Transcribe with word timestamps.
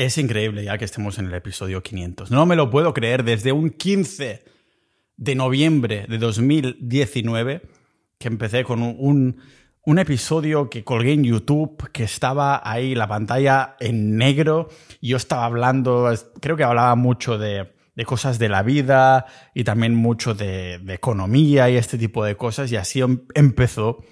Es 0.00 0.16
increíble 0.16 0.64
ya 0.64 0.78
que 0.78 0.86
estemos 0.86 1.18
en 1.18 1.26
el 1.26 1.34
episodio 1.34 1.82
500. 1.82 2.30
No 2.30 2.46
me 2.46 2.56
lo 2.56 2.70
puedo 2.70 2.94
creer. 2.94 3.22
Desde 3.22 3.52
un 3.52 3.68
15 3.68 4.42
de 5.18 5.34
noviembre 5.34 6.06
de 6.08 6.16
2019, 6.16 7.60
que 8.18 8.28
empecé 8.28 8.64
con 8.64 8.82
un, 8.82 9.42
un, 9.84 9.98
episodio 9.98 10.70
que 10.70 10.84
colgué 10.84 11.12
en 11.12 11.24
YouTube, 11.24 11.90
que 11.92 12.04
estaba 12.04 12.62
ahí 12.64 12.94
la 12.94 13.08
pantalla 13.08 13.76
en 13.78 14.16
negro. 14.16 14.70
Yo 15.02 15.18
estaba 15.18 15.44
hablando, 15.44 16.10
creo 16.40 16.56
que 16.56 16.64
hablaba 16.64 16.94
mucho 16.94 17.36
de, 17.36 17.70
de 17.94 18.04
cosas 18.06 18.38
de 18.38 18.48
la 18.48 18.62
vida 18.62 19.26
y 19.52 19.64
también 19.64 19.94
mucho 19.94 20.32
de, 20.32 20.76
economía 20.88 21.68
y 21.68 21.76
este 21.76 21.98
tipo 21.98 22.24
de 22.24 22.38
cosas. 22.38 22.72
Y 22.72 22.76
así 22.76 23.02
em, 23.02 23.26
empezó 23.34 24.02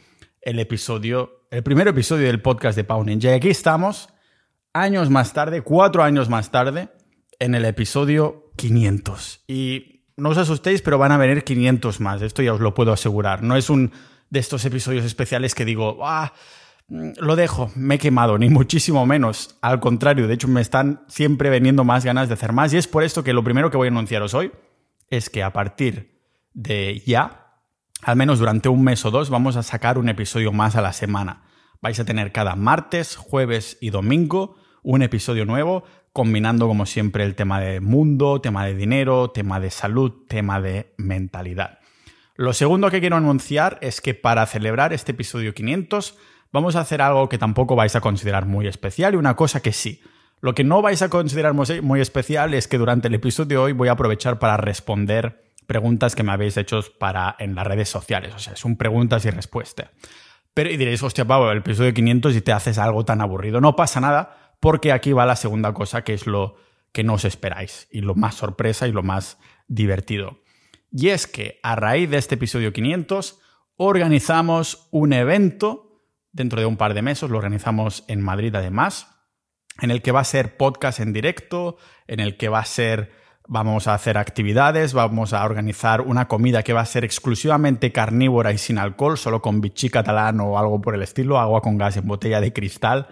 el 0.43 0.59
episodio, 0.59 1.47
el 1.51 1.63
primer 1.63 1.89
episodio 1.89 2.27
del 2.27 2.43
podcast 2.43 2.77
de 2.77 2.85
Pau 2.85 3.03
Ninja. 3.03 3.31
Y 3.31 3.33
aquí 3.33 3.49
estamos 3.49 4.11
años 4.81 5.11
más 5.11 5.33
tarde, 5.33 5.63
cuatro 5.63 6.03
años 6.03 6.29
más 6.29 6.51
tarde, 6.51 6.89
en 7.39 7.55
el 7.55 7.65
episodio 7.65 8.53
500. 8.57 9.45
Y 9.47 10.05
no 10.17 10.31
os 10.31 10.39
asustéis, 10.39 10.83
pero 10.83 10.99
van 10.99 11.13
a 11.13 11.17
venir 11.17 11.45
500 11.45 12.01
más, 12.01 12.23
esto 12.23 12.43
ya 12.43 12.53
os 12.53 12.61
lo 12.61 12.75
puedo 12.75 12.93
asegurar. 12.93 13.43
No 13.43 13.57
es 13.57 13.71
un 13.71 13.93
de 14.31 14.41
estos 14.41 14.65
episodios 14.65 15.05
especiales 15.05 15.55
que 15.55 15.65
digo, 15.65 15.99
ah, 16.03 16.33
lo 16.89 17.37
dejo, 17.37 17.71
me 17.77 17.97
he 17.97 17.99
quemado, 17.99 18.39
ni 18.39 18.49
muchísimo 18.49 19.05
menos. 19.07 19.57
Al 19.63 19.81
contrario, 19.81 20.27
de 20.27 20.35
hecho 20.35 20.49
me 20.49 20.61
están 20.61 21.05
siempre 21.09 21.51
veniendo 21.51 21.85
más 21.85 22.05
ganas 22.05 22.29
de 22.29 22.35
hacer 22.35 22.53
más. 22.53 22.73
Y 22.73 22.79
es 22.79 22.89
por 22.89 23.05
esto 23.05 23.23
que 23.23 23.33
lo 23.33 23.45
primero 23.45 23.71
que 23.71 23.77
voy 23.77 23.89
a 23.89 23.91
anunciaros 23.91 24.35
hoy 24.35 24.53
es 25.11 25.31
que 25.31 25.43
a 25.43 25.53
partir 25.53 26.19
de 26.53 27.03
ya, 27.07 27.61
al 28.03 28.17
menos 28.17 28.39
durante 28.39 28.69
un 28.69 28.83
mes 28.83 29.05
o 29.05 29.11
dos, 29.11 29.31
vamos 29.31 29.57
a 29.57 29.63
sacar 29.63 29.99
un 29.99 30.09
episodio 30.09 30.53
más 30.53 30.77
a 30.77 30.83
la 30.83 30.93
semana. 30.93 31.45
Vais 31.81 32.01
a 32.01 32.05
tener 32.05 32.33
cada 32.33 32.57
martes, 32.57 33.17
jueves 33.17 33.79
y 33.81 33.91
domingo 33.91 34.57
un 34.89 35.03
episodio 35.03 35.45
nuevo, 35.45 35.85
combinando 36.15 36.67
como 36.67 36.87
siempre 36.87 37.23
el 37.23 37.35
tema 37.35 37.61
de 37.61 37.79
mundo, 37.79 38.41
tema 38.41 38.65
de 38.65 38.75
dinero, 38.75 39.29
tema 39.29 39.61
de 39.61 39.71
salud, 39.71 40.25
tema 40.27 40.63
de 40.63 40.95
mentalidad. 40.97 41.81
Lo 42.37 42.55
segundo 42.55 42.91
que 42.91 43.01
quiero 43.01 43.17
anunciar 43.17 43.77
es 43.83 44.01
que 44.01 44.15
para 44.15 44.47
celebrar 44.47 44.95
este 44.95 45.13
episodio 45.13 45.53
500 45.53 46.17
vamos 46.53 46.75
a 46.75 46.81
hacer 46.81 47.03
algo 47.03 47.29
que 47.29 47.37
tampoco 47.37 47.77
vais 47.77 47.97
a 47.97 48.01
considerar 48.01 48.47
muy 48.47 48.67
especial 48.67 49.13
y 49.13 49.19
una 49.19 49.37
cosa 49.37 49.61
que 49.61 49.73
sí. 49.73 50.01
Lo 50.41 50.55
que 50.55 50.65
no 50.65 50.81
vais 50.81 51.03
a 51.03 51.11
considerar 51.11 51.53
muy 51.53 52.01
especial 52.01 52.55
es 52.55 52.67
que 52.67 52.79
durante 52.79 53.09
el 53.09 53.15
episodio 53.15 53.47
de 53.47 53.57
hoy 53.59 53.73
voy 53.73 53.89
a 53.89 53.93
aprovechar 53.93 54.39
para 54.39 54.57
responder 54.57 55.53
preguntas 55.67 56.15
que 56.15 56.23
me 56.23 56.33
habéis 56.33 56.57
hecho 56.57 56.81
para, 56.99 57.37
en 57.39 57.55
las 57.55 57.67
redes 57.67 57.91
sociales. 57.91 58.33
O 58.35 58.39
sea, 58.39 58.57
son 58.57 58.77
preguntas 58.77 59.23
y 59.27 59.31
respuestas. 59.31 59.91
Pero 60.55 60.71
y 60.71 60.79
diréis, 60.79 61.03
hostia, 61.03 61.27
Pablo, 61.27 61.53
el 61.53 61.59
episodio 61.59 61.93
500 61.93 62.35
y 62.37 62.41
te 62.41 62.53
haces 62.53 62.79
algo 62.79 63.05
tan 63.05 63.21
aburrido. 63.21 63.61
No 63.61 63.77
pasa 63.77 64.01
nada, 64.01 64.48
porque 64.61 64.93
aquí 64.93 65.13
va 65.13 65.27
la 65.27 65.37
segunda 65.37 65.73
cosa 65.73 66.03
que 66.03 66.15
es 66.15 66.27
lo 66.27 66.57
que 66.93 67.05
no 67.05 67.15
os 67.15 67.25
esperáis 67.25 67.89
y 67.91 68.01
lo 68.01 68.15
más 68.15 68.35
sorpresa 68.35 68.89
y 68.89 68.93
lo 68.93 69.03
más 69.03 69.39
divertido. 69.67 70.41
Y 70.91 71.09
es 71.09 71.27
que 71.27 71.61
a 71.63 71.77
raíz 71.77 72.11
de 72.11 72.19
este 72.19 72.37
episodio 72.37 72.73
500 72.73 73.41
organizamos 73.77 74.89
un 74.91 75.13
evento 75.13 76.03
dentro 76.33 76.61
de 76.61 76.67
un 76.67 76.77
par 76.77 76.95
de 76.95 77.03
meses, 77.03 77.31
lo 77.31 77.39
organizamos 77.39 78.05
en 78.09 78.21
Madrid 78.21 78.55
además, 78.55 79.09
en 79.81 79.91
el 79.91 80.03
que 80.03 80.13
va 80.13 80.21
a 80.21 80.25
ser 80.25 80.57
podcast 80.57 81.01
en 81.01 81.13
directo, 81.13 81.77
en 82.07 82.21
el 82.21 82.37
que 82.37 82.49
va 82.49 82.61
a 82.61 82.65
ser 82.65 83.13
vamos 83.51 83.87
a 83.87 83.95
hacer 83.95 84.19
actividades, 84.19 84.93
vamos 84.93 85.33
a 85.33 85.43
organizar 85.43 86.03
una 86.03 86.29
comida 86.29 86.63
que 86.63 86.75
va 86.75 86.83
a 86.83 86.87
ser 86.87 87.05
exclusivamente 87.05 87.93
carnívora 87.93 88.53
y 88.53 88.59
sin 88.59 88.77
alcohol, 88.77 89.17
solo 89.17 89.41
con 89.41 89.63
bichí 89.63 89.89
catalán 89.89 90.41
o 90.41 90.59
algo 90.59 90.83
por 90.83 90.95
el 90.95 91.03
estilo, 91.03 91.39
agua 91.39 91.63
con 91.63 91.79
gas 91.79 91.97
en 91.97 92.07
botella 92.07 92.43
de 92.43 92.53
cristal 92.53 93.09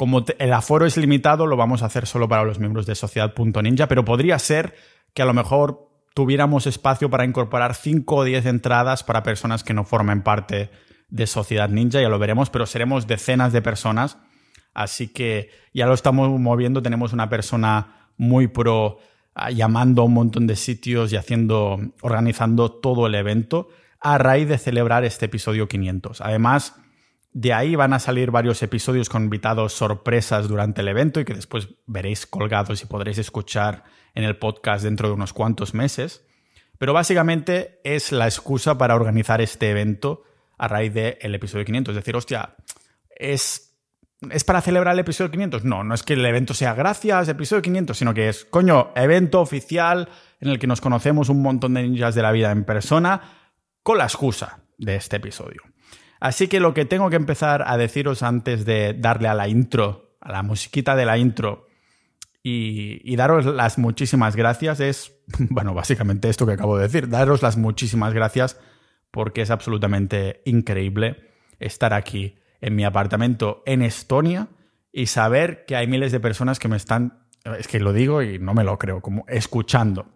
como 0.00 0.24
el 0.38 0.54
aforo 0.54 0.86
es 0.86 0.96
limitado, 0.96 1.46
lo 1.46 1.58
vamos 1.58 1.82
a 1.82 1.84
hacer 1.84 2.06
solo 2.06 2.26
para 2.26 2.42
los 2.42 2.58
miembros 2.58 2.86
de 2.86 2.94
Sociedad.ninja, 2.94 3.86
pero 3.86 4.02
podría 4.02 4.38
ser 4.38 4.74
que 5.12 5.20
a 5.20 5.26
lo 5.26 5.34
mejor 5.34 5.90
tuviéramos 6.14 6.66
espacio 6.66 7.10
para 7.10 7.26
incorporar 7.26 7.74
5 7.74 8.16
o 8.16 8.24
10 8.24 8.46
entradas 8.46 9.04
para 9.04 9.22
personas 9.22 9.62
que 9.62 9.74
no 9.74 9.84
formen 9.84 10.22
parte 10.22 10.70
de 11.10 11.26
Sociedad 11.26 11.68
Ninja, 11.68 12.00
ya 12.00 12.08
lo 12.08 12.18
veremos, 12.18 12.48
pero 12.48 12.64
seremos 12.64 13.06
decenas 13.08 13.52
de 13.52 13.60
personas, 13.60 14.16
así 14.72 15.08
que 15.08 15.50
ya 15.74 15.84
lo 15.84 15.92
estamos 15.92 16.30
moviendo, 16.40 16.80
tenemos 16.80 17.12
una 17.12 17.28
persona 17.28 18.08
muy 18.16 18.46
pro 18.46 19.00
ah, 19.34 19.50
llamando 19.50 20.00
a 20.00 20.06
un 20.06 20.14
montón 20.14 20.46
de 20.46 20.56
sitios 20.56 21.12
y 21.12 21.16
haciendo, 21.16 21.78
organizando 22.00 22.72
todo 22.72 23.06
el 23.06 23.14
evento 23.16 23.68
a 24.00 24.16
raíz 24.16 24.48
de 24.48 24.56
celebrar 24.56 25.04
este 25.04 25.26
episodio 25.26 25.68
500. 25.68 26.22
Además, 26.22 26.80
de 27.32 27.52
ahí 27.52 27.76
van 27.76 27.92
a 27.92 28.00
salir 28.00 28.30
varios 28.30 28.62
episodios 28.62 29.08
con 29.08 29.24
invitados 29.24 29.72
sorpresas 29.72 30.48
durante 30.48 30.80
el 30.80 30.88
evento 30.88 31.20
y 31.20 31.24
que 31.24 31.34
después 31.34 31.68
veréis 31.86 32.26
colgados 32.26 32.82
y 32.82 32.86
podréis 32.86 33.18
escuchar 33.18 33.84
en 34.14 34.24
el 34.24 34.36
podcast 34.36 34.82
dentro 34.84 35.08
de 35.08 35.14
unos 35.14 35.32
cuantos 35.32 35.72
meses. 35.72 36.24
Pero 36.78 36.92
básicamente 36.92 37.80
es 37.84 38.10
la 38.10 38.24
excusa 38.24 38.78
para 38.78 38.96
organizar 38.96 39.40
este 39.40 39.70
evento 39.70 40.24
a 40.58 40.66
raíz 40.66 40.92
del 40.92 41.34
episodio 41.34 41.64
500. 41.64 41.92
Es 41.92 41.96
decir, 41.96 42.16
hostia, 42.16 42.56
¿es, 43.14 43.76
¿es 44.30 44.44
para 44.44 44.60
celebrar 44.60 44.94
el 44.94 45.00
episodio 45.00 45.30
500? 45.30 45.64
No, 45.64 45.84
no 45.84 45.94
es 45.94 46.02
que 46.02 46.14
el 46.14 46.24
evento 46.24 46.52
sea 46.52 46.74
gracias 46.74 47.28
episodio 47.28 47.62
500, 47.62 47.96
sino 47.96 48.12
que 48.12 48.28
es, 48.28 48.44
coño, 48.44 48.90
evento 48.96 49.40
oficial 49.40 50.08
en 50.40 50.48
el 50.48 50.58
que 50.58 50.66
nos 50.66 50.80
conocemos 50.80 51.28
un 51.28 51.42
montón 51.42 51.74
de 51.74 51.82
ninjas 51.82 52.14
de 52.14 52.22
la 52.22 52.32
vida 52.32 52.50
en 52.50 52.64
persona 52.64 53.20
con 53.82 53.98
la 53.98 54.04
excusa 54.04 54.60
de 54.78 54.96
este 54.96 55.16
episodio. 55.16 55.69
Así 56.20 56.48
que 56.48 56.60
lo 56.60 56.74
que 56.74 56.84
tengo 56.84 57.10
que 57.10 57.16
empezar 57.16 57.64
a 57.66 57.76
deciros 57.76 58.22
antes 58.22 58.64
de 58.64 58.94
darle 58.94 59.28
a 59.28 59.34
la 59.34 59.48
intro, 59.48 60.14
a 60.20 60.30
la 60.30 60.42
musiquita 60.42 60.94
de 60.94 61.06
la 61.06 61.18
intro, 61.18 61.66
y, 62.42 63.16
daros 63.16 63.44
las 63.44 63.76
muchísimas 63.78 64.34
gracias 64.34 64.80
es, 64.80 65.12
bueno, 65.50 65.74
básicamente 65.74 66.28
esto 66.28 66.46
que 66.46 66.52
acabo 66.52 66.76
de 66.76 66.84
decir, 66.84 67.08
daros 67.08 67.42
las 67.42 67.56
muchísimas 67.56 68.14
gracias 68.14 68.58
porque 69.10 69.42
es 69.42 69.50
absolutamente 69.50 70.40
increíble 70.44 71.28
estar 71.58 71.92
aquí 71.92 72.38
en 72.60 72.76
mi 72.76 72.84
apartamento 72.84 73.62
en 73.66 73.82
Estonia 73.82 74.48
y 74.92 75.06
saber 75.06 75.64
que 75.66 75.76
hay 75.76 75.86
miles 75.86 76.12
de 76.12 76.20
personas 76.20 76.58
que 76.58 76.68
me 76.68 76.76
están, 76.76 77.26
es 77.58 77.68
que 77.68 77.80
lo 77.80 77.92
digo 77.92 78.22
y 78.22 78.38
no 78.38 78.54
me 78.54 78.64
lo 78.64 78.78
creo, 78.78 79.00
como 79.00 79.24
escuchando. 79.28 80.06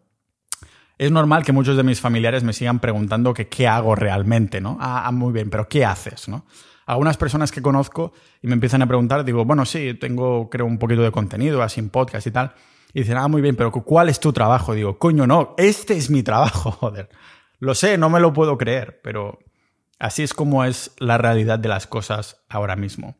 Es 0.97 1.11
normal 1.11 1.45
que 1.45 1.53
muchos 1.53 1.77
de 1.77 1.83
mis 1.83 2.01
familiares 2.01 2.45
me 2.45 2.53
sigan 2.53 2.79
preguntando 2.79 3.35
qué 3.35 3.67
hago 3.67 3.95
realmente, 3.95 4.61
¿no? 4.61 4.79
Ah, 4.81 5.03
ah, 5.07 5.13
muy 5.13 5.33
bien, 5.33 5.51
pero 5.51 5.69
¿qué 5.69 5.85
haces, 5.85 6.29
no? 6.29 6.45
Algunas 6.87 7.17
personas 7.17 7.51
que 7.51 7.63
conozco 7.63 8.13
y 8.43 8.47
me 8.47 8.55
empiezan 8.55 8.83
a 8.83 8.87
preguntar, 8.87 9.25
digo, 9.25 9.45
bueno, 9.45 9.65
sí, 9.65 9.95
tengo, 9.95 10.51
creo, 10.51 10.67
un 10.67 10.79
poquito 10.79 11.03
de 11.03 11.11
contenido, 11.11 11.63
así 11.63 11.81
en 11.81 11.89
podcast 11.89 12.27
y 12.27 12.31
tal. 12.31 12.53
Y 12.93 13.01
dicen, 13.01 13.17
ah, 13.17 13.27
muy 13.27 13.43
bien, 13.43 13.57
pero 13.57 13.73
¿cuál 13.73 14.09
es 14.09 14.21
tu 14.21 14.33
trabajo? 14.33 14.75
Digo, 14.75 14.99
coño, 14.99 15.27
no, 15.27 15.55
este 15.59 15.97
es 15.97 16.11
mi 16.11 16.23
trabajo, 16.23 16.71
joder. 16.81 17.09
Lo 17.59 17.75
sé, 17.75 17.99
no 17.99 18.11
me 18.11 18.21
lo 18.21 18.33
puedo 18.33 18.57
creer, 18.59 19.01
pero 19.03 19.39
así 19.99 20.23
es 20.23 20.35
como 20.35 20.65
es 20.65 20.93
la 20.99 21.19
realidad 21.19 21.59
de 21.59 21.69
las 21.69 21.87
cosas 21.87 22.45
ahora 22.49 22.77
mismo. 22.77 23.17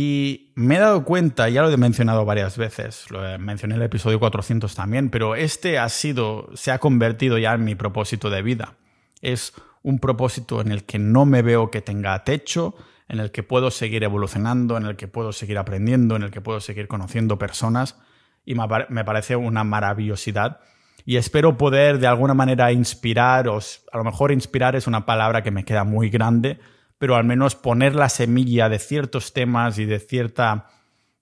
Y 0.00 0.52
me 0.54 0.76
he 0.76 0.78
dado 0.78 1.04
cuenta, 1.04 1.48
ya 1.48 1.60
lo 1.60 1.72
he 1.72 1.76
mencionado 1.76 2.24
varias 2.24 2.56
veces, 2.56 3.10
lo 3.10 3.18
mencioné 3.40 3.74
en 3.74 3.80
el 3.80 3.86
episodio 3.86 4.20
400 4.20 4.72
también, 4.72 5.10
pero 5.10 5.34
este 5.34 5.76
ha 5.80 5.88
sido, 5.88 6.50
se 6.54 6.70
ha 6.70 6.78
convertido 6.78 7.36
ya 7.36 7.54
en 7.54 7.64
mi 7.64 7.74
propósito 7.74 8.30
de 8.30 8.40
vida. 8.40 8.76
Es 9.22 9.54
un 9.82 9.98
propósito 9.98 10.60
en 10.60 10.70
el 10.70 10.84
que 10.84 11.00
no 11.00 11.26
me 11.26 11.42
veo 11.42 11.72
que 11.72 11.80
tenga 11.80 12.22
techo, 12.22 12.76
en 13.08 13.18
el 13.18 13.32
que 13.32 13.42
puedo 13.42 13.72
seguir 13.72 14.04
evolucionando, 14.04 14.76
en 14.76 14.86
el 14.86 14.94
que 14.94 15.08
puedo 15.08 15.32
seguir 15.32 15.58
aprendiendo, 15.58 16.14
en 16.14 16.22
el 16.22 16.30
que 16.30 16.40
puedo 16.40 16.60
seguir 16.60 16.86
conociendo 16.86 17.36
personas 17.36 17.98
y 18.44 18.54
me 18.54 19.04
parece 19.04 19.34
una 19.34 19.64
maravillosidad. 19.64 20.60
Y 21.06 21.16
espero 21.16 21.56
poder 21.56 21.98
de 21.98 22.06
alguna 22.06 22.34
manera 22.34 22.70
inspiraros, 22.70 23.82
a 23.90 23.98
lo 23.98 24.04
mejor 24.04 24.30
inspirar 24.30 24.76
es 24.76 24.86
una 24.86 25.06
palabra 25.06 25.42
que 25.42 25.50
me 25.50 25.64
queda 25.64 25.82
muy 25.82 26.08
grande, 26.08 26.60
pero 26.98 27.16
al 27.16 27.24
menos 27.24 27.54
poner 27.54 27.94
la 27.94 28.08
semilla 28.08 28.68
de 28.68 28.78
ciertos 28.78 29.32
temas 29.32 29.78
y 29.78 29.84
de 29.84 30.00
cierta 30.00 30.66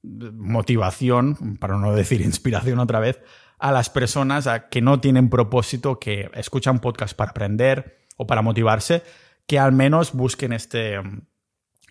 motivación, 0.02 1.56
para 1.58 1.76
no 1.76 1.92
decir 1.92 2.20
inspiración 2.22 2.78
otra 2.78 3.00
vez, 3.00 3.20
a 3.58 3.72
las 3.72 3.88
personas 3.90 4.46
a 4.46 4.68
que 4.68 4.80
no 4.80 5.00
tienen 5.00 5.30
propósito, 5.30 5.98
que 5.98 6.30
escuchan 6.34 6.80
podcast 6.80 7.16
para 7.16 7.30
aprender 7.30 7.98
o 8.16 8.26
para 8.26 8.42
motivarse, 8.42 9.02
que 9.46 9.58
al 9.58 9.72
menos 9.72 10.12
busquen 10.12 10.52
este, 10.52 11.00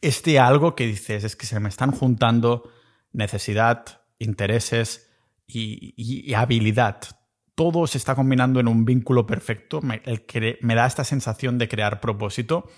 este 0.01 0.39
algo 0.39 0.75
que 0.75 0.87
dices, 0.87 1.23
es 1.23 1.35
que 1.35 1.45
se 1.45 1.59
me 1.59 1.69
están 1.69 1.91
juntando 1.91 2.69
necesidad, 3.13 4.01
intereses 4.19 5.09
y, 5.47 6.33
habilidad. 6.33 7.01
Todo 7.55 7.87
se 7.87 7.97
está 7.97 8.15
combinando 8.15 8.59
en 8.59 8.67
un 8.67 8.83
vínculo 8.83 9.25
perfecto, 9.25 9.79
el 10.03 10.25
que 10.25 10.57
me 10.61 10.75
da 10.75 10.85
esta 10.85 11.03
sensación 11.03 11.57
de 11.57 11.69
crear 11.69 12.01
propósito 12.01 12.69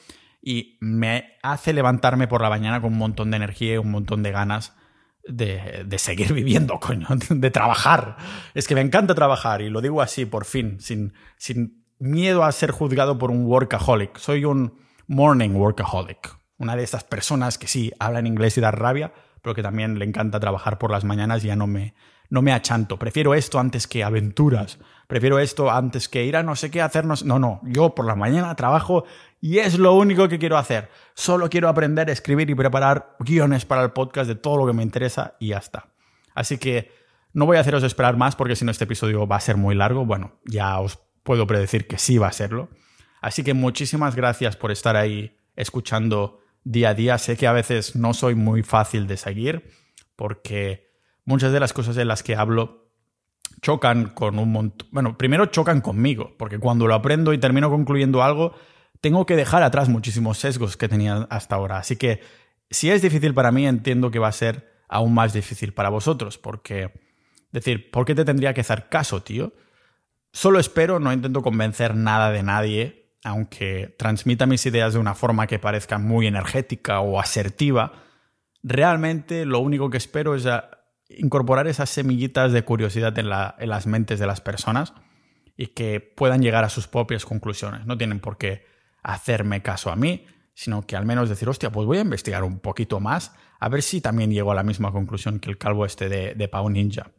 y 0.42 0.78
me 0.80 1.38
hace 1.44 1.74
levantarme 1.74 2.28
por 2.28 2.42
la 2.42 2.50
mañana 2.50 2.82
con 2.82 2.94
un 2.94 3.00
montón 3.00 3.32
de 3.32 3.38
energía 3.38 3.76
y 3.76 3.78
un 3.78 3.92
montón 3.92 4.24
de 4.24 4.32
ganas 4.32 4.76
de, 5.28 5.98
seguir 5.98 6.34
viviendo, 6.34 6.80
coño, 6.80 7.08
de 7.30 7.52
trabajar. 7.52 8.18
Es 8.54 8.68
que 8.68 8.76
me 8.76 8.82
encanta 8.82 9.16
trabajar 9.16 9.62
y 9.62 9.70
lo 9.70 9.82
digo 9.82 10.02
así, 10.02 10.26
por 10.26 10.46
fin, 10.46 10.80
sin, 10.80 11.14
sin 11.38 11.86
miedo 12.00 12.44
a 12.44 12.52
ser 12.52 12.72
juzgado 12.72 13.18
por 13.18 13.32
un 13.32 13.46
workaholic. 13.46 14.18
Soy 14.18 14.46
un 14.46 14.80
morning 15.08 15.52
workaholic. 15.52 16.36
Una 16.58 16.76
de 16.76 16.84
estas 16.84 17.04
personas 17.04 17.58
que 17.58 17.68
sí 17.68 17.92
hablan 18.00 18.26
inglés 18.26 18.58
y 18.58 18.62
da 18.62 18.72
rabia, 18.72 19.14
pero 19.42 19.54
que 19.54 19.62
también 19.62 20.00
le 20.00 20.06
encanta 20.06 20.40
trabajar 20.40 20.80
por 20.80 20.92
las 20.92 21.04
mañanas, 21.04 21.44
ya 21.44 21.56
no 21.56 21.68
me, 21.68 21.94
no 22.30 22.42
me 22.42 22.52
achanto. 22.52 22.98
Prefiero 22.98 23.34
esto 23.34 23.60
antes 23.60 23.88
que 23.88 24.04
aventuras. 24.04 24.80
Prefiero 25.08 25.40
esto 25.40 25.72
antes 25.72 26.10
que 26.10 26.26
ir 26.26 26.36
a 26.36 26.44
no 26.44 26.56
sé 26.56 26.72
qué 26.72 26.82
hacernos. 26.82 27.24
No, 27.24 27.40
no. 27.40 27.62
Yo 27.64 27.96
por 27.96 28.06
la 28.06 28.16
mañana 28.16 28.56
trabajo 28.56 29.06
y 29.40 29.60
es 29.60 29.78
lo 29.78 29.94
único 29.94 30.28
que 30.28 30.40
quiero 30.40 30.58
hacer. 30.58 30.90
Solo 31.14 31.50
quiero 31.50 31.70
aprender 31.70 32.10
a 32.10 32.14
escribir 32.14 32.50
y 32.50 32.56
preparar 32.56 33.16
guiones 33.20 33.66
para 33.66 33.84
el 33.84 33.92
podcast 33.92 34.28
de 34.28 34.36
todo 34.36 34.58
lo 34.58 34.66
que 34.66 34.74
me 34.74 34.84
interesa 34.84 35.36
y 35.40 35.50
ya 35.50 35.58
está. 35.58 35.90
Así 36.34 36.58
que 36.58 36.92
no 37.34 37.46
voy 37.46 37.58
a 37.58 37.62
haceros 37.62 37.84
esperar 37.84 38.18
más 38.18 38.36
porque 38.36 38.56
si 38.56 38.66
no 38.66 38.72
este 38.72 38.86
episodio 38.86 39.28
va 39.28 39.36
a 39.36 39.42
ser 39.42 39.58
muy 39.58 39.76
largo. 39.76 40.06
Bueno, 40.06 40.40
ya 40.46 40.80
os 40.80 41.00
puedo 41.24 41.46
predecir 41.46 41.88
que 41.88 41.98
sí 41.98 42.18
va 42.18 42.28
a 42.28 42.32
serlo. 42.32 42.70
Así 43.22 43.44
que 43.44 43.54
muchísimas 43.54 44.16
gracias 44.16 44.56
por 44.56 44.72
estar 44.72 44.96
ahí 44.96 45.38
escuchando 45.56 46.40
día 46.64 46.90
a 46.90 46.94
día. 46.94 47.18
Sé 47.18 47.38
que 47.38 47.48
a 47.48 47.54
veces 47.54 47.96
no 47.96 48.14
soy 48.14 48.36
muy 48.36 48.64
fácil 48.64 49.08
de 49.08 49.18
seguir 49.18 49.72
porque 50.16 50.90
muchas 51.26 51.52
de 51.52 51.60
las 51.60 51.74
cosas 51.74 51.98
en 51.98 52.08
las 52.08 52.24
que 52.24 52.36
hablo 52.36 52.88
chocan 53.62 54.10
con 54.10 54.40
un 54.40 54.52
montón... 54.52 54.88
Bueno, 54.92 55.18
primero 55.18 55.48
chocan 55.48 55.82
conmigo, 55.82 56.36
porque 56.38 56.60
cuando 56.60 56.88
lo 56.88 56.94
aprendo 56.94 57.34
y 57.34 57.38
termino 57.38 57.70
concluyendo 57.70 58.24
algo, 58.24 58.54
tengo 59.02 59.26
que 59.26 59.36
dejar 59.36 59.64
atrás 59.64 59.90
muchísimos 59.90 60.38
sesgos 60.38 60.78
que 60.78 60.88
tenía 60.88 61.28
hasta 61.30 61.56
ahora. 61.56 61.78
Así 61.78 61.96
que 61.96 62.22
si 62.70 62.90
es 62.90 63.02
difícil 63.02 63.34
para 63.34 63.52
mí, 63.52 63.68
entiendo 63.68 64.12
que 64.12 64.20
va 64.20 64.28
a 64.28 64.34
ser 64.34 64.72
aún 64.88 65.14
más 65.14 65.34
difícil 65.34 65.74
para 65.74 65.90
vosotros, 65.90 66.38
porque... 66.38 67.06
Decir, 67.50 67.90
¿por 67.92 68.04
qué 68.04 68.14
te 68.14 68.26
tendría 68.26 68.54
que 68.54 68.60
hacer 68.60 68.90
caso, 68.90 69.24
tío? 69.24 69.54
Solo 70.34 70.60
espero, 70.60 71.00
no 71.00 71.14
intento 71.14 71.42
convencer 71.42 71.96
nada 71.96 72.30
de 72.30 72.44
nadie, 72.44 73.08
aunque 73.24 73.96
transmita 73.98 74.46
mis 74.46 74.66
ideas 74.66 74.94
de 74.94 75.00
una 75.00 75.16
forma 75.16 75.48
que 75.48 75.60
parezca 75.60 75.98
muy 75.98 76.28
energética 76.28 77.00
o 77.00 77.20
asertiva. 77.20 77.94
Realmente 78.64 79.46
lo 79.46 79.60
único 79.60 79.90
que 79.90 79.98
espero 79.98 80.36
es 80.36 80.48
incorporar 81.10 81.68
esas 81.68 81.90
semillitas 81.90 82.52
de 82.52 82.64
curiosidad 82.64 83.18
en, 83.18 83.30
las 83.30 83.88
mentes 83.88 84.20
de 84.20 84.28
las 84.28 84.42
personas 84.42 84.94
y 85.56 85.68
que 85.68 86.00
puedan 86.02 86.42
llegar 86.42 86.64
a 86.64 86.70
sus 86.70 86.88
propias 86.88 87.26
conclusiones. 87.26 87.86
No 87.86 87.98
tienen 87.98 88.20
por 88.20 88.38
qué 88.38 88.66
hacerme 89.04 89.62
caso 89.62 89.92
a 89.92 89.96
mí, 89.96 90.26
sino 90.54 90.82
que 90.86 90.96
al 90.96 91.06
menos 91.06 91.30
decir, 91.30 91.48
hostia, 91.48 91.72
pues 91.72 91.86
voy 91.86 92.00
a 92.00 92.02
investigar 92.02 92.44
un 92.44 92.60
poquito 92.60 93.00
más, 93.00 93.34
a 93.60 93.70
ver 93.70 93.82
si 93.82 94.02
también 94.02 94.32
llego 94.32 94.52
a 94.52 94.56
la 94.56 94.64
misma 94.64 94.92
conclusión 94.92 95.40
que 95.40 95.50
el 95.50 95.58
calvo 95.58 95.86
este 95.86 96.10
de, 96.10 96.34
de 96.34 96.48
Pau 96.48 96.70
Ninja. 96.70 97.12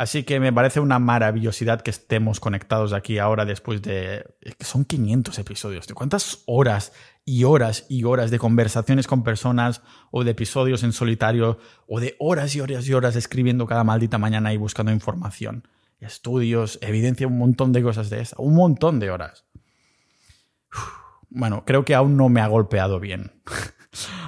Así 0.00 0.22
que 0.22 0.40
me 0.40 0.50
parece 0.50 0.80
una 0.80 0.98
maravillosidad 0.98 1.82
que 1.82 1.90
estemos 1.90 2.40
conectados 2.40 2.94
aquí 2.94 3.18
ahora 3.18 3.44
después 3.44 3.82
de... 3.82 4.24
Son 4.60 4.86
500 4.86 5.38
episodios. 5.38 5.86
¿De 5.86 5.92
cuántas 5.92 6.42
horas 6.46 6.94
y 7.26 7.44
horas 7.44 7.84
y 7.90 8.04
horas 8.04 8.30
de 8.30 8.38
conversaciones 8.38 9.06
con 9.06 9.24
personas 9.24 9.82
o 10.10 10.24
de 10.24 10.30
episodios 10.30 10.84
en 10.84 10.92
solitario 10.92 11.58
o 11.86 12.00
de 12.00 12.16
horas 12.18 12.56
y 12.56 12.62
horas 12.62 12.88
y 12.88 12.94
horas 12.94 13.14
escribiendo 13.14 13.66
cada 13.66 13.84
maldita 13.84 14.16
mañana 14.16 14.54
y 14.54 14.56
buscando 14.56 14.90
información? 14.90 15.68
Estudios, 15.98 16.78
evidencia, 16.80 17.26
un 17.26 17.36
montón 17.36 17.72
de 17.72 17.82
cosas 17.82 18.08
de 18.08 18.22
esa. 18.22 18.36
Un 18.38 18.54
montón 18.54 19.00
de 19.00 19.10
horas. 19.10 19.44
Bueno, 21.30 21.64
creo 21.64 21.84
que 21.84 21.94
aún 21.94 22.16
no 22.16 22.28
me 22.28 22.40
ha 22.40 22.46
golpeado 22.48 23.00
bien. 23.00 23.32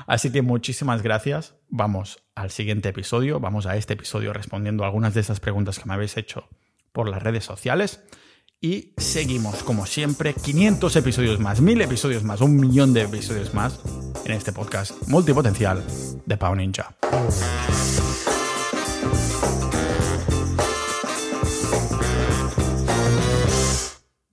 Así 0.07 0.31
que 0.31 0.43
muchísimas 0.43 1.03
gracias. 1.03 1.57
Vamos 1.69 2.23
al 2.35 2.51
siguiente 2.51 2.89
episodio. 2.89 3.41
Vamos 3.41 3.67
a 3.67 3.77
este 3.77 3.95
episodio 3.95 4.33
respondiendo 4.33 4.85
algunas 4.85 5.15
de 5.15 5.21
esas 5.21 5.41
preguntas 5.41 5.79
que 5.79 5.87
me 5.87 5.95
habéis 5.95 6.17
hecho 6.17 6.49
por 6.93 7.09
las 7.09 7.23
redes 7.23 7.45
sociales. 7.45 8.03
Y 8.61 8.95
seguimos, 8.97 9.65
como 9.65 9.87
siempre, 9.87 10.35
500 10.35 10.95
episodios 10.95 11.41
más, 11.41 11.61
1000 11.61 11.81
episodios 11.81 12.23
más, 12.23 12.41
un 12.41 12.57
millón 12.57 12.93
de 12.93 13.03
episodios 13.03 13.55
más 13.55 13.81
en 14.25 14.33
este 14.33 14.53
podcast 14.53 15.09
multipotencial 15.09 15.83
de 16.27 16.37
Pau 16.37 16.55
Ninja. 16.55 16.95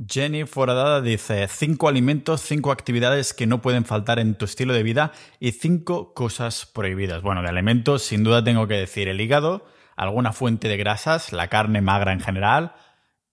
Jenny 0.10 0.46
Foradada 0.46 1.02
dice, 1.02 1.48
cinco 1.48 1.88
alimentos, 1.88 2.42
cinco 2.42 2.72
actividades 2.72 3.34
que 3.34 3.46
no 3.46 3.62
pueden 3.62 3.86
faltar 3.86 4.18
en 4.18 4.36
tu 4.36 4.46
estilo 4.46 4.74
de 4.74 4.82
vida 4.82 5.12
y 5.40 5.52
cinco 5.52 6.14
cosas 6.14 6.66
prohibidas. 6.66 7.22
Bueno, 7.22 7.44
de 7.44 7.50
alimentos 7.50 8.04
sin 8.04 8.24
duda 8.24 8.44
tengo 8.44 8.68
que 8.68 8.74
decir 8.74 9.08
el 9.08 9.22
hígado, 9.22 9.66
alguna 9.96 10.34
fuente 10.34 10.68
de 10.68 10.78
grasas, 10.78 11.32
la 11.32 11.48
carne 11.48 11.82
magra 11.82 12.12
en 12.12 12.22
general, 12.22 12.74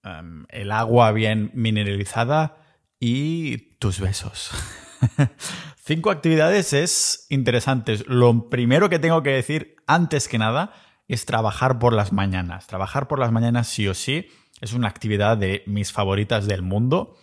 em, 0.03 0.45
el 0.49 0.71
agua 0.71 1.11
bien 1.11 1.49
mineralizada 1.55 2.57
y 2.99 3.75
tus 3.79 3.99
besos. 3.99 4.51
cinco 5.83 6.11
actividades 6.11 6.73
es 6.73 7.25
interesante. 7.29 7.97
Lo 8.05 8.49
primero 8.49 8.89
que 8.89 8.99
tengo 8.99 9.23
que 9.23 9.31
decir, 9.31 9.77
antes 9.87 10.27
que 10.27 10.37
nada, 10.37 10.73
es 11.07 11.25
trabajar 11.25 11.79
por 11.79 11.93
las 11.93 12.13
mañanas. 12.13 12.67
Trabajar 12.67 13.07
por 13.07 13.17
las 13.17 13.31
mañanas 13.31 13.67
sí 13.67 13.87
o 13.87 13.93
sí 13.93 14.27
es 14.61 14.73
una 14.73 14.87
actividad 14.87 15.37
de 15.37 15.63
mis 15.65 15.91
favoritas 15.91 16.47
del 16.47 16.61
mundo. 16.61 17.17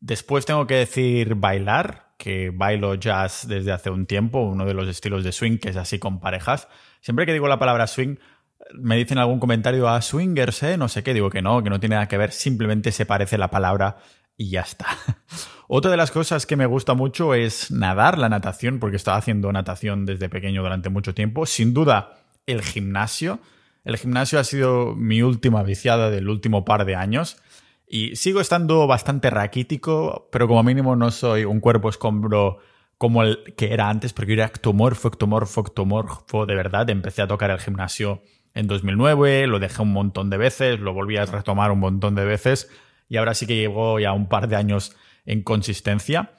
Después 0.00 0.46
tengo 0.46 0.66
que 0.66 0.74
decir 0.74 1.34
bailar, 1.34 2.12
que 2.18 2.50
bailo 2.50 2.94
jazz 2.94 3.46
desde 3.48 3.72
hace 3.72 3.90
un 3.90 4.06
tiempo, 4.06 4.40
uno 4.40 4.64
de 4.64 4.74
los 4.74 4.88
estilos 4.88 5.24
de 5.24 5.32
swing 5.32 5.58
que 5.58 5.70
es 5.70 5.76
así 5.76 5.98
con 5.98 6.20
parejas. 6.20 6.68
Siempre 7.00 7.26
que 7.26 7.32
digo 7.32 7.48
la 7.48 7.58
palabra 7.58 7.86
swing, 7.86 8.16
me 8.74 8.96
dicen 8.96 9.18
algún 9.18 9.40
comentario 9.40 9.88
a 9.88 9.96
ah, 9.96 10.02
swingers, 10.02 10.62
¿eh? 10.62 10.76
No 10.76 10.88
sé 10.88 11.02
qué, 11.02 11.14
digo 11.14 11.30
que 11.30 11.42
no, 11.42 11.62
que 11.62 11.70
no 11.70 11.80
tiene 11.80 11.96
nada 11.96 12.08
que 12.08 12.16
ver, 12.16 12.32
simplemente 12.32 12.92
se 12.92 13.06
parece 13.06 13.38
la 13.38 13.50
palabra 13.50 13.98
y 14.36 14.50
ya 14.50 14.60
está. 14.60 14.86
Otra 15.68 15.90
de 15.90 15.96
las 15.96 16.10
cosas 16.10 16.46
que 16.46 16.56
me 16.56 16.66
gusta 16.66 16.94
mucho 16.94 17.34
es 17.34 17.70
nadar, 17.70 18.18
la 18.18 18.28
natación, 18.28 18.78
porque 18.78 18.96
estaba 18.96 19.16
haciendo 19.16 19.50
natación 19.52 20.04
desde 20.06 20.28
pequeño 20.28 20.62
durante 20.62 20.90
mucho 20.90 21.14
tiempo. 21.14 21.46
Sin 21.46 21.72
duda, 21.72 22.18
el 22.46 22.62
gimnasio. 22.62 23.40
El 23.84 23.98
gimnasio 23.98 24.40
ha 24.40 24.44
sido 24.44 24.94
mi 24.96 25.22
última 25.22 25.62
viciada 25.62 26.10
del 26.10 26.28
último 26.28 26.64
par 26.64 26.86
de 26.86 26.96
años 26.96 27.36
y 27.86 28.16
sigo 28.16 28.40
estando 28.40 28.86
bastante 28.86 29.28
raquítico, 29.30 30.28
pero 30.32 30.48
como 30.48 30.62
mínimo 30.62 30.96
no 30.96 31.10
soy 31.10 31.44
un 31.44 31.60
cuerpo 31.60 31.90
escombro 31.90 32.58
como 32.96 33.22
el 33.22 33.54
que 33.56 33.74
era 33.74 33.90
antes, 33.90 34.12
porque 34.12 34.30
yo 34.30 34.42
era 34.42 34.46
ectomorfo, 34.46 35.08
ectomorfo, 35.08 35.60
ectomorfo 35.60 36.46
de 36.46 36.54
verdad. 36.54 36.88
Empecé 36.88 37.22
a 37.22 37.26
tocar 37.26 37.50
el 37.50 37.60
gimnasio 37.60 38.22
en 38.54 38.66
2009, 38.68 39.46
lo 39.46 39.58
dejé 39.58 39.82
un 39.82 39.92
montón 39.92 40.30
de 40.30 40.38
veces, 40.38 40.80
lo 40.80 40.94
volví 40.94 41.18
a 41.18 41.26
retomar 41.26 41.70
un 41.70 41.80
montón 41.80 42.14
de 42.14 42.24
veces 42.24 42.70
y 43.08 43.18
ahora 43.18 43.34
sí 43.34 43.46
que 43.46 43.56
llevo 43.56 44.00
ya 44.00 44.12
un 44.12 44.28
par 44.28 44.48
de 44.48 44.56
años 44.56 44.96
en 45.26 45.42
consistencia. 45.42 46.32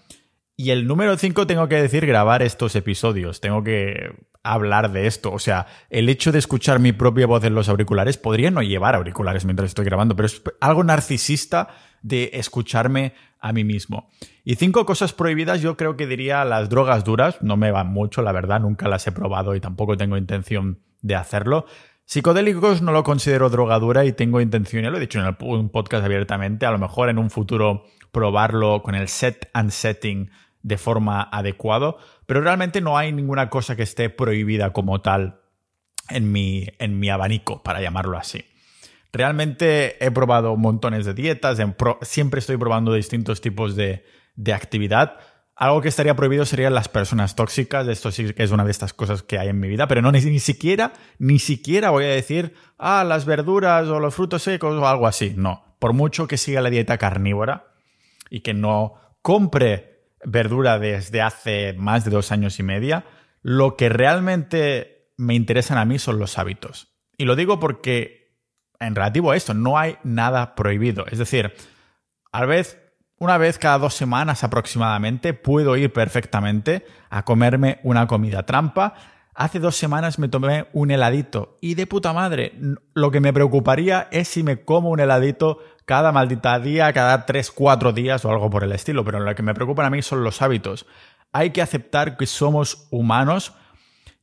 Y 0.57 0.71
el 0.71 0.87
número 0.87 1.17
5 1.17 1.45
tengo 1.45 1.67
que 1.67 1.81
decir 1.81 2.05
grabar 2.05 2.41
estos 2.41 2.75
episodios. 2.75 3.41
Tengo 3.41 3.63
que 3.63 4.15
hablar 4.53 4.91
de 4.91 5.07
esto. 5.07 5.31
O 5.31 5.39
sea, 5.39 5.67
el 5.89 6.09
hecho 6.09 6.31
de 6.31 6.39
escuchar 6.39 6.79
mi 6.79 6.91
propia 6.91 7.27
voz 7.27 7.43
en 7.43 7.55
los 7.55 7.69
auriculares 7.69 8.17
podría 8.17 8.51
no 8.51 8.61
llevar 8.61 8.95
auriculares 8.95 9.45
mientras 9.45 9.69
estoy 9.69 9.85
grabando, 9.85 10.15
pero 10.15 10.27
es 10.27 10.41
algo 10.61 10.83
narcisista 10.83 11.69
de 12.01 12.31
escucharme 12.33 13.13
a 13.39 13.51
mí 13.53 13.63
mismo. 13.63 14.09
Y 14.43 14.55
cinco 14.55 14.85
cosas 14.85 15.13
prohibidas, 15.13 15.61
yo 15.61 15.75
creo 15.77 15.97
que 15.97 16.07
diría 16.07 16.45
las 16.45 16.69
drogas 16.69 17.03
duras. 17.03 17.37
No 17.41 17.57
me 17.57 17.71
van 17.71 17.87
mucho, 17.87 18.21
la 18.21 18.31
verdad, 18.31 18.59
nunca 18.59 18.87
las 18.87 19.05
he 19.07 19.11
probado 19.11 19.55
y 19.55 19.59
tampoco 19.59 19.97
tengo 19.97 20.17
intención 20.17 20.79
de 21.01 21.15
hacerlo. 21.15 21.65
Psicodélicos 22.05 22.83
no 22.83 22.91
lo 22.91 23.03
considero 23.03 23.49
droga 23.49 23.79
dura 23.79 24.05
y 24.05 24.13
tengo 24.13 24.39
intención, 24.39 24.83
ya 24.83 24.91
lo 24.91 24.97
he 24.97 24.99
dicho 24.99 25.19
en 25.19 25.25
el 25.25 25.35
podcast 25.35 26.05
abiertamente, 26.05 26.67
a 26.67 26.71
lo 26.71 26.77
mejor 26.77 27.09
en 27.09 27.17
un 27.17 27.31
futuro 27.31 27.85
probarlo 28.11 28.83
con 28.83 28.93
el 28.93 29.07
set 29.07 29.49
and 29.53 29.71
setting 29.71 30.29
de 30.61 30.77
forma 30.77 31.21
adecuada, 31.21 31.95
pero 32.25 32.41
realmente 32.41 32.81
no 32.81 32.97
hay 32.97 33.11
ninguna 33.11 33.49
cosa 33.49 33.75
que 33.75 33.83
esté 33.83 34.09
prohibida 34.09 34.73
como 34.73 35.01
tal 35.01 35.41
en 36.09 36.31
mi, 36.31 36.67
en 36.79 36.99
mi 36.99 37.09
abanico, 37.09 37.63
para 37.63 37.81
llamarlo 37.81 38.17
así. 38.17 38.45
Realmente 39.11 40.03
he 40.05 40.11
probado 40.11 40.57
montones 40.57 41.05
de 41.05 41.13
dietas, 41.13 41.57
siempre 42.01 42.39
estoy 42.39 42.57
probando 42.57 42.93
distintos 42.93 43.41
tipos 43.41 43.75
de, 43.75 44.05
de 44.35 44.53
actividad. 44.53 45.17
Algo 45.55 45.81
que 45.81 45.87
estaría 45.87 46.17
prohibido 46.17 46.45
serían 46.45 46.73
las 46.73 46.89
personas 46.89 47.35
tóxicas. 47.35 47.87
Esto 47.87 48.11
sí 48.11 48.33
que 48.33 48.43
es 48.43 48.51
una 48.51 48.65
de 48.65 48.71
estas 48.71 48.93
cosas 48.93 49.23
que 49.23 49.39
hay 49.39 49.47
en 49.47 49.59
mi 49.59 49.69
vida, 49.69 49.87
pero 49.87 50.01
no 50.01 50.11
ni, 50.11 50.19
ni, 50.19 50.39
siquiera, 50.39 50.91
ni 51.17 51.39
siquiera 51.39 51.91
voy 51.91 52.03
a 52.03 52.09
decir, 52.09 52.53
ah, 52.77 53.05
las 53.07 53.25
verduras 53.25 53.87
o 53.87 54.01
los 54.01 54.13
frutos 54.13 54.43
secos 54.43 54.75
o 54.75 54.85
algo 54.85 55.07
así. 55.07 55.33
No. 55.37 55.63
Por 55.79 55.93
mucho 55.93 56.27
que 56.27 56.37
siga 56.37 56.59
la 56.59 56.69
dieta 56.69 56.97
carnívora 56.97 57.67
y 58.29 58.41
que 58.41 58.53
no 58.53 58.95
compre 59.21 59.94
verdura 60.25 60.79
desde 60.79 61.21
hace 61.21 61.73
más 61.73 62.03
de 62.03 62.11
dos 62.11 62.31
años 62.31 62.59
y 62.59 62.63
media, 62.63 63.05
lo 63.41 63.77
que 63.77 63.89
realmente 63.89 65.11
me 65.17 65.35
interesan 65.35 65.77
a 65.77 65.85
mí 65.85 65.99
son 65.99 66.19
los 66.19 66.37
hábitos. 66.37 66.95
Y 67.17 67.25
lo 67.25 67.35
digo 67.35 67.59
porque, 67.59 68.39
en 68.79 68.95
relativo 68.95 69.31
a 69.31 69.35
esto, 69.35 69.53
no 69.53 69.77
hay 69.77 69.97
nada 70.03 70.55
prohibido. 70.55 71.05
Es 71.07 71.19
decir, 71.19 71.53
a 72.31 72.45
vez, 72.45 72.79
una 73.17 73.37
vez 73.37 73.57
cada 73.57 73.77
dos 73.77 73.93
semanas 73.93 74.43
aproximadamente, 74.43 75.33
puedo 75.33 75.77
ir 75.77 75.93
perfectamente 75.93 76.85
a 77.09 77.23
comerme 77.23 77.79
una 77.83 78.07
comida 78.07 78.45
trampa. 78.45 78.95
Hace 79.33 79.59
dos 79.59 79.75
semanas 79.75 80.17
me 80.17 80.27
tomé 80.27 80.67
un 80.73 80.91
heladito 80.91 81.57
y 81.61 81.75
de 81.75 81.87
puta 81.87 82.13
madre, 82.13 82.53
lo 82.93 83.11
que 83.11 83.19
me 83.19 83.33
preocuparía 83.33 84.07
es 84.11 84.29
si 84.29 84.43
me 84.43 84.63
como 84.63 84.89
un 84.89 84.99
heladito 84.99 85.59
cada 85.85 86.11
maldita 86.11 86.59
día, 86.59 86.91
cada 86.93 87.25
3, 87.25 87.51
4 87.51 87.93
días 87.93 88.25
o 88.25 88.31
algo 88.31 88.49
por 88.49 88.63
el 88.63 88.71
estilo, 88.71 89.05
pero 89.05 89.19
lo 89.19 89.35
que 89.35 89.43
me 89.43 89.53
preocupa 89.53 89.85
a 89.85 89.89
mí 89.89 90.01
son 90.01 90.23
los 90.23 90.41
hábitos. 90.41 90.85
Hay 91.31 91.51
que 91.51 91.61
aceptar 91.61 92.17
que 92.17 92.25
somos 92.25 92.87
humanos 92.91 93.53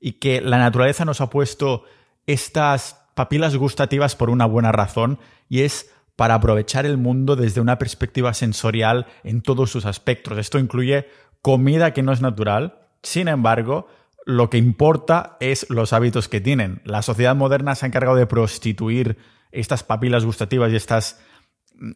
y 0.00 0.14
que 0.14 0.40
la 0.40 0.58
naturaleza 0.58 1.04
nos 1.04 1.20
ha 1.20 1.30
puesto 1.30 1.84
estas 2.26 3.06
papilas 3.14 3.56
gustativas 3.56 4.16
por 4.16 4.30
una 4.30 4.46
buena 4.46 4.72
razón 4.72 5.18
y 5.48 5.62
es 5.62 5.92
para 6.16 6.34
aprovechar 6.34 6.86
el 6.86 6.98
mundo 6.98 7.36
desde 7.36 7.60
una 7.60 7.78
perspectiva 7.78 8.34
sensorial 8.34 9.06
en 9.22 9.42
todos 9.42 9.70
sus 9.70 9.86
aspectos. 9.86 10.38
Esto 10.38 10.58
incluye 10.58 11.08
comida 11.40 11.92
que 11.92 12.02
no 12.02 12.12
es 12.12 12.20
natural, 12.20 12.80
sin 13.02 13.28
embargo, 13.28 13.88
lo 14.24 14.50
que 14.50 14.58
importa 14.58 15.36
es 15.40 15.68
los 15.68 15.92
hábitos 15.92 16.28
que 16.28 16.40
tienen. 16.40 16.80
La 16.84 17.02
sociedad 17.02 17.34
moderna 17.34 17.74
se 17.74 17.86
ha 17.86 17.88
encargado 17.88 18.16
de 18.16 18.26
prostituir 18.26 19.18
estas 19.50 19.82
papilas 19.82 20.24
gustativas 20.24 20.72
y 20.72 20.76
estas 20.76 21.20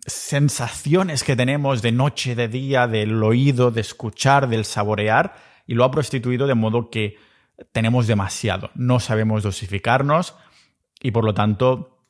sensaciones 0.06 1.24
que 1.24 1.36
tenemos 1.36 1.82
de 1.82 1.92
noche, 1.92 2.34
de 2.34 2.48
día, 2.48 2.86
del 2.86 3.22
oído, 3.22 3.70
de 3.70 3.80
escuchar, 3.80 4.48
del 4.48 4.64
saborear, 4.64 5.36
y 5.66 5.74
lo 5.74 5.84
ha 5.84 5.90
prostituido 5.90 6.46
de 6.46 6.54
modo 6.54 6.90
que 6.90 7.16
tenemos 7.72 8.06
demasiado. 8.06 8.70
No 8.74 9.00
sabemos 9.00 9.42
dosificarnos 9.42 10.36
y 11.00 11.10
por 11.10 11.24
lo 11.24 11.34
tanto 11.34 12.04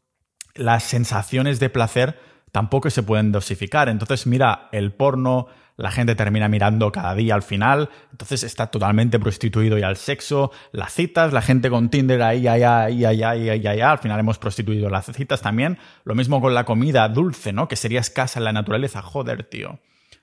las 0.55 0.85
sensaciones 0.85 1.61
de 1.61 1.71
placer 1.71 2.19
tampoco 2.53 2.91
se 2.91 3.03
pueden 3.03 3.33
dosificar. 3.33 3.89
Entonces 3.89 4.27
mira 4.27 4.69
el 4.73 4.93
porno, 4.93 5.47
la 5.77 5.91
gente 5.91 6.15
termina 6.15 6.49
mirando 6.49 6.91
cada 6.91 7.15
día 7.15 7.35
al 7.35 7.43
final, 7.43 7.91
entonces 8.11 8.43
está 8.43 8.69
totalmente 8.69 9.19
prostituido 9.19 9.77
ya 9.79 9.89
el 9.89 9.97
sexo, 9.97 10.51
las 10.73 10.93
citas, 10.93 11.33
la 11.33 11.43
gente 11.43 11.69
con 11.69 11.91
Tinder 11.91 12.23
ahí, 12.23 12.47
ahí, 12.47 12.63
ahí, 12.63 13.05
ahí, 13.05 13.23
ahí, 13.23 13.67
ahí, 13.67 13.81
al 13.81 13.99
final 13.99 14.19
hemos 14.19 14.39
prostituido 14.39 14.89
las 14.89 15.07
citas 15.07 15.43
también, 15.43 15.79
lo 16.05 16.15
mismo 16.15 16.41
con 16.41 16.55
la 16.55 16.65
comida 16.65 17.09
dulce, 17.09 17.53
¿no? 17.53 17.69
Que 17.69 17.77
sería 17.77 18.01
escasa 18.01 18.41
en 18.41 18.45
la 18.45 18.53
naturaleza, 18.53 19.03
joder, 19.03 19.45
tío. 19.45 19.79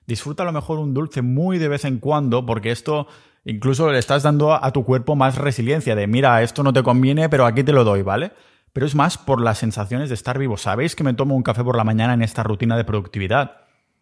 Disfruta 0.07 0.43
a 0.43 0.45
lo 0.45 0.51
mejor 0.51 0.79
un 0.79 0.93
dulce 0.93 1.21
muy 1.21 1.59
de 1.59 1.69
vez 1.69 1.85
en 1.85 1.99
cuando, 1.99 2.45
porque 2.45 2.71
esto 2.71 3.07
incluso 3.45 3.91
le 3.91 3.99
estás 3.99 4.23
dando 4.23 4.53
a 4.53 4.71
tu 4.71 4.83
cuerpo 4.83 5.15
más 5.15 5.37
resiliencia 5.37 5.95
de, 5.95 6.07
mira, 6.07 6.41
esto 6.41 6.63
no 6.63 6.73
te 6.73 6.83
conviene, 6.83 7.29
pero 7.29 7.45
aquí 7.45 7.63
te 7.63 7.71
lo 7.73 7.83
doy, 7.83 8.01
¿vale? 8.01 8.31
Pero 8.73 8.85
es 8.87 8.95
más 8.95 9.17
por 9.17 9.39
las 9.39 9.59
sensaciones 9.59 10.09
de 10.09 10.15
estar 10.15 10.39
vivo. 10.39 10.57
¿Sabéis 10.57 10.95
que 10.95 11.03
me 11.03 11.13
tomo 11.13 11.35
un 11.35 11.43
café 11.43 11.63
por 11.63 11.77
la 11.77 11.83
mañana 11.83 12.15
en 12.15 12.23
esta 12.23 12.41
rutina 12.41 12.75
de 12.75 12.83
productividad? 12.83 13.57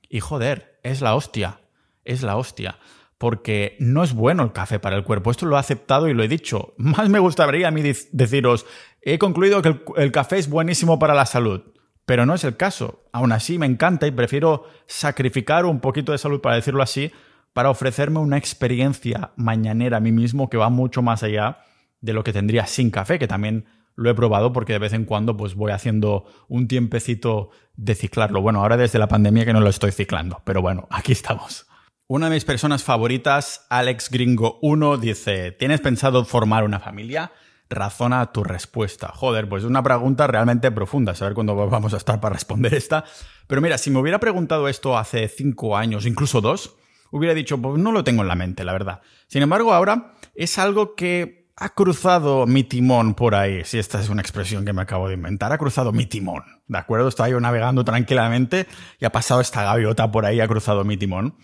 Y 0.10 0.22
joder, 0.22 0.71
es 0.84 1.02
la 1.02 1.16
hostia, 1.16 1.62
es 2.06 2.24
la 2.24 2.38
hostia. 2.38 2.78
Porque 3.18 3.76
no 3.80 4.04
es 4.04 4.14
bueno 4.14 4.42
el 4.42 4.52
café 4.52 4.80
para 4.80 4.96
el 4.96 5.04
cuerpo. 5.04 5.30
Esto 5.30 5.46
lo 5.46 5.56
he 5.56 5.60
aceptado 5.60 6.08
y 6.08 6.14
lo 6.14 6.24
he 6.24 6.28
dicho. 6.28 6.74
Más 6.78 7.08
me 7.10 7.20
gustaría 7.20 7.68
a 7.68 7.72
mí 7.72 7.84
deciros, 8.12 8.66
he 9.02 9.20
concluido 9.20 9.62
que 9.62 9.80
el, 9.98 10.12
café 10.12 10.40
es 10.40 10.50
buenísimo 10.50 10.98
para 10.98 11.14
la 11.14 11.26
salud. 11.26 11.62
Pero 12.06 12.26
no 12.26 12.34
es 12.34 12.44
el 12.44 12.58
caso. 12.58 13.04
Aún 13.12 13.32
así 13.32 13.60
me 13.60 13.68
encanta 13.68 14.08
y 14.08 14.12
prefiero 14.12 14.66
sacrificar 14.88 15.66
un 15.66 15.80
poquito 15.80 16.12
de 16.12 16.18
salud, 16.18 16.42
para 16.42 16.56
decirlo 16.56 16.82
así, 16.82 17.12
para 17.54 17.70
ofrecerme 17.70 18.20
una 18.20 18.38
experiencia 18.38 19.32
mañanera 19.36 19.98
a 19.98 20.00
mí 20.02 20.12
mismo 20.12 20.50
que 20.50 20.58
va 20.58 20.70
mucho 20.70 21.02
más 21.04 21.22
allá 21.22 21.60
de 22.00 22.14
lo 22.14 22.24
que 22.24 22.34
tendría 22.34 22.66
sin 22.66 22.90
café, 22.90 23.20
que 23.20 23.28
también 23.28 23.66
lo 24.02 24.10
he 24.10 24.16
probado 24.16 24.52
porque 24.52 24.74
de 24.74 24.80
vez 24.80 24.94
en 24.94 25.06
cuando 25.06 25.38
pues 25.38 25.56
voy 25.56 25.72
haciendo 25.72 26.26
un 26.48 26.68
tiempecito 26.68 27.50
de 27.76 27.96
ciclarlo. 27.96 28.42
Bueno, 28.42 28.62
ahora 28.62 28.78
desde 28.78 29.00
la 29.00 29.08
pandemia 29.08 29.46
que 29.46 29.54
no 29.54 29.62
lo 29.62 29.70
estoy 29.70 29.92
ciclando, 29.92 30.42
pero 30.44 30.62
bueno, 30.62 30.88
aquí 30.92 31.12
estamos. 31.12 31.68
Una 32.08 32.28
de 32.28 32.36
mis 32.36 32.46
personas 32.46 32.84
favoritas, 32.84 33.66
Alex 33.70 34.10
Gringo 34.10 34.60
1, 34.62 34.98
dice, 34.98 35.52
¿tienes 35.54 35.80
pensado 35.80 36.26
formar 36.26 36.66
una 36.66 36.80
familia? 36.82 37.32
Razona 37.70 38.34
tu 38.34 38.44
respuesta. 38.44 39.14
Joder, 39.16 39.48
pues 39.48 39.64
es 39.64 39.70
una 39.70 39.82
pregunta 39.82 40.28
realmente 40.28 40.72
profunda, 40.72 41.16
saber 41.16 41.34
cuándo 41.34 41.56
vamos 41.56 41.94
a 41.94 41.98
estar 41.98 42.20
para 42.20 42.34
responder 42.34 42.74
esta. 42.74 43.06
Pero 43.48 43.62
mira, 43.62 43.78
si 43.78 43.92
me 43.92 44.00
hubiera 44.00 44.20
preguntado 44.20 44.68
esto 44.68 44.98
hace 44.98 45.30
cinco 45.30 45.78
años, 45.78 46.06
incluso 46.06 46.42
dos, 46.42 46.76
hubiera 47.12 47.34
dicho, 47.34 47.62
pues 47.62 47.78
no 47.78 47.94
lo 47.94 48.04
tengo 48.04 48.24
en 48.24 48.28
la 48.28 48.36
mente, 48.36 48.66
la 48.66 48.74
verdad. 48.74 49.02
Sin 49.28 49.42
embargo, 49.42 49.74
ahora 49.74 50.14
es 50.36 50.60
algo 50.60 50.96
que 50.96 51.41
ha 51.56 51.70
cruzado 51.70 52.48
mi 52.48 52.64
timón 52.64 53.14
por 53.14 53.36
ahí, 53.36 53.64
si 53.66 53.78
esta 53.78 54.00
es 54.00 54.10
una 54.10 54.22
expresión 54.22 54.66
que 54.66 54.74
me 54.74 54.82
acabo 54.82 55.08
de 55.08 55.16
inventar, 55.16 55.52
ha 55.52 55.58
cruzado 55.58 55.92
mi 55.92 56.06
timón, 56.06 56.44
¿de 56.68 56.78
acuerdo? 56.78 57.08
Estaba 57.08 57.30
yo 57.30 57.40
navegando 57.40 57.84
tranquilamente 57.84 58.68
y 59.00 59.06
ha 59.06 59.12
pasado 59.12 59.42
esta 59.42 59.64
gaviota 59.64 60.12
por 60.12 60.26
ahí, 60.26 60.40
ha 60.40 60.48
cruzado 60.48 60.84
mi 60.84 60.98
timón. 60.98 61.36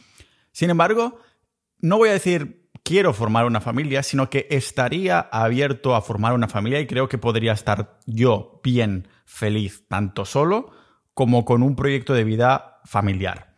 Sin 0.52 0.70
embargo, 0.70 1.20
no 1.80 1.98
voy 1.98 2.10
a 2.10 2.14
decir 2.14 2.68
quiero 2.84 3.14
formar 3.14 3.46
una 3.46 3.60
familia, 3.60 4.02
sino 4.02 4.30
que 4.30 4.48
estaría 4.50 5.20
abierto 5.20 5.94
a 5.94 6.02
formar 6.02 6.34
una 6.34 6.48
familia 6.48 6.80
y 6.80 6.88
creo 6.88 7.10
que 7.10 7.18
podría 7.18 7.52
estar 7.52 8.00
yo 8.06 8.62
bien 8.64 9.10
feliz, 9.26 9.86
tanto 9.90 10.24
solo 10.24 10.72
como 11.14 11.44
con 11.44 11.64
un 11.64 11.76
proyecto 11.76 12.14
de 12.14 12.24
vida 12.24 12.80
familiar. 12.86 13.56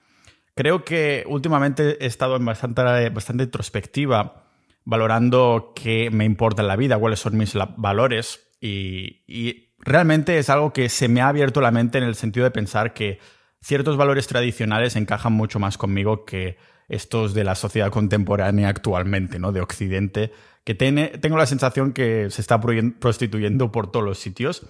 Creo 0.55 0.83
que 0.83 1.25
últimamente 1.27 2.03
he 2.03 2.07
estado 2.07 2.37
en 2.37 2.45
bastante, 2.45 3.09
bastante 3.09 3.43
introspectiva 3.43 4.48
valorando 4.89 5.73
qué 5.75 6.09
me 6.11 6.25
importa 6.25 6.63
en 6.63 6.67
la 6.67 6.75
vida, 6.75 6.97
cuáles 6.97 7.19
son 7.19 7.37
mis 7.37 7.53
valores 7.77 8.49
y, 8.59 9.67
realmente 9.81 10.39
es 10.39 10.49
algo 10.49 10.73
que 10.73 10.89
se 10.89 11.07
me 11.07 11.21
ha 11.21 11.29
abierto 11.29 11.61
la 11.61 11.71
mente 11.71 11.99
en 11.99 12.03
el 12.03 12.15
sentido 12.15 12.43
de 12.43 12.51
pensar 12.51 12.93
que 12.93 13.19
ciertos 13.61 13.95
valores 13.95 14.27
tradicionales 14.27 14.97
encajan 14.97 15.31
mucho 15.31 15.57
más 15.57 15.77
conmigo 15.77 16.25
que 16.25 16.57
estos 16.89 17.33
de 17.33 17.45
la 17.45 17.55
sociedad 17.55 17.91
contemporánea 17.91 18.67
actualmente, 18.67 19.39
¿no? 19.39 19.53
De 19.53 19.61
Occidente, 19.61 20.33
que 20.65 20.75
tengo 20.75 21.37
la 21.37 21.45
sensación 21.45 21.93
que 21.93 22.29
se 22.29 22.41
está 22.41 22.59
prostituyendo 22.59 23.71
por 23.71 23.91
todos 23.91 24.03
los 24.05 24.19
sitios. 24.19 24.65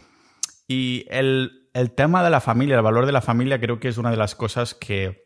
Y 0.68 1.06
el, 1.10 1.70
el, 1.74 1.92
tema 1.92 2.24
de 2.24 2.30
la 2.30 2.42
familia, 2.42 2.76
el 2.76 2.84
valor 2.84 3.08
de 3.08 3.14
la 3.14 3.22
familia, 3.22 3.60
creo 3.60 3.80
que 3.80 3.88
es 3.88 3.98
una 3.98 4.12
de 4.12 4.18
las 4.18 4.36
cosas 4.36 4.76
que, 4.76 5.24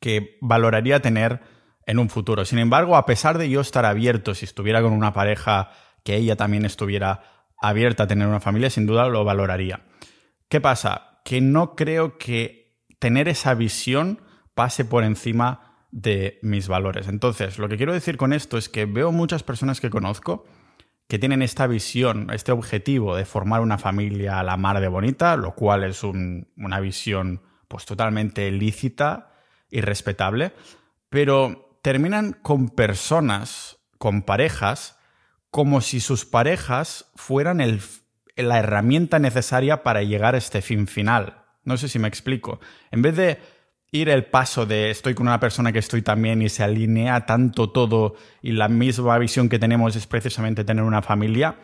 que 0.00 0.36
valoraría 0.42 1.00
tener 1.00 1.40
en 1.86 1.98
un 1.98 2.08
futuro. 2.08 2.44
Sin 2.44 2.58
embargo, 2.58 2.96
a 2.96 3.06
pesar 3.06 3.38
de 3.38 3.50
yo 3.50 3.60
estar 3.60 3.84
abierto, 3.84 4.34
si 4.34 4.44
estuviera 4.44 4.82
con 4.82 4.92
una 4.92 5.12
pareja 5.12 5.70
que 6.04 6.16
ella 6.16 6.36
también 6.36 6.64
estuviera 6.64 7.22
abierta 7.60 8.04
a 8.04 8.06
tener 8.06 8.28
una 8.28 8.40
familia, 8.40 8.70
sin 8.70 8.86
duda 8.86 9.08
lo 9.08 9.24
valoraría. 9.24 9.84
¿Qué 10.48 10.60
pasa? 10.60 11.20
Que 11.24 11.40
no 11.40 11.74
creo 11.76 12.18
que 12.18 12.76
tener 12.98 13.28
esa 13.28 13.54
visión 13.54 14.20
pase 14.54 14.84
por 14.84 15.04
encima 15.04 15.86
de 15.90 16.38
mis 16.42 16.68
valores. 16.68 17.08
Entonces, 17.08 17.58
lo 17.58 17.68
que 17.68 17.76
quiero 17.76 17.92
decir 17.92 18.16
con 18.16 18.32
esto 18.32 18.58
es 18.58 18.68
que 18.68 18.86
veo 18.86 19.12
muchas 19.12 19.42
personas 19.42 19.80
que 19.80 19.90
conozco 19.90 20.44
que 21.08 21.18
tienen 21.18 21.42
esta 21.42 21.66
visión, 21.66 22.30
este 22.32 22.52
objetivo 22.52 23.14
de 23.14 23.26
formar 23.26 23.60
una 23.60 23.76
familia 23.76 24.40
a 24.40 24.42
la 24.42 24.56
mar 24.56 24.80
de 24.80 24.88
bonita, 24.88 25.36
lo 25.36 25.54
cual 25.54 25.84
es 25.84 26.02
una 26.04 26.80
visión 26.80 27.42
pues 27.68 27.84
totalmente 27.84 28.50
lícita 28.50 29.34
y 29.70 29.82
respetable, 29.82 30.54
pero 31.10 31.71
terminan 31.82 32.32
con 32.32 32.70
personas, 32.70 33.78
con 33.98 34.22
parejas, 34.22 34.98
como 35.50 35.80
si 35.80 36.00
sus 36.00 36.24
parejas 36.24 37.10
fueran 37.14 37.58
la 38.36 38.58
herramienta 38.58 39.18
necesaria 39.18 39.82
para 39.82 40.02
llegar 40.02 40.34
a 40.34 40.38
este 40.38 40.62
fin 40.62 40.86
final. 40.86 41.44
No 41.64 41.76
sé 41.76 41.88
si 41.88 41.98
me 41.98 42.08
explico. 42.08 42.60
En 42.90 43.02
vez 43.02 43.16
de 43.16 43.38
ir 43.90 44.08
el 44.08 44.24
paso 44.24 44.64
de 44.64 44.90
estoy 44.90 45.14
con 45.14 45.28
una 45.28 45.38
persona 45.38 45.72
que 45.72 45.78
estoy 45.78 46.00
también 46.00 46.40
y 46.40 46.48
se 46.48 46.62
alinea 46.62 47.26
tanto 47.26 47.70
todo 47.70 48.14
y 48.40 48.52
la 48.52 48.68
misma 48.68 49.18
visión 49.18 49.50
que 49.50 49.58
tenemos 49.58 49.94
es 49.94 50.06
precisamente 50.06 50.64
tener 50.64 50.84
una 50.84 51.02
familia, 51.02 51.56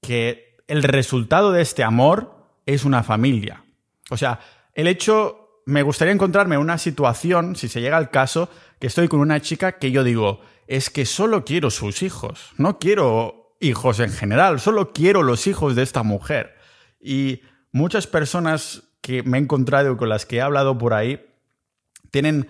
que 0.00 0.56
el 0.66 0.82
resultado 0.82 1.52
de 1.52 1.62
este 1.62 1.84
amor 1.84 2.46
es 2.64 2.84
una 2.84 3.02
familia. 3.02 3.64
O 4.10 4.16
sea, 4.16 4.40
el 4.72 4.86
hecho 4.86 5.47
me 5.68 5.82
gustaría 5.82 6.14
encontrarme 6.14 6.54
en 6.54 6.62
una 6.62 6.78
situación, 6.78 7.54
si 7.54 7.68
se 7.68 7.82
llega 7.82 7.98
al 7.98 8.08
caso, 8.08 8.48
que 8.78 8.86
estoy 8.86 9.06
con 9.06 9.20
una 9.20 9.42
chica 9.42 9.72
que 9.72 9.90
yo 9.90 10.02
digo, 10.02 10.40
es 10.66 10.88
que 10.88 11.04
solo 11.04 11.44
quiero 11.44 11.70
sus 11.70 12.02
hijos, 12.02 12.52
no 12.56 12.78
quiero 12.78 13.54
hijos 13.60 14.00
en 14.00 14.10
general, 14.10 14.60
solo 14.60 14.94
quiero 14.94 15.22
los 15.22 15.46
hijos 15.46 15.76
de 15.76 15.82
esta 15.82 16.02
mujer. 16.02 16.56
Y 17.02 17.42
muchas 17.70 18.06
personas 18.06 18.84
que 19.02 19.22
me 19.22 19.36
he 19.36 19.42
encontrado 19.42 19.98
con 19.98 20.08
las 20.08 20.24
que 20.24 20.36
he 20.36 20.40
hablado 20.40 20.78
por 20.78 20.94
ahí 20.94 21.20
tienen 22.10 22.48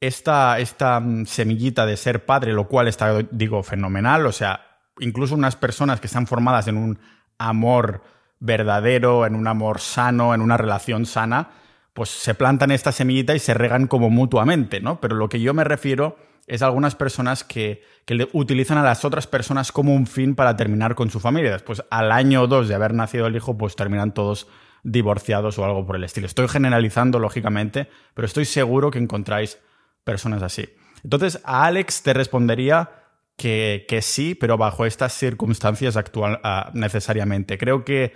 esta, 0.00 0.60
esta 0.60 1.00
mm, 1.00 1.26
semillita 1.26 1.84
de 1.84 1.96
ser 1.96 2.24
padre, 2.26 2.52
lo 2.52 2.68
cual 2.68 2.86
está, 2.86 3.22
digo, 3.32 3.64
fenomenal. 3.64 4.24
O 4.24 4.32
sea, 4.32 4.78
incluso 5.00 5.34
unas 5.34 5.56
personas 5.56 6.00
que 6.00 6.06
están 6.06 6.28
formadas 6.28 6.68
en 6.68 6.76
un 6.76 7.00
amor 7.38 8.04
verdadero, 8.38 9.26
en 9.26 9.34
un 9.34 9.48
amor 9.48 9.80
sano, 9.80 10.32
en 10.32 10.40
una 10.40 10.56
relación 10.56 11.06
sana, 11.06 11.50
pues 11.94 12.08
se 12.08 12.34
plantan 12.34 12.70
esta 12.70 12.92
semillita 12.92 13.34
y 13.34 13.38
se 13.38 13.54
regan 13.54 13.86
como 13.86 14.10
mutuamente, 14.10 14.80
¿no? 14.80 15.00
Pero 15.00 15.16
lo 15.16 15.28
que 15.28 15.40
yo 15.40 15.52
me 15.54 15.64
refiero 15.64 16.16
es 16.46 16.62
a 16.62 16.66
algunas 16.66 16.94
personas 16.94 17.44
que, 17.44 17.82
que 18.04 18.28
utilizan 18.32 18.78
a 18.78 18.82
las 18.82 19.04
otras 19.04 19.26
personas 19.26 19.72
como 19.72 19.94
un 19.94 20.06
fin 20.06 20.34
para 20.34 20.56
terminar 20.56 20.94
con 20.94 21.10
su 21.10 21.20
familia. 21.20 21.52
Después, 21.52 21.84
al 21.90 22.10
año 22.10 22.42
o 22.42 22.46
dos 22.46 22.68
de 22.68 22.74
haber 22.74 22.94
nacido 22.94 23.26
el 23.26 23.36
hijo, 23.36 23.56
pues 23.56 23.76
terminan 23.76 24.12
todos 24.12 24.48
divorciados 24.82 25.58
o 25.58 25.64
algo 25.64 25.86
por 25.86 25.96
el 25.96 26.04
estilo. 26.04 26.26
Estoy 26.26 26.48
generalizando, 26.48 27.18
lógicamente, 27.18 27.88
pero 28.14 28.26
estoy 28.26 28.44
seguro 28.44 28.90
que 28.90 28.98
encontráis 28.98 29.58
personas 30.04 30.42
así. 30.42 30.68
Entonces, 31.04 31.40
a 31.44 31.66
Alex 31.66 32.02
te 32.02 32.12
respondería 32.12 32.90
que, 33.36 33.86
que 33.88 34.02
sí, 34.02 34.34
pero 34.34 34.56
bajo 34.56 34.86
estas 34.86 35.12
circunstancias 35.12 35.96
actual 35.96 36.40
ah, 36.42 36.70
necesariamente. 36.74 37.58
Creo 37.58 37.84
que 37.84 38.14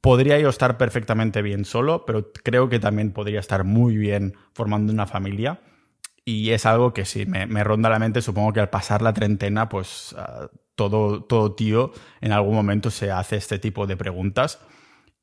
podría 0.00 0.38
yo 0.38 0.48
estar 0.48 0.78
perfectamente 0.78 1.42
bien 1.42 1.64
solo, 1.64 2.04
pero 2.06 2.32
creo 2.32 2.68
que 2.68 2.78
también 2.78 3.12
podría 3.12 3.40
estar 3.40 3.64
muy 3.64 3.96
bien 3.96 4.34
formando 4.52 4.92
una 4.92 5.06
familia. 5.06 5.60
Y 6.24 6.50
es 6.50 6.66
algo 6.66 6.92
que 6.92 7.04
sí, 7.04 7.26
me, 7.26 7.64
ronda 7.64 7.88
la 7.88 7.98
mente. 7.98 8.22
Supongo 8.22 8.52
que 8.52 8.60
al 8.60 8.70
pasar 8.70 9.02
la 9.02 9.12
treintena, 9.12 9.68
pues 9.68 10.14
ah, 10.16 10.48
todo, 10.74 11.24
todo 11.24 11.54
tío 11.54 11.92
en 12.20 12.32
algún 12.32 12.54
momento 12.54 12.90
se 12.90 13.10
hace 13.10 13.36
este 13.36 13.58
tipo 13.58 13.86
de 13.86 13.96
preguntas. 13.96 14.60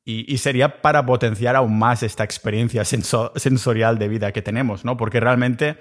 Y, 0.04 0.38
sería 0.38 0.80
para 0.80 1.04
potenciar 1.04 1.54
aún 1.54 1.78
más 1.78 2.02
esta 2.02 2.24
experiencia 2.24 2.82
sensorial 2.86 3.98
de 3.98 4.08
vida 4.08 4.32
que 4.32 4.40
tenemos, 4.40 4.82
¿no? 4.82 4.96
Porque 4.96 5.20
realmente 5.20 5.76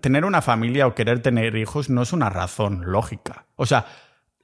tener 0.00 0.24
una 0.24 0.42
familia 0.42 0.88
o 0.88 0.94
querer 0.96 1.22
tener 1.22 1.54
hijos 1.54 1.88
no 1.88 2.02
es 2.02 2.12
una 2.12 2.30
razón 2.30 2.90
lógica. 2.90 3.46
O 3.54 3.64
sea, 3.64 3.86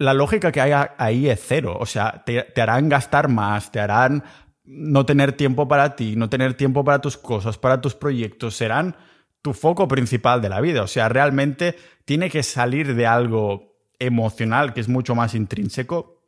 la 0.02 0.14
lógica 0.14 0.52
que 0.52 0.60
hay 0.60 0.72
ahí 0.98 1.28
es 1.28 1.40
cero. 1.46 1.76
O 1.78 1.86
sea, 1.86 2.22
te, 2.24 2.42
te 2.42 2.60
harán 2.60 2.88
gastar 2.88 3.28
más, 3.28 3.70
te 3.70 3.80
harán 3.80 4.24
no 4.64 5.06
tener 5.06 5.32
tiempo 5.32 5.68
para 5.68 5.96
ti, 5.96 6.16
no 6.16 6.28
tener 6.28 6.54
tiempo 6.54 6.84
para 6.84 7.00
tus 7.00 7.16
cosas, 7.16 7.58
para 7.58 7.80
tus 7.80 7.94
proyectos, 7.94 8.56
serán 8.56 8.96
tu 9.42 9.52
foco 9.54 9.88
principal 9.88 10.40
de 10.40 10.48
la 10.48 10.60
vida. 10.60 10.82
O 10.82 10.86
sea, 10.86 11.08
realmente 11.08 11.76
tiene 12.04 12.30
que 12.30 12.42
salir 12.42 12.94
de 12.94 13.06
algo 13.06 13.76
emocional 13.98 14.72
que 14.72 14.80
es 14.80 14.88
mucho 14.88 15.14
más 15.14 15.34
intrínseco 15.34 16.22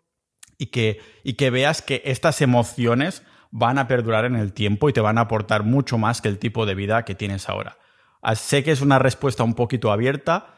y 0.58 0.66
que, 0.66 1.00
y 1.22 1.34
que 1.34 1.50
veas 1.50 1.82
que 1.82 2.02
estas 2.04 2.40
emociones 2.40 3.22
van 3.50 3.78
a 3.78 3.86
perdurar 3.86 4.24
en 4.24 4.36
el 4.36 4.52
tiempo 4.52 4.88
y 4.88 4.92
te 4.92 5.00
van 5.00 5.18
a 5.18 5.22
aportar 5.22 5.62
mucho 5.62 5.98
más 5.98 6.20
que 6.20 6.28
el 6.28 6.38
tipo 6.38 6.66
de 6.66 6.74
vida 6.74 7.04
que 7.04 7.14
tienes 7.14 7.48
ahora. 7.48 7.78
Ah, 8.20 8.34
sé 8.34 8.64
que 8.64 8.72
es 8.72 8.80
una 8.80 8.98
respuesta 8.98 9.44
un 9.44 9.54
poquito 9.54 9.92
abierta, 9.92 10.53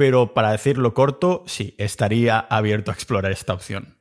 pero 0.00 0.32
para 0.32 0.52
decirlo 0.52 0.94
corto, 0.94 1.44
sí, 1.46 1.74
estaría 1.76 2.38
abierto 2.38 2.90
a 2.90 2.94
explorar 2.94 3.32
esta 3.32 3.52
opción. 3.52 3.98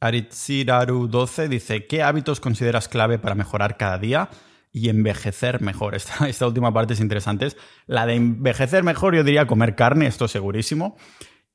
Aritsiraru12 0.00 1.48
dice, 1.48 1.88
¿qué 1.88 2.04
hábitos 2.04 2.38
consideras 2.38 2.86
clave 2.86 3.18
para 3.18 3.34
mejorar 3.34 3.76
cada 3.76 3.98
día 3.98 4.28
y 4.70 4.88
envejecer 4.88 5.60
mejor? 5.60 5.94
Esta, 6.28 6.46
última 6.46 6.72
parte 6.72 6.94
es 6.94 7.00
interesante. 7.00 7.48
La 7.88 8.06
de 8.06 8.14
envejecer 8.14 8.84
mejor, 8.84 9.16
yo 9.16 9.24
diría 9.24 9.48
comer 9.48 9.74
carne, 9.74 10.06
esto 10.06 10.28
segurísimo, 10.28 10.96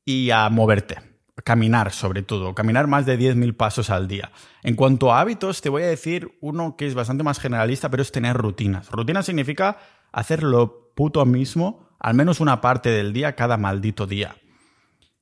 y 0.04 0.32
a 0.32 0.50
moverte 0.50 0.98
caminar 1.46 1.94
sobre 1.94 2.24
todo, 2.24 2.54
caminar 2.54 2.88
más 2.88 3.06
de 3.06 3.18
10.000 3.18 3.56
pasos 3.56 3.90
al 3.90 4.10
día. 4.10 4.34
En 4.64 4.76
cuanto 4.76 5.14
a 5.14 5.22
hábitos, 5.22 5.62
te 5.62 5.70
voy 5.70 5.84
a 5.84 5.88
decir 5.88 6.38
uno 6.42 6.76
que 6.76 6.88
es 6.88 6.94
bastante 6.94 7.24
más 7.24 7.40
generalista, 7.40 7.90
pero 7.90 8.04
es 8.04 8.12
tener 8.12 8.36
rutinas. 8.36 8.92
Rutina 8.92 9.24
significa 9.24 9.78
hacer 10.12 10.44
lo 10.44 10.92
puto 10.94 11.26
mismo 11.26 11.87
al 12.00 12.14
menos 12.14 12.40
una 12.40 12.62
parte 12.62 12.90
del 12.90 13.14
día 13.14 13.36
cada 13.36 13.58
maldito 13.58 14.08
día. 14.08 14.36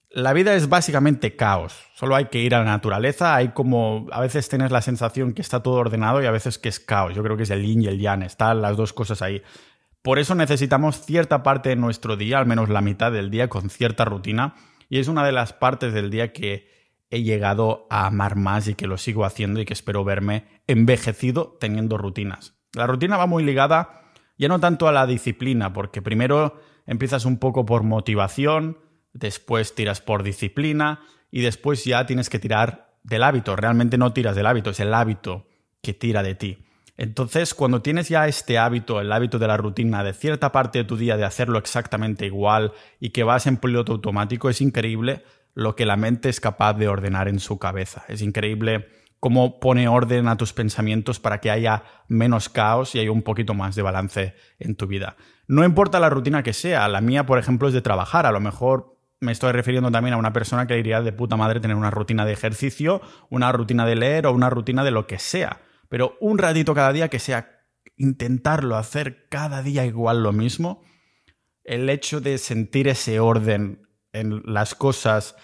La 0.09 0.31
vida 0.31 0.53
es 0.55 0.69
básicamente 0.69 1.35
caos, 1.35 1.77
solo 1.93 2.15
hay 2.15 2.25
que 2.25 2.39
ir 2.39 2.55
a 2.55 2.59
la 2.59 2.65
naturaleza, 2.65 3.35
hay 3.35 3.49
como 3.49 4.07
a 4.11 4.21
veces 4.21 4.47
tienes 4.47 4.71
la 4.71 4.81
sensación 4.81 5.33
que 5.33 5.41
está 5.41 5.61
todo 5.61 5.75
ordenado 5.75 6.23
y 6.23 6.25
a 6.25 6.31
veces 6.31 6.57
que 6.57 6.69
es 6.69 6.79
caos, 6.79 7.13
yo 7.13 7.21
creo 7.21 7.35
que 7.35 7.43
es 7.43 7.49
el 7.49 7.65
yin 7.65 7.81
y 7.81 7.87
el 7.87 7.99
yang, 7.99 8.23
están 8.23 8.61
las 8.61 8.77
dos 8.77 8.93
cosas 8.93 9.21
ahí. 9.21 9.41
Por 10.01 10.19
eso 10.19 10.35
necesitamos 10.35 11.01
cierta 11.01 11.43
parte 11.43 11.69
de 11.69 11.75
nuestro 11.75 12.15
día, 12.15 12.37
al 12.37 12.45
menos 12.45 12.69
la 12.69 12.81
mitad 12.81 13.11
del 13.11 13.29
día, 13.29 13.49
con 13.49 13.69
cierta 13.69 14.05
rutina 14.05 14.55
y 14.89 14.99
es 14.99 15.07
una 15.07 15.25
de 15.25 15.31
las 15.31 15.53
partes 15.53 15.93
del 15.93 16.09
día 16.09 16.31
que 16.31 16.69
he 17.09 17.23
llegado 17.23 17.87
a 17.89 18.07
amar 18.07 18.35
más 18.35 18.67
y 18.67 18.75
que 18.75 18.87
lo 18.87 18.97
sigo 18.97 19.25
haciendo 19.25 19.59
y 19.59 19.65
que 19.65 19.73
espero 19.73 20.03
verme 20.03 20.45
envejecido 20.67 21.57
teniendo 21.59 21.97
rutinas. 21.97 22.55
La 22.73 22.87
rutina 22.87 23.17
va 23.17 23.25
muy 23.25 23.43
ligada 23.43 24.04
ya 24.37 24.47
no 24.47 24.59
tanto 24.59 24.87
a 24.87 24.91
la 24.91 25.07
disciplina, 25.07 25.73
porque 25.73 26.01
primero 26.01 26.59
empiezas 26.85 27.25
un 27.25 27.37
poco 27.37 27.65
por 27.65 27.83
motivación, 27.83 28.77
después 29.13 29.75
tiras 29.75 30.01
por 30.01 30.23
disciplina 30.23 31.01
y 31.31 31.41
después 31.41 31.85
ya 31.85 32.05
tienes 32.05 32.29
que 32.29 32.39
tirar 32.39 32.97
del 33.03 33.23
hábito. 33.23 33.55
Realmente 33.55 33.97
no 33.97 34.13
tiras 34.13 34.35
del 34.35 34.45
hábito, 34.45 34.71
es 34.71 34.79
el 34.79 34.93
hábito 34.93 35.47
que 35.81 35.93
tira 35.93 36.23
de 36.23 36.35
ti. 36.35 36.65
Entonces, 36.97 37.53
cuando 37.53 37.81
tienes 37.81 38.07
ya 38.07 38.27
este 38.27 38.57
hábito, 38.57 39.01
el 39.01 39.11
hábito 39.11 39.37
de 39.37 39.47
la 39.47 39.57
rutina, 39.57 40.03
de 40.03 40.13
cierta 40.13 40.51
parte 40.51 40.79
de 40.79 40.85
tu 40.85 40.95
día 40.95 41.17
de 41.17 41.25
hacerlo 41.25 41.57
exactamente 41.59 42.25
igual 42.25 42.71
y 42.99 43.09
que 43.09 43.23
vas 43.23 43.47
en 43.47 43.57
piloto 43.57 43.93
automático, 43.93 44.49
es 44.49 44.61
increíble 44.61 45.23
lo 45.53 45.75
que 45.75 45.85
la 45.85 45.97
mente 45.97 46.29
es 46.29 46.39
capaz 46.39 46.73
de 46.73 46.87
ordenar 46.87 47.27
en 47.27 47.39
su 47.39 47.59
cabeza. 47.59 48.05
Es 48.07 48.21
increíble 48.21 48.87
cómo 49.19 49.59
pone 49.59 49.87
orden 49.87 50.27
a 50.27 50.37
tus 50.37 50.53
pensamientos 50.53 51.19
para 51.19 51.39
que 51.39 51.51
haya 51.51 51.83
menos 52.07 52.49
caos 52.49 52.95
y 52.95 52.99
haya 52.99 53.11
un 53.11 53.23
poquito 53.23 53.53
más 53.53 53.75
de 53.75 53.81
balance 53.81 54.35
en 54.59 54.75
tu 54.75 54.87
vida. 54.87 55.15
No 55.47 55.63
importa 55.63 55.99
la 55.99 56.09
rutina 56.09 56.43
que 56.43 56.53
sea, 56.53 56.87
la 56.87 57.01
mía, 57.01 57.25
por 57.25 57.39
ejemplo, 57.39 57.67
es 57.67 57.73
de 57.73 57.81
trabajar. 57.81 58.25
A 58.25 58.31
lo 58.31 58.39
mejor 58.39 58.97
me 59.19 59.31
estoy 59.31 59.51
refiriendo 59.51 59.91
también 59.91 60.13
a 60.13 60.17
una 60.17 60.33
persona 60.33 60.67
que 60.67 60.75
diría 60.75 61.01
de 61.01 61.13
puta 61.13 61.37
madre 61.37 61.59
tener 61.59 61.77
una 61.77 61.91
rutina 61.91 62.25
de 62.25 62.33
ejercicio, 62.33 63.01
una 63.29 63.51
rutina 63.51 63.85
de 63.85 63.95
leer 63.95 64.27
o 64.27 64.33
una 64.33 64.49
rutina 64.49 64.83
de 64.83 64.91
lo 64.91 65.07
que 65.07 65.19
sea 65.19 65.61
pero 65.89 66.17
un 66.19 66.37
ratito 66.37 66.73
cada 66.73 66.93
día 66.93 67.09
que 67.09 67.19
sea 67.19 67.63
intentarlo, 67.97 68.75
hacer 68.75 69.27
cada 69.29 69.61
día 69.61 69.85
igual 69.85 70.23
lo 70.23 70.33
mismo, 70.33 70.83
el 71.63 71.89
hecho 71.89 72.21
de 72.21 72.37
sentir 72.37 72.87
ese 72.87 73.19
orden 73.19 73.84
en 74.15 74.41
las 74.45 74.75
cosas 74.75 75.35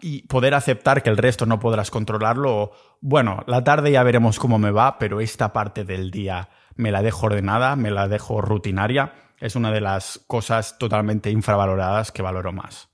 y 0.00 0.26
poder 0.26 0.54
aceptar 0.54 1.02
que 1.02 1.10
el 1.10 1.16
resto 1.16 1.46
no 1.46 1.60
podrás 1.60 1.90
controlarlo, 1.90 2.72
bueno, 3.00 3.44
la 3.46 3.62
tarde 3.62 3.92
ya 3.92 4.02
veremos 4.02 4.38
cómo 4.38 4.58
me 4.58 4.70
va, 4.70 4.98
pero 4.98 5.20
esta 5.20 5.52
parte 5.52 5.84
del 5.84 6.10
día 6.10 6.48
me 6.74 6.90
la 6.90 7.02
dejo 7.02 7.26
ordenada, 7.26 7.76
me 7.76 7.90
la 7.90 8.08
dejo 8.08 8.40
rutinaria, 8.40 9.12
es 9.40 9.56
una 9.56 9.70
de 9.70 9.80
las 9.80 10.24
cosas 10.26 10.78
totalmente 10.78 11.30
infravaloradas 11.30 12.12
que 12.12 12.22
valoro 12.22 12.52
más. 12.52 12.88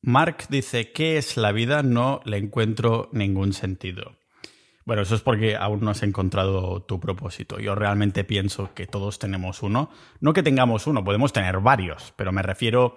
Mark 0.00 0.44
dice, 0.48 0.92
¿qué 0.92 1.18
es 1.18 1.36
la 1.36 1.52
vida? 1.52 1.82
No 1.82 2.20
le 2.24 2.36
encuentro 2.36 3.08
ningún 3.12 3.52
sentido. 3.52 4.16
Bueno, 4.84 5.02
eso 5.02 5.16
es 5.16 5.20
porque 5.20 5.54
aún 5.54 5.80
no 5.80 5.90
has 5.90 6.02
encontrado 6.02 6.82
tu 6.82 6.98
propósito. 6.98 7.58
Yo 7.58 7.74
realmente 7.74 8.24
pienso 8.24 8.72
que 8.74 8.86
todos 8.86 9.18
tenemos 9.18 9.62
uno. 9.62 9.90
No 10.20 10.32
que 10.32 10.42
tengamos 10.42 10.86
uno, 10.86 11.04
podemos 11.04 11.34
tener 11.34 11.58
varios, 11.58 12.14
pero 12.16 12.32
me 12.32 12.42
refiero 12.42 12.96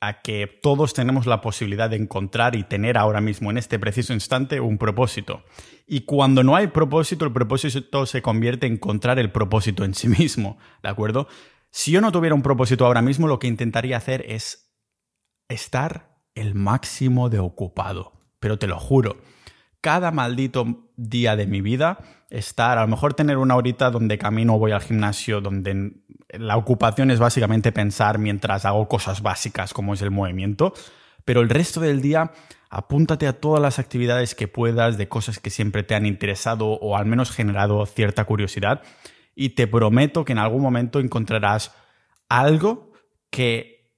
a 0.00 0.20
que 0.20 0.46
todos 0.46 0.94
tenemos 0.94 1.26
la 1.26 1.40
posibilidad 1.40 1.90
de 1.90 1.96
encontrar 1.96 2.54
y 2.54 2.64
tener 2.64 2.96
ahora 2.96 3.20
mismo, 3.20 3.50
en 3.50 3.58
este 3.58 3.78
preciso 3.78 4.12
instante, 4.12 4.60
un 4.60 4.78
propósito. 4.78 5.42
Y 5.86 6.02
cuando 6.02 6.44
no 6.44 6.54
hay 6.54 6.68
propósito, 6.68 7.24
el 7.24 7.32
propósito 7.32 8.06
se 8.06 8.22
convierte 8.22 8.66
en 8.66 8.74
encontrar 8.74 9.18
el 9.18 9.32
propósito 9.32 9.84
en 9.84 9.94
sí 9.94 10.08
mismo, 10.08 10.58
¿de 10.82 10.88
acuerdo? 10.88 11.26
Si 11.70 11.90
yo 11.90 12.00
no 12.00 12.12
tuviera 12.12 12.34
un 12.34 12.42
propósito 12.42 12.86
ahora 12.86 13.02
mismo, 13.02 13.26
lo 13.26 13.38
que 13.38 13.48
intentaría 13.48 13.96
hacer 13.96 14.24
es 14.28 14.72
estar 15.48 16.20
el 16.34 16.54
máximo 16.54 17.28
de 17.28 17.40
ocupado. 17.40 18.12
Pero 18.40 18.58
te 18.58 18.68
lo 18.68 18.78
juro, 18.78 19.16
cada 19.80 20.10
maldito 20.10 20.90
día 20.96 21.36
de 21.36 21.46
mi 21.46 21.60
vida 21.60 21.98
estar, 22.30 22.78
a 22.78 22.82
lo 22.82 22.88
mejor 22.88 23.14
tener 23.14 23.38
una 23.38 23.56
horita 23.56 23.90
donde 23.90 24.18
camino 24.18 24.58
voy 24.58 24.72
al 24.72 24.82
gimnasio, 24.82 25.40
donde 25.40 26.02
la 26.30 26.56
ocupación 26.56 27.10
es 27.10 27.18
básicamente 27.18 27.72
pensar 27.72 28.18
mientras 28.18 28.64
hago 28.64 28.88
cosas 28.88 29.22
básicas 29.22 29.72
como 29.72 29.94
es 29.94 30.02
el 30.02 30.10
movimiento, 30.10 30.74
pero 31.24 31.40
el 31.40 31.48
resto 31.48 31.80
del 31.80 32.00
día 32.00 32.32
apúntate 32.70 33.26
a 33.26 33.40
todas 33.40 33.62
las 33.62 33.78
actividades 33.78 34.34
que 34.34 34.48
puedas 34.48 34.98
de 34.98 35.08
cosas 35.08 35.38
que 35.38 35.50
siempre 35.50 35.82
te 35.82 35.94
han 35.94 36.06
interesado 36.06 36.68
o 36.68 36.96
al 36.96 37.06
menos 37.06 37.30
generado 37.30 37.84
cierta 37.86 38.24
curiosidad 38.24 38.82
y 39.34 39.50
te 39.50 39.66
prometo 39.66 40.24
que 40.24 40.32
en 40.32 40.38
algún 40.38 40.62
momento 40.62 41.00
encontrarás 41.00 41.74
algo 42.28 42.92
que 43.30 43.92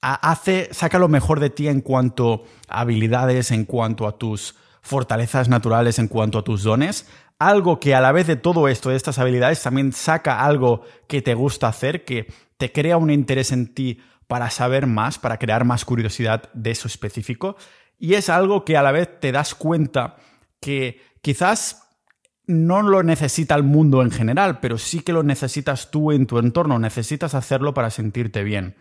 hace, 0.00 0.68
saca 0.72 0.98
lo 0.98 1.08
mejor 1.08 1.40
de 1.40 1.50
ti 1.50 1.68
en 1.68 1.80
cuanto 1.80 2.44
a 2.68 2.80
habilidades, 2.80 3.50
en 3.50 3.64
cuanto 3.64 4.06
a 4.06 4.18
tus 4.18 4.54
fortalezas 4.84 5.48
naturales 5.48 5.98
en 5.98 6.08
cuanto 6.08 6.38
a 6.38 6.44
tus 6.44 6.62
dones, 6.62 7.08
algo 7.38 7.80
que 7.80 7.94
a 7.94 8.00
la 8.00 8.12
vez 8.12 8.26
de 8.26 8.36
todo 8.36 8.68
esto, 8.68 8.90
de 8.90 8.96
estas 8.96 9.18
habilidades, 9.18 9.62
también 9.62 9.92
saca 9.92 10.44
algo 10.44 10.82
que 11.08 11.22
te 11.22 11.34
gusta 11.34 11.68
hacer, 11.68 12.04
que 12.04 12.32
te 12.56 12.72
crea 12.72 12.96
un 12.96 13.10
interés 13.10 13.52
en 13.52 13.74
ti 13.74 14.00
para 14.26 14.50
saber 14.50 14.86
más, 14.86 15.18
para 15.18 15.38
crear 15.38 15.64
más 15.64 15.84
curiosidad 15.84 16.50
de 16.54 16.70
eso 16.70 16.88
específico. 16.88 17.56
Y 17.98 18.14
es 18.14 18.28
algo 18.28 18.64
que 18.64 18.76
a 18.76 18.82
la 18.82 18.92
vez 18.92 19.20
te 19.20 19.32
das 19.32 19.54
cuenta 19.54 20.16
que 20.60 21.00
quizás 21.22 21.84
no 22.46 22.82
lo 22.82 23.02
necesita 23.02 23.54
el 23.54 23.62
mundo 23.62 24.02
en 24.02 24.10
general, 24.10 24.60
pero 24.60 24.78
sí 24.78 25.00
que 25.00 25.12
lo 25.12 25.22
necesitas 25.22 25.90
tú 25.90 26.12
en 26.12 26.26
tu 26.26 26.38
entorno, 26.38 26.78
necesitas 26.78 27.34
hacerlo 27.34 27.74
para 27.74 27.90
sentirte 27.90 28.44
bien. 28.44 28.76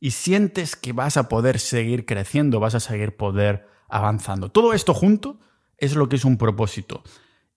Y 0.00 0.10
sientes 0.10 0.76
que 0.76 0.92
vas 0.92 1.16
a 1.16 1.28
poder 1.28 1.58
seguir 1.58 2.04
creciendo, 2.06 2.60
vas 2.60 2.74
a 2.74 2.80
seguir 2.80 3.16
poder 3.16 3.66
avanzando. 3.88 4.50
Todo 4.50 4.72
esto 4.72 4.94
junto 4.94 5.40
es 5.78 5.94
lo 5.94 6.08
que 6.08 6.16
es 6.16 6.24
un 6.24 6.38
propósito. 6.38 7.02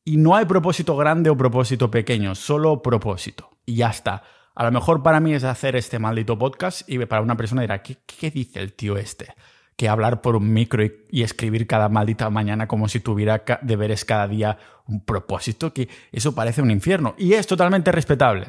Y 0.09 0.17
no 0.17 0.35
hay 0.35 0.45
propósito 0.45 0.97
grande 0.97 1.29
o 1.29 1.37
propósito 1.37 1.91
pequeño, 1.91 2.33
solo 2.33 2.81
propósito. 2.81 3.51
Y 3.63 3.75
ya 3.75 3.91
está. 3.91 4.23
A 4.55 4.63
lo 4.63 4.71
mejor 4.71 5.03
para 5.03 5.19
mí 5.19 5.35
es 5.35 5.43
hacer 5.43 5.75
este 5.75 5.99
maldito 5.99 6.35
podcast 6.35 6.81
y 6.89 6.97
para 7.05 7.21
una 7.21 7.37
persona 7.37 7.61
dirá, 7.61 7.83
¿qué, 7.83 8.31
dice 8.31 8.59
el 8.59 8.73
tío 8.73 8.97
este? 8.97 9.35
Que 9.75 9.87
hablar 9.87 10.21
por 10.21 10.35
un 10.35 10.51
micro 10.51 10.83
y, 10.83 11.21
escribir 11.21 11.67
cada 11.67 11.89
maldita 11.89 12.27
mañana 12.31 12.67
como 12.67 12.87
si 12.87 13.01
tuviera 13.01 13.43
deberes 13.61 14.03
cada 14.03 14.27
día 14.27 14.57
un 14.87 15.05
propósito, 15.05 15.73
que 15.73 15.87
eso 16.11 16.33
parece 16.33 16.63
un 16.63 16.71
infierno. 16.71 17.13
Y 17.19 17.33
es 17.33 17.45
totalmente 17.45 17.91
respetable. 17.91 18.47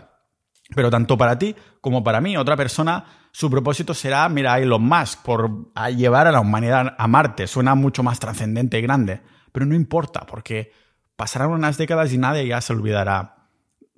Pero 0.75 0.89
tanto 0.89 1.19
para 1.19 1.39
ti 1.39 1.55
como 1.83 2.03
para 2.03 2.23
mí, 2.23 2.39
otra 2.39 2.57
persona, 2.57 3.05
su 3.33 3.51
propósito 3.51 3.93
será, 3.93 4.27
mira, 4.31 4.59
Elon 4.59 4.83
Musk, 4.83 5.23
por 5.23 5.75
llevar 5.95 6.27
a 6.27 6.33
la 6.33 6.41
humanidad 6.41 6.95
a 6.97 7.07
Marte. 7.07 7.47
Suena 7.47 7.75
mucho 7.75 8.03
más 8.03 8.19
trascendente 8.19 8.79
y 8.79 8.83
grande. 8.83 9.21
Pero 9.53 9.67
no 9.67 9.75
importa, 9.75 10.25
porque 10.27 10.73
pasarán 11.21 11.51
unas 11.51 11.77
décadas 11.77 12.15
y 12.15 12.17
nadie 12.17 12.47
ya 12.47 12.63
se 12.63 12.73
olvidará 12.73 13.47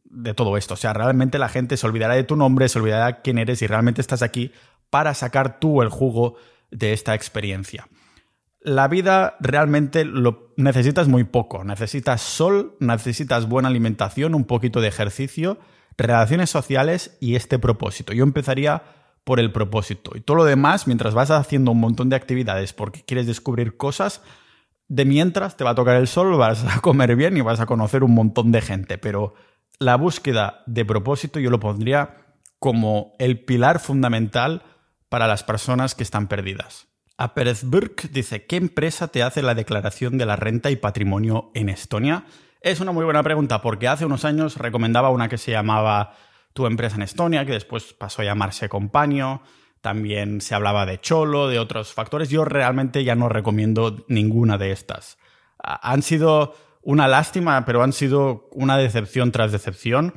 de 0.02 0.35
todo 0.35 0.56
esto. 0.56 0.74
O 0.74 0.76
sea, 0.76 0.92
realmente 0.92 1.38
la 1.38 1.48
gente 1.48 1.76
se 1.76 1.87
olvidará 1.87 2.14
de 2.14 2.24
tu 2.24 2.35
nombre, 2.35 2.68
se 2.68 2.80
olvidará 2.80 3.20
quién 3.20 3.38
eres 3.38 3.62
y 3.62 3.68
realmente 3.68 4.00
estás 4.00 4.22
aquí 4.22 4.50
para 4.90 5.14
sacar 5.14 5.61
tú 5.61 5.82
el 5.82 5.88
jugo 5.88 6.35
de 6.72 6.92
esta 6.92 7.14
experiencia. 7.14 7.87
la 8.64 8.88
vida 8.88 9.37
realmente 9.38 10.04
lo 10.04 10.52
necesitas 10.56 11.06
muy 11.06 11.22
poco. 11.22 11.62
Necesitas 11.62 12.22
sol, 12.22 12.76
necesitas 12.80 13.48
buena 13.48 13.68
alimentación, 13.68 14.35
un 14.35 14.44
poquito 14.44 14.80
de 14.80 14.88
ejercicio, 14.88 15.61
relaciones 15.96 16.50
sociales 16.50 17.16
y 17.20 17.37
este 17.37 17.61
propósito. 17.61 18.12
Yo 18.12 18.24
empezaría 18.24 18.82
por 19.22 19.38
el 19.38 19.52
propósito. 19.52 20.11
Y 20.16 20.22
todo 20.22 20.38
lo 20.38 20.44
demás, 20.44 20.88
mientras 20.88 21.14
vas 21.14 21.30
haciendo 21.30 21.70
un 21.70 21.78
montón 21.78 22.08
de 22.08 22.16
actividades 22.16 22.72
porque 22.72 23.04
quieres 23.04 23.28
descubrir 23.28 23.76
cosas, 23.76 24.22
de 24.88 25.05
mientras 25.05 25.57
te 25.57 25.64
va 25.64 25.71
a 25.71 25.75
tocar 25.75 25.97
el 25.97 26.09
sol, 26.09 26.37
vas 26.37 26.64
a 26.64 26.81
comer 26.83 27.16
bien 27.16 27.37
y 27.37 27.40
vas 27.40 27.61
a 27.61 27.66
conocer 27.66 28.05
un 28.05 28.14
montón 28.14 28.53
de 28.53 28.61
gente. 28.61 28.99
Pero 28.99 29.35
la 29.79 29.97
búsqueda 29.97 30.62
de 30.66 30.85
propósito 30.85 31.40
yo 31.40 31.51
lo 31.51 31.61
pondría 31.61 32.16
como 32.59 33.12
el 33.18 33.45
pilar 33.45 33.81
fundamental 33.81 34.62
para 35.09 35.27
las 35.27 35.42
personas 35.42 35.95
que 35.95 36.03
están 36.03 36.29
perdidas. 36.29 36.87
A 37.18 37.35
Pérez 37.35 37.64
Burke 37.64 38.09
dice, 38.09 38.47
¿qué 38.47 38.57
empresa 38.57 39.09
te 39.09 39.23
hace 39.23 39.42
la 39.42 39.55
declaración 39.55 40.18
de 40.18 40.27
la 40.27 40.37
renta 40.37 40.71
y 40.71 40.77
patrimonio 40.77 41.51
en 41.55 41.68
Estonia? 41.68 42.25
Es 42.61 42.81
una 42.81 42.92
muy 42.92 43.05
buena 43.05 43.23
pregunta 43.23 43.61
porque 43.61 43.88
hace 43.88 44.07
unos 44.07 44.25
años 44.25 44.57
recomendaba 44.57 45.11
una 45.11 45.29
que 45.29 45.38
se 45.38 45.51
llamaba 45.51 46.14
Tu 46.53 46.66
empresa 46.66 46.97
en 46.97 47.03
Estonia, 47.03 47.45
que 47.45 47.53
después 47.53 47.92
pasó 47.92 48.23
a 48.23 48.25
llamarse 48.25 48.68
Compaño. 48.68 49.42
También 49.83 50.40
se 50.40 50.55
hablaba 50.55 50.87
de 50.87 51.01
Cholo, 51.01 51.49
de 51.49 51.59
otros 51.59 51.92
factores. 51.92 52.31
Yo 52.31 52.45
realmente 52.47 53.05
ya 53.05 53.14
no 53.14 53.29
recomiendo 53.29 54.05
ninguna 54.09 54.57
de 54.57 54.73
estas. 54.73 55.18
Han 55.59 56.03
sido 56.03 56.55
una 56.83 57.09
lástima, 57.09 57.64
pero 57.66 57.83
han 57.83 57.92
sido 57.92 58.49
una 58.53 58.79
decepción 58.79 59.33
tras 59.33 59.53
decepción 59.53 60.14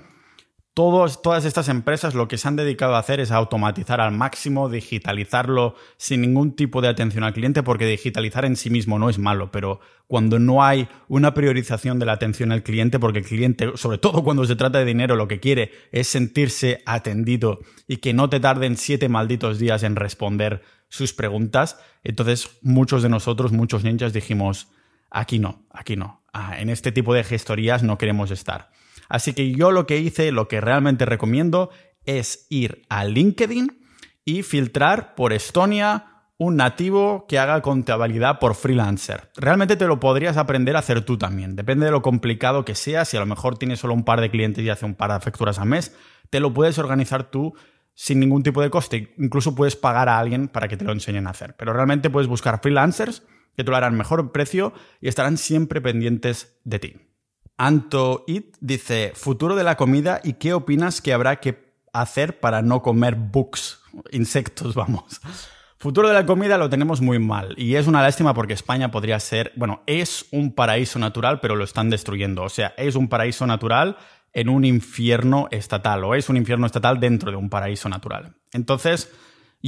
todas 0.76 1.46
estas 1.46 1.70
empresas 1.70 2.16
lo 2.16 2.28
que 2.28 2.38
se 2.38 2.50
han 2.50 2.58
dedicado 2.58 2.96
a 2.96 3.00
hacer 3.00 3.22
es 3.22 3.32
automatizar 3.32 4.02
al 4.02 4.12
máximo, 4.12 4.68
digitalizarlo 4.68 5.76
sin 5.96 6.20
ningún 6.20 6.54
tipo 6.54 6.82
de 6.82 6.90
atención 6.90 7.24
al 7.24 7.34
cliente, 7.34 7.64
porque 7.64 7.86
digitalizar 7.86 8.44
en 8.44 8.58
sí 8.58 8.70
mismo 8.70 9.00
no 9.00 9.10
es 9.10 9.18
malo, 9.18 9.52
pero 9.52 9.80
cuando 10.08 10.38
no 10.38 10.66
hay 10.66 10.90
una 11.08 11.34
priorización 11.34 11.98
de 11.98 12.06
la 12.06 12.12
atención 12.12 12.52
al 12.52 12.62
cliente, 12.62 13.00
porque 13.00 13.20
el 13.20 13.26
cliente, 13.26 13.72
sobre 13.76 14.00
todo 14.00 14.22
cuando 14.26 14.44
se 14.44 14.58
trata 14.58 14.80
de 14.80 14.86
dinero, 14.86 15.16
lo 15.16 15.30
que 15.30 15.40
quiere 15.40 15.72
es 15.94 16.10
sentirse 16.10 16.84
atendido 16.86 17.62
y 17.88 17.98
que 17.98 18.14
no 18.14 18.30
te 18.30 18.42
tarden 18.42 18.76
siete 18.76 19.08
malditos 19.08 19.60
días 19.60 19.82
en 19.84 19.96
responder 19.96 20.62
sus 20.90 21.14
preguntas, 21.14 21.80
entonces 22.04 22.50
muchos 22.62 23.02
de 23.02 23.08
nosotros, 23.08 23.54
muchos 23.54 23.86
ninjas 23.86 24.12
dijimos, 24.12 24.68
aquí 25.10 25.40
no, 25.40 25.66
aquí 25.72 25.96
no, 25.96 26.22
ah, 26.34 26.60
en 26.60 26.70
este 26.70 26.92
tipo 26.92 27.14
de 27.14 27.24
gestorías 27.24 27.82
no 27.82 27.98
queremos 27.98 28.30
estar. 28.30 28.72
Así 29.10 29.34
que 29.34 29.52
yo 29.52 29.72
lo 29.72 29.86
que 29.86 30.00
hice, 30.00 30.32
lo 30.32 30.48
que 30.48 30.62
realmente 30.62 31.06
recomiendo 31.06 31.70
es 32.06 32.48
ir 32.50 32.86
a 32.90 33.06
LinkedIn 33.06 33.86
y 34.24 34.44
filtrar 34.44 35.16
por 35.16 35.34
Estonia 35.34 36.16
un 36.38 36.58
nativo 36.58 37.26
que 37.28 37.40
haga 37.40 37.62
contabilidad 37.62 38.40
por 38.40 38.56
freelancer. 38.56 39.32
Realmente 39.38 39.78
te 39.78 39.88
lo 39.88 40.00
podrías 40.00 40.36
aprender 40.36 40.76
a 40.76 40.80
hacer 40.80 41.02
tú 41.06 41.18
también. 41.18 41.56
Depende 41.56 41.86
de 41.86 41.92
lo 41.92 42.02
complicado 42.02 42.66
que 42.66 42.76
sea. 42.76 43.06
Si 43.06 43.16
a 43.16 43.22
lo 43.22 43.26
mejor 43.26 43.58
tienes 43.58 43.80
solo 43.80 43.94
un 43.94 44.04
par 44.04 44.20
de 44.20 44.30
clientes 44.30 44.64
y 44.64 44.70
hace 44.70 44.86
un 44.86 44.96
par 44.96 45.14
de 45.14 45.20
facturas 45.22 45.60
al 45.60 45.68
mes, 45.68 45.96
te 46.30 46.40
lo 46.40 46.54
puedes 46.54 46.78
organizar 46.78 47.32
tú 47.32 47.54
sin 47.94 48.20
ningún 48.20 48.44
tipo 48.44 48.62
de 48.62 48.70
coste. 48.70 49.14
Incluso 49.18 49.56
puedes 49.56 49.78
pagar 49.78 50.10
a 50.10 50.20
alguien 50.20 50.50
para 50.50 50.68
que 50.68 50.76
te 50.76 50.84
lo 50.84 50.92
enseñen 50.92 51.28
a 51.28 51.30
hacer. 51.30 51.56
Pero 51.56 51.72
realmente 51.72 52.10
puedes 52.10 52.28
buscar 52.28 52.60
freelancers 52.62 53.24
que 53.56 53.64
te 53.64 53.72
lo 53.72 53.78
harán 53.78 53.96
mejor 53.96 54.34
precio 54.34 54.74
y 55.00 55.08
estarán 55.08 55.38
siempre 55.38 55.80
pendientes 55.80 56.60
de 56.66 56.80
ti. 56.80 56.96
Anto 57.58 58.24
It 58.28 58.58
dice, 58.60 59.14
futuro 59.16 59.56
de 59.56 59.64
la 59.64 59.78
comida 59.78 60.20
y 60.24 60.34
qué 60.34 60.54
opinas 60.54 61.02
que 61.02 61.14
habrá 61.14 61.38
que 61.38 61.74
hacer 61.94 62.40
para 62.40 62.62
no 62.62 62.82
comer 62.82 63.16
bugs, 63.16 63.80
insectos, 64.12 64.76
vamos. 64.76 65.22
Futuro 65.78 66.08
de 66.08 66.14
la 66.14 66.26
comida 66.26 66.58
lo 66.58 66.70
tenemos 66.70 67.02
muy 67.02 67.20
mal 67.20 67.54
y 67.58 67.76
es 67.76 67.88
una 67.88 68.02
lástima 68.02 68.34
porque 68.34 68.54
España 68.54 68.92
podría 68.92 69.20
ser, 69.20 69.52
bueno, 69.56 69.84
es 69.86 70.26
un 70.32 70.54
paraíso 70.54 71.00
natural, 71.00 71.40
pero 71.40 71.56
lo 71.56 71.64
están 71.64 71.90
destruyendo. 71.90 72.44
O 72.44 72.50
sea, 72.50 72.74
es 72.78 72.96
un 72.96 73.08
paraíso 73.08 73.46
natural 73.46 73.98
en 74.34 74.50
un 74.50 74.66
infierno 74.66 75.48
estatal 75.52 76.04
o 76.04 76.16
es 76.16 76.28
un 76.28 76.38
infierno 76.38 76.66
estatal 76.66 77.00
dentro 77.00 77.32
de 77.32 77.38
un 77.38 77.50
paraíso 77.50 77.88
natural. 77.88 78.36
Entonces, 78.52 79.12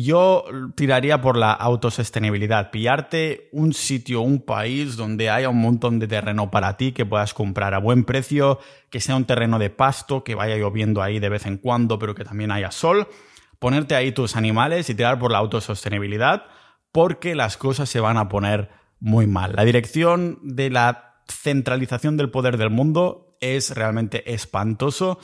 yo 0.04 0.46
tiraría 0.76 1.22
por 1.22 1.38
la 1.38 1.52
autosostenibilidad, 1.54 2.70
pillarte 2.70 3.50
un 3.52 3.74
sitio, 3.74 4.22
un 4.22 4.42
país 4.42 4.96
donde 4.96 5.32
haya 5.32 5.50
un 5.50 5.60
montón 5.60 5.98
de 5.98 6.08
terreno 6.08 6.52
para 6.52 6.78
ti 6.78 6.92
que 6.92 7.06
puedas 7.06 7.34
comprar 7.34 7.74
a 7.74 7.80
buen 7.80 8.04
precio, 8.04 8.60
que 8.92 9.00
sea 9.00 9.16
un 9.16 9.26
terreno 9.26 9.58
de 9.58 9.72
pasto, 9.72 10.24
que 10.24 10.36
vaya 10.36 10.56
lloviendo 10.56 11.02
ahí 11.02 11.20
de 11.20 11.30
vez 11.30 11.48
en 11.48 11.58
cuando, 11.58 11.98
pero 11.98 12.14
que 12.14 12.24
también 12.24 12.52
haya 12.52 12.70
sol, 12.70 13.08
ponerte 13.58 13.96
ahí 13.96 14.12
tus 14.12 14.36
animales 14.36 14.88
y 14.90 14.94
tirar 14.94 15.18
por 15.18 15.32
la 15.32 15.40
autosostenibilidad, 15.40 16.46
porque 16.92 17.34
las 17.34 17.58
cosas 17.58 17.90
se 17.90 18.00
van 18.00 18.18
a 18.18 18.30
poner 18.30 18.70
muy 19.00 19.26
mal. 19.26 19.54
La 19.56 19.66
dirección 19.66 20.38
de 20.44 20.70
la 20.70 21.24
centralización 21.28 22.18
del 22.18 22.30
poder 22.30 22.58
del 22.58 22.70
mundo 22.70 23.36
es 23.42 23.74
realmente 23.74 24.32
espantoso 24.32 25.20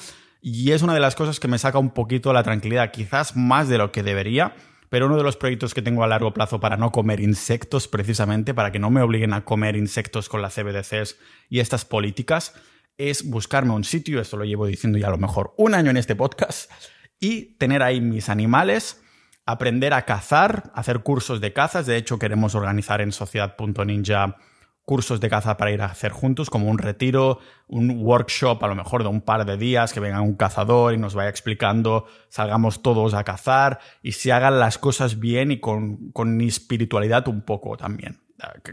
y 0.45 0.73
es 0.73 0.81
una 0.81 0.93
de 0.93 0.99
las 0.99 1.15
cosas 1.15 1.39
que 1.39 1.47
me 1.47 1.57
saca 1.57 1.79
un 1.79 1.91
poquito 1.91 2.33
la 2.33 2.43
tranquilidad, 2.43 2.91
quizás 2.91 3.37
más 3.37 3.69
de 3.69 3.77
lo 3.77 3.93
que 3.93 4.03
debería, 4.03 4.53
pero 4.89 5.05
uno 5.05 5.15
de 5.15 5.23
los 5.23 5.37
proyectos 5.37 5.73
que 5.73 5.81
tengo 5.81 6.03
a 6.03 6.07
largo 6.07 6.33
plazo 6.33 6.59
para 6.59 6.75
no 6.75 6.91
comer 6.91 7.21
insectos, 7.21 7.87
precisamente, 7.87 8.53
para 8.53 8.69
que 8.69 8.77
no 8.77 8.91
me 8.91 9.01
obliguen 9.01 9.31
a 9.31 9.45
comer 9.45 9.77
insectos 9.77 10.27
con 10.27 10.41
las 10.41 10.53
CBDCs 10.53 11.17
y 11.49 11.61
estas 11.61 11.85
políticas, 11.85 12.53
es 12.97 13.27
buscarme 13.29 13.71
un 13.71 13.85
sitio, 13.85 14.19
esto 14.19 14.35
lo 14.35 14.43
llevo 14.43 14.67
diciendo 14.67 14.99
ya 14.99 15.07
a 15.07 15.11
lo 15.11 15.17
mejor 15.17 15.53
un 15.57 15.75
año 15.75 15.91
en 15.91 15.97
este 15.97 16.13
podcast, 16.13 16.69
y 17.21 17.55
tener 17.55 17.81
ahí 17.81 18.01
mis 18.01 18.27
animales, 18.27 19.01
aprender 19.45 19.93
a 19.93 20.03
cazar, 20.03 20.73
hacer 20.75 20.99
cursos 20.99 21.39
de 21.39 21.53
cazas, 21.53 21.85
de 21.85 21.95
hecho 21.95 22.19
queremos 22.19 22.53
organizar 22.53 22.99
en 22.99 23.13
sociedad.ninja 23.13 24.35
cursos 24.85 25.19
de 25.19 25.29
caza 25.29 25.57
para 25.57 25.71
ir 25.71 25.81
a 25.81 25.85
hacer 25.85 26.11
juntos, 26.11 26.49
como 26.49 26.69
un 26.69 26.77
retiro, 26.77 27.39
un 27.67 28.01
workshop 28.01 28.63
a 28.63 28.67
lo 28.67 28.75
mejor 28.75 29.03
de 29.03 29.09
un 29.09 29.21
par 29.21 29.45
de 29.45 29.57
días, 29.57 29.93
que 29.93 29.99
venga 29.99 30.21
un 30.21 30.35
cazador 30.35 30.93
y 30.93 30.97
nos 30.97 31.15
vaya 31.15 31.29
explicando, 31.29 32.05
salgamos 32.29 32.81
todos 32.81 33.13
a 33.13 33.23
cazar 33.23 33.79
y 34.01 34.13
se 34.13 34.31
hagan 34.31 34.59
las 34.59 34.77
cosas 34.77 35.19
bien 35.19 35.51
y 35.51 35.59
con, 35.59 36.11
con 36.11 36.41
espiritualidad 36.41 37.27
un 37.27 37.41
poco 37.41 37.77
también 37.77 38.22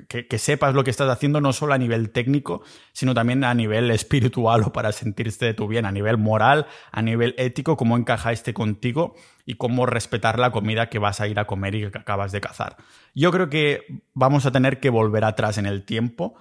que, 0.09 0.39
sepas 0.39 0.75
lo 0.75 0.85
que 0.85 0.91
estás 0.91 1.09
haciendo 1.09 1.41
no 1.41 1.53
solo 1.53 1.75
a 1.75 1.79
nivel 1.79 2.11
técnico, 2.11 2.63
sino 2.93 3.15
también 3.15 3.45
a 3.45 3.55
nivel 3.55 3.91
espiritual 3.91 4.63
o 4.65 4.73
para 4.73 4.93
sentirte 4.93 5.55
tú 5.55 5.69
bien, 5.69 5.87
a 5.87 5.93
nivel 5.93 6.19
moral, 6.19 6.67
a 6.91 7.03
nivel 7.03 7.35
ético, 7.39 7.77
cómo 7.77 7.97
encaja 7.97 8.33
este 8.33 8.55
contigo 8.55 9.15
y 9.45 9.55
cómo 9.55 9.87
respetar 9.87 10.39
la 10.39 10.51
comida 10.51 10.89
que 10.89 10.99
vas 10.99 11.21
a 11.21 11.29
ir 11.29 11.39
a 11.39 11.47
comer 11.47 11.75
y 11.75 11.91
que 11.91 11.99
acabas 11.99 12.33
de 12.33 12.41
cazar. 12.41 12.77
Yo 13.15 13.31
creo 13.31 13.51
que 13.51 14.03
vamos 14.15 14.47
a 14.47 14.53
tener 14.53 14.81
que 14.81 14.91
volver 14.91 15.25
atrás 15.25 15.59
en 15.59 15.67
el 15.67 15.85
tiempo, 15.85 16.35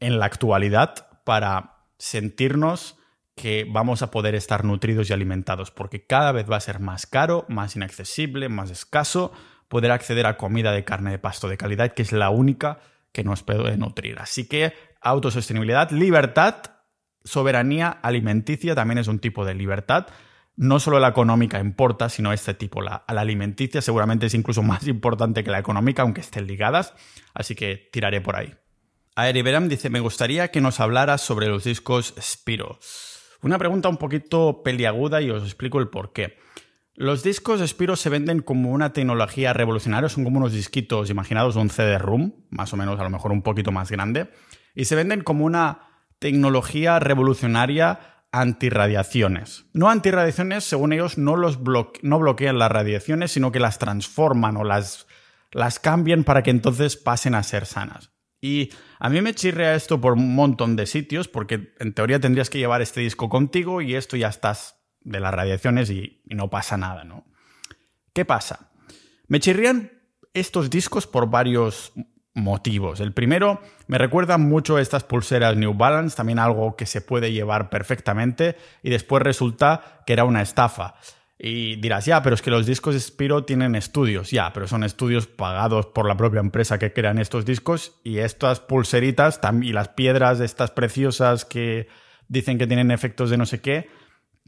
en 0.00 0.18
la 0.18 0.26
actualidad, 0.26 1.06
para 1.24 1.84
sentirnos 1.98 2.96
que 3.38 3.66
vamos 3.70 4.02
a 4.02 4.10
poder 4.10 4.34
estar 4.34 4.64
nutridos 4.64 5.08
y 5.08 5.12
alimentados, 5.12 5.70
porque 5.70 6.04
cada 6.04 6.32
vez 6.32 6.50
va 6.50 6.56
a 6.56 6.60
ser 6.60 6.80
más 6.80 7.06
caro, 7.06 7.46
más 7.48 7.76
inaccesible, 7.76 8.48
más 8.48 8.70
escaso, 8.70 9.32
poder 9.68 9.90
acceder 9.90 10.26
a 10.26 10.36
comida 10.36 10.72
de 10.72 10.84
carne 10.84 11.10
de 11.10 11.18
pasto 11.18 11.48
de 11.48 11.56
calidad, 11.56 11.92
que 11.92 12.02
es 12.02 12.12
la 12.12 12.30
única 12.30 12.80
que 13.12 13.24
nos 13.24 13.42
puede 13.42 13.76
nutrir. 13.76 14.18
Así 14.18 14.48
que 14.48 14.72
autosostenibilidad, 15.00 15.90
libertad, 15.90 16.56
soberanía 17.24 17.88
alimenticia 17.88 18.74
también 18.74 18.98
es 18.98 19.08
un 19.08 19.18
tipo 19.18 19.44
de 19.44 19.54
libertad. 19.54 20.06
No 20.56 20.80
solo 20.80 20.98
la 20.98 21.08
económica 21.08 21.60
importa, 21.60 22.08
sino 22.08 22.32
este 22.32 22.54
tipo. 22.54 22.82
La, 22.82 23.04
alimenticia 23.06 23.80
seguramente 23.80 24.26
es 24.26 24.34
incluso 24.34 24.62
más 24.64 24.86
importante 24.88 25.44
que 25.44 25.50
la 25.50 25.58
económica, 25.58 26.02
aunque 26.02 26.20
estén 26.20 26.46
ligadas. 26.46 26.94
Así 27.34 27.54
que 27.54 27.88
tiraré 27.92 28.20
por 28.20 28.36
ahí. 28.36 28.54
Aeri 29.14 29.42
Beram 29.42 29.68
dice, 29.68 29.90
me 29.90 30.00
gustaría 30.00 30.50
que 30.50 30.60
nos 30.60 30.80
hablaras 30.80 31.20
sobre 31.20 31.48
los 31.48 31.64
discos 31.64 32.14
Spiro. 32.20 32.78
Una 33.42 33.58
pregunta 33.58 33.88
un 33.88 33.96
poquito 33.96 34.62
peliaguda 34.62 35.20
y 35.20 35.30
os 35.30 35.42
explico 35.42 35.78
el 35.78 35.88
por 35.88 36.12
qué. 36.12 36.38
Los 37.00 37.22
discos 37.22 37.60
Spiro 37.64 37.94
se 37.94 38.08
venden 38.08 38.42
como 38.42 38.72
una 38.72 38.92
tecnología 38.92 39.52
revolucionaria, 39.52 40.08
son 40.08 40.24
como 40.24 40.38
unos 40.38 40.52
disquitos 40.52 41.10
imaginados 41.10 41.54
un 41.54 41.70
CD-ROOM, 41.70 42.32
más 42.50 42.72
o 42.72 42.76
menos 42.76 42.98
a 42.98 43.04
lo 43.04 43.10
mejor 43.10 43.30
un 43.30 43.42
poquito 43.42 43.70
más 43.70 43.88
grande, 43.88 44.32
y 44.74 44.86
se 44.86 44.96
venden 44.96 45.22
como 45.22 45.44
una 45.44 45.90
tecnología 46.18 46.98
revolucionaria 46.98 48.00
antirradiaciones. 48.32 49.66
No 49.72 49.90
antirradiaciones, 49.90 50.64
según 50.64 50.92
ellos, 50.92 51.18
no, 51.18 51.36
los 51.36 51.60
no 52.02 52.18
bloquean 52.18 52.58
las 52.58 52.72
radiaciones, 52.72 53.30
sino 53.30 53.52
que 53.52 53.60
las 53.60 53.78
transforman 53.78 54.56
o 54.56 54.64
las, 54.64 55.06
las 55.52 55.78
cambian 55.78 56.24
para 56.24 56.42
que 56.42 56.50
entonces 56.50 56.96
pasen 56.96 57.36
a 57.36 57.44
ser 57.44 57.64
sanas. 57.66 58.10
Y 58.40 58.70
a 58.98 59.08
mí 59.08 59.22
me 59.22 59.34
chirrea 59.34 59.76
esto 59.76 60.00
por 60.00 60.14
un 60.14 60.34
montón 60.34 60.74
de 60.74 60.86
sitios, 60.86 61.28
porque 61.28 61.74
en 61.78 61.92
teoría 61.92 62.18
tendrías 62.18 62.50
que 62.50 62.58
llevar 62.58 62.82
este 62.82 63.02
disco 63.02 63.28
contigo 63.28 63.82
y 63.82 63.94
esto 63.94 64.16
ya 64.16 64.26
estás 64.26 64.77
de 65.00 65.20
las 65.20 65.32
radiaciones 65.32 65.90
y, 65.90 66.22
no 66.26 66.50
pasa 66.50 66.76
nada, 66.76 67.04
¿no? 67.04 67.24
¿Qué 68.12 68.24
pasa? 68.24 68.70
Me 69.26 69.40
chirrían 69.40 69.92
estos 70.34 70.70
discos 70.70 71.06
por 71.06 71.30
varios 71.30 71.92
motivos. 72.34 73.00
El 73.00 73.12
primero, 73.12 73.60
me 73.86 73.98
recuerda 73.98 74.38
mucho 74.38 74.78
estas 74.78 75.04
pulseras 75.04 75.56
New 75.56 75.74
Balance, 75.74 76.16
también 76.16 76.38
algo 76.38 76.76
que 76.76 76.86
se 76.86 77.00
puede 77.00 77.32
llevar 77.32 77.70
perfectamente, 77.70 78.56
y 78.82 78.90
después 78.90 79.22
resulta 79.22 80.02
que 80.06 80.12
era 80.12 80.24
una 80.24 80.42
estafa. 80.42 80.94
Y 81.40 81.76
dirás, 81.76 82.04
ya, 82.04 82.20
pero 82.22 82.34
es 82.34 82.42
que 82.42 82.50
los 82.50 82.66
discos 82.66 82.98
Spiro 82.98 83.44
tienen 83.44 83.76
estudios. 83.76 84.32
Ya, 84.32 84.52
pero 84.52 84.66
son 84.66 84.82
estudios 84.82 85.28
pagados 85.28 85.86
por 85.86 86.08
la 86.08 86.16
propia 86.16 86.40
empresa 86.40 86.78
que 86.78 86.92
crean 86.92 87.18
estos 87.18 87.44
discos. 87.44 88.00
Y 88.02 88.18
estas 88.18 88.58
pulseritas 88.58 89.38
y 89.62 89.72
las 89.72 89.88
piedras 89.90 90.40
estas 90.40 90.72
preciosas 90.72 91.44
que 91.44 91.86
dicen 92.26 92.58
que 92.58 92.66
tienen 92.66 92.90
efectos 92.90 93.30
de 93.30 93.36
no 93.36 93.46
sé 93.46 93.60
qué, 93.60 93.88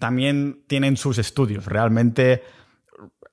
también 0.01 0.65
tienen 0.67 0.97
sus 0.97 1.19
estudios. 1.19 1.67
Realmente 1.67 2.43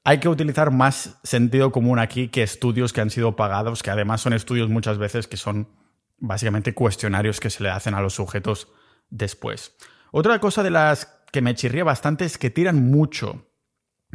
hay 0.03 0.19
que 0.19 0.29
utilizar 0.29 0.69
más 0.69 1.17
sentido 1.23 1.71
común 1.71 1.97
aquí 1.97 2.27
que 2.27 2.43
estudios 2.43 2.93
que 2.93 3.01
han 3.01 3.09
sido 3.09 3.35
pagados, 3.35 3.81
que 3.81 3.89
además 3.89 4.21
son 4.21 4.33
estudios 4.33 4.69
muchas 4.69 4.99
veces 4.99 5.27
que 5.27 5.37
son 5.37 5.69
básicamente 6.19 6.73
cuestionarios 6.73 7.39
que 7.39 7.49
se 7.49 7.63
le 7.63 7.69
hacen 7.69 7.93
a 7.93 8.01
los 8.01 8.13
sujetos 8.13 8.67
después. 9.09 9.75
Otra 10.11 10.39
cosa 10.39 10.61
de 10.61 10.69
las 10.69 11.05
que 11.31 11.41
me 11.41 11.55
chirría 11.55 11.83
bastante 11.83 12.25
es 12.25 12.37
que 12.37 12.49
tiran 12.49 12.89
mucho, 12.89 13.47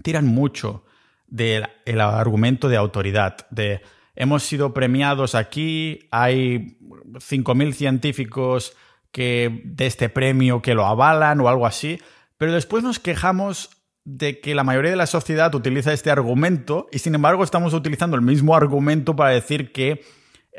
tiran 0.02 0.26
mucho 0.26 0.84
del 1.26 1.66
argumento 2.00 2.68
de 2.68 2.76
autoridad, 2.76 3.46
de 3.50 3.82
hemos 4.14 4.42
sido 4.42 4.74
premiados 4.74 5.34
aquí, 5.34 6.08
hay 6.10 6.78
5.000 7.14 7.72
científicos 7.72 8.76
que 9.10 9.62
de 9.64 9.86
este 9.86 10.08
premio 10.08 10.60
que 10.60 10.74
lo 10.74 10.86
avalan 10.86 11.40
o 11.40 11.48
algo 11.48 11.66
así, 11.66 11.98
pero 12.42 12.54
después 12.54 12.82
nos 12.82 12.98
quejamos 12.98 13.70
de 14.02 14.40
que 14.40 14.56
la 14.56 14.64
mayoría 14.64 14.90
de 14.90 14.96
la 14.96 15.06
sociedad 15.06 15.54
utiliza 15.54 15.92
este 15.92 16.10
argumento 16.10 16.88
y 16.90 16.98
sin 16.98 17.14
embargo 17.14 17.44
estamos 17.44 17.72
utilizando 17.72 18.16
el 18.16 18.22
mismo 18.22 18.56
argumento 18.56 19.14
para 19.14 19.30
decir 19.30 19.70
que, 19.70 20.04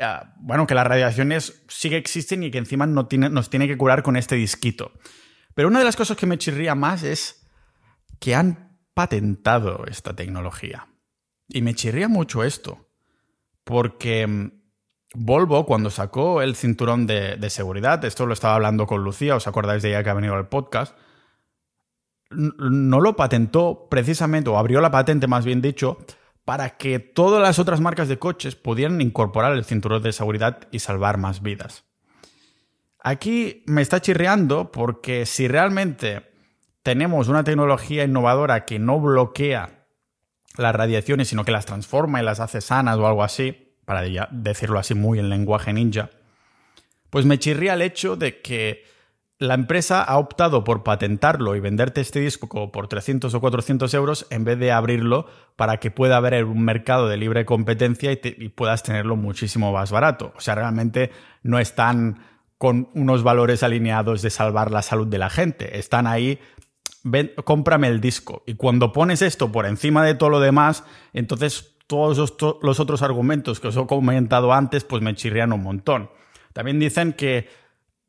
eh, 0.00 0.18
bueno, 0.38 0.66
que 0.66 0.74
las 0.74 0.86
radiaciones 0.86 1.62
sí 1.68 1.90
que 1.90 1.98
existen 1.98 2.42
y 2.42 2.50
que 2.50 2.56
encima 2.56 2.86
no 2.86 3.06
tiene, 3.06 3.28
nos 3.28 3.50
tiene 3.50 3.68
que 3.68 3.76
curar 3.76 4.02
con 4.02 4.16
este 4.16 4.34
disquito. 4.34 4.92
Pero 5.52 5.68
una 5.68 5.78
de 5.78 5.84
las 5.84 5.94
cosas 5.94 6.16
que 6.16 6.24
me 6.24 6.38
chirría 6.38 6.74
más 6.74 7.02
es 7.02 7.46
que 8.18 8.34
han 8.34 8.78
patentado 8.94 9.84
esta 9.86 10.16
tecnología. 10.16 10.88
Y 11.48 11.60
me 11.60 11.74
chirría 11.74 12.08
mucho 12.08 12.44
esto, 12.44 12.88
porque 13.62 14.26
mm, 14.26 14.50
Volvo, 15.16 15.66
cuando 15.66 15.90
sacó 15.90 16.40
el 16.40 16.56
cinturón 16.56 17.06
de, 17.06 17.36
de 17.36 17.50
seguridad, 17.50 18.02
esto 18.06 18.24
lo 18.24 18.32
estaba 18.32 18.54
hablando 18.54 18.86
con 18.86 19.04
Lucía, 19.04 19.36
os 19.36 19.46
acordáis 19.46 19.82
de 19.82 19.90
ella 19.90 20.02
que 20.02 20.08
ha 20.08 20.14
venido 20.14 20.34
al 20.34 20.48
podcast, 20.48 20.96
no 22.34 23.00
lo 23.00 23.16
patentó 23.16 23.86
precisamente, 23.90 24.50
o 24.50 24.58
abrió 24.58 24.80
la 24.80 24.90
patente 24.90 25.26
más 25.26 25.44
bien 25.44 25.62
dicho, 25.62 25.98
para 26.44 26.76
que 26.76 26.98
todas 26.98 27.42
las 27.42 27.58
otras 27.58 27.80
marcas 27.80 28.08
de 28.08 28.18
coches 28.18 28.54
pudieran 28.54 29.00
incorporar 29.00 29.52
el 29.52 29.64
cinturón 29.64 30.02
de 30.02 30.12
seguridad 30.12 30.68
y 30.70 30.80
salvar 30.80 31.16
más 31.16 31.42
vidas. 31.42 31.84
Aquí 33.00 33.62
me 33.66 33.82
está 33.82 34.00
chirreando 34.00 34.72
porque 34.72 35.26
si 35.26 35.48
realmente 35.48 36.30
tenemos 36.82 37.28
una 37.28 37.44
tecnología 37.44 38.04
innovadora 38.04 38.64
que 38.64 38.78
no 38.78 39.00
bloquea 39.00 39.86
las 40.56 40.74
radiaciones, 40.74 41.28
sino 41.28 41.44
que 41.44 41.52
las 41.52 41.66
transforma 41.66 42.20
y 42.20 42.24
las 42.24 42.40
hace 42.40 42.60
sanas 42.60 42.96
o 42.98 43.06
algo 43.06 43.22
así, 43.22 43.74
para 43.84 44.02
decirlo 44.30 44.78
así 44.78 44.94
muy 44.94 45.18
en 45.18 45.28
lenguaje 45.28 45.72
ninja, 45.72 46.10
pues 47.10 47.24
me 47.26 47.38
chirría 47.38 47.74
el 47.74 47.82
hecho 47.82 48.16
de 48.16 48.40
que 48.40 48.84
la 49.38 49.54
empresa 49.54 50.02
ha 50.02 50.18
optado 50.18 50.62
por 50.62 50.84
patentarlo 50.84 51.56
y 51.56 51.60
venderte 51.60 52.00
este 52.00 52.20
disco 52.20 52.70
por 52.70 52.88
300 52.88 53.34
o 53.34 53.40
400 53.40 53.92
euros 53.94 54.26
en 54.30 54.44
vez 54.44 54.58
de 54.58 54.70
abrirlo 54.70 55.26
para 55.56 55.78
que 55.78 55.90
pueda 55.90 56.16
haber 56.16 56.44
un 56.44 56.64
mercado 56.64 57.08
de 57.08 57.16
libre 57.16 57.44
competencia 57.44 58.12
y, 58.12 58.48
puedas 58.50 58.82
tenerlo 58.84 59.16
muchísimo 59.16 59.72
más 59.72 59.90
barato. 59.90 60.32
O 60.36 60.40
sea, 60.40 60.54
realmente 60.54 61.10
no 61.42 61.58
están 61.58 62.20
con 62.58 62.88
unos 62.94 63.24
valores 63.24 63.62
alineados 63.62 64.22
de 64.22 64.30
salvar 64.30 64.70
la 64.70 64.82
salud 64.82 65.08
de 65.08 65.18
la 65.18 65.30
gente. 65.30 65.78
Están 65.78 66.06
ahí, 66.06 66.38
cómprame 67.44 67.88
el 67.88 68.00
disco. 68.00 68.44
Y 68.46 68.54
cuando 68.54 68.92
pones 68.92 69.20
esto 69.20 69.50
por 69.50 69.66
encima 69.66 70.04
de 70.04 70.14
todo 70.14 70.30
lo 70.30 70.40
demás, 70.40 70.84
entonces 71.12 71.76
todos 71.88 72.16
los, 72.16 72.36
los 72.62 72.80
otros 72.80 73.02
argumentos 73.02 73.58
que 73.58 73.68
os 73.68 73.76
he 73.76 73.86
comentado 73.86 74.52
antes, 74.52 74.84
pues 74.84 75.02
me 75.02 75.14
chirrían 75.14 75.52
un 75.52 75.64
montón. 75.64 76.10
También 76.52 76.78
dicen 76.78 77.12
que 77.12 77.48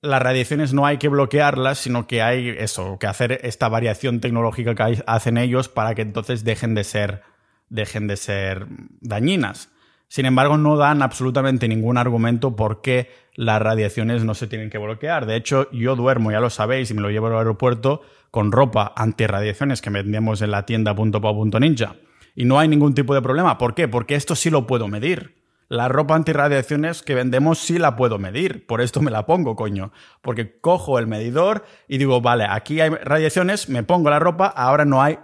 las 0.06 0.22
radiaciones 0.22 0.74
no 0.74 0.86
hay 0.86 0.98
que 0.98 1.10
bloquearlas, 1.10 1.80
sino 1.80 2.08
que 2.08 2.22
hay 2.22 2.50
eso, 2.50 2.98
que 3.00 3.08
hacer 3.08 3.40
esta 3.44 3.68
variación 3.68 4.20
tecnológica 4.20 4.76
que 4.76 5.04
hacen 5.06 5.38
ellos 5.38 5.70
para 5.70 5.96
que 5.96 6.04
entonces 6.04 6.44
dejen 6.44 6.76
de 6.76 6.84
ser, 6.84 7.24
dejen 7.70 8.08
de 8.08 8.18
ser 8.18 8.68
dañinas. 9.02 9.70
Sin 10.08 10.26
embargo, 10.26 10.58
no 10.58 10.78
dan 10.78 11.02
absolutamente 11.02 11.68
ningún 11.68 11.98
argumento 11.98 12.56
por 12.56 12.82
qué 12.82 13.10
las 13.34 13.62
radiaciones 13.62 14.24
no 14.24 14.34
se 14.34 14.48
tienen 14.48 14.70
que 14.70 14.78
bloquear. 14.78 15.26
De 15.26 15.36
hecho, 15.36 15.70
yo 15.72 15.96
duermo, 15.96 16.32
ya 16.32 16.40
lo 16.40 16.50
sabéis, 16.50 16.92
y 16.92 16.94
me 16.94 17.02
lo 17.02 17.10
llevo 17.10 17.28
al 17.28 17.38
aeropuerto 17.38 18.02
con 18.32 18.52
ropa 18.52 18.94
antirradiaciones 18.96 19.82
que 19.82 19.90
vendemos 19.90 20.42
en 20.42 20.52
la 20.52 20.66
tienda 20.66 20.96
.pau.ninja. 20.96 21.96
Y 22.36 22.46
no 22.46 22.60
hay 22.60 22.68
ningún 22.68 22.94
tipo 22.94 23.16
de 23.16 23.22
problema. 23.22 23.58
¿Por 23.58 23.74
qué? 23.74 23.88
Porque 23.88 24.16
esto 24.16 24.36
sí 24.36 24.50
lo 24.50 24.68
puedo 24.68 24.88
medir. 24.88 25.35
La 25.68 25.88
ropa 25.88 26.16
antirradiaciones 26.16 27.02
que 27.02 27.16
vendemos 27.16 27.58
sí 27.60 27.80
la 27.80 27.96
puedo 27.96 28.20
medir, 28.20 28.68
por 28.68 28.82
esto 28.82 29.02
me 29.02 29.10
la 29.12 29.26
pongo, 29.26 29.56
coño. 29.56 29.92
Porque 30.22 30.60
cojo 30.60 31.00
el 31.00 31.08
medidor 31.08 31.66
y 31.88 31.98
digo, 31.98 32.22
vale, 32.22 32.46
aquí 32.50 32.82
hay 32.82 32.90
radiaciones, 32.90 33.68
me 33.68 33.84
pongo 33.84 34.10
la 34.10 34.20
ropa, 34.20 34.48
ahora 34.48 34.86
no 34.86 35.02
hay 35.02 35.18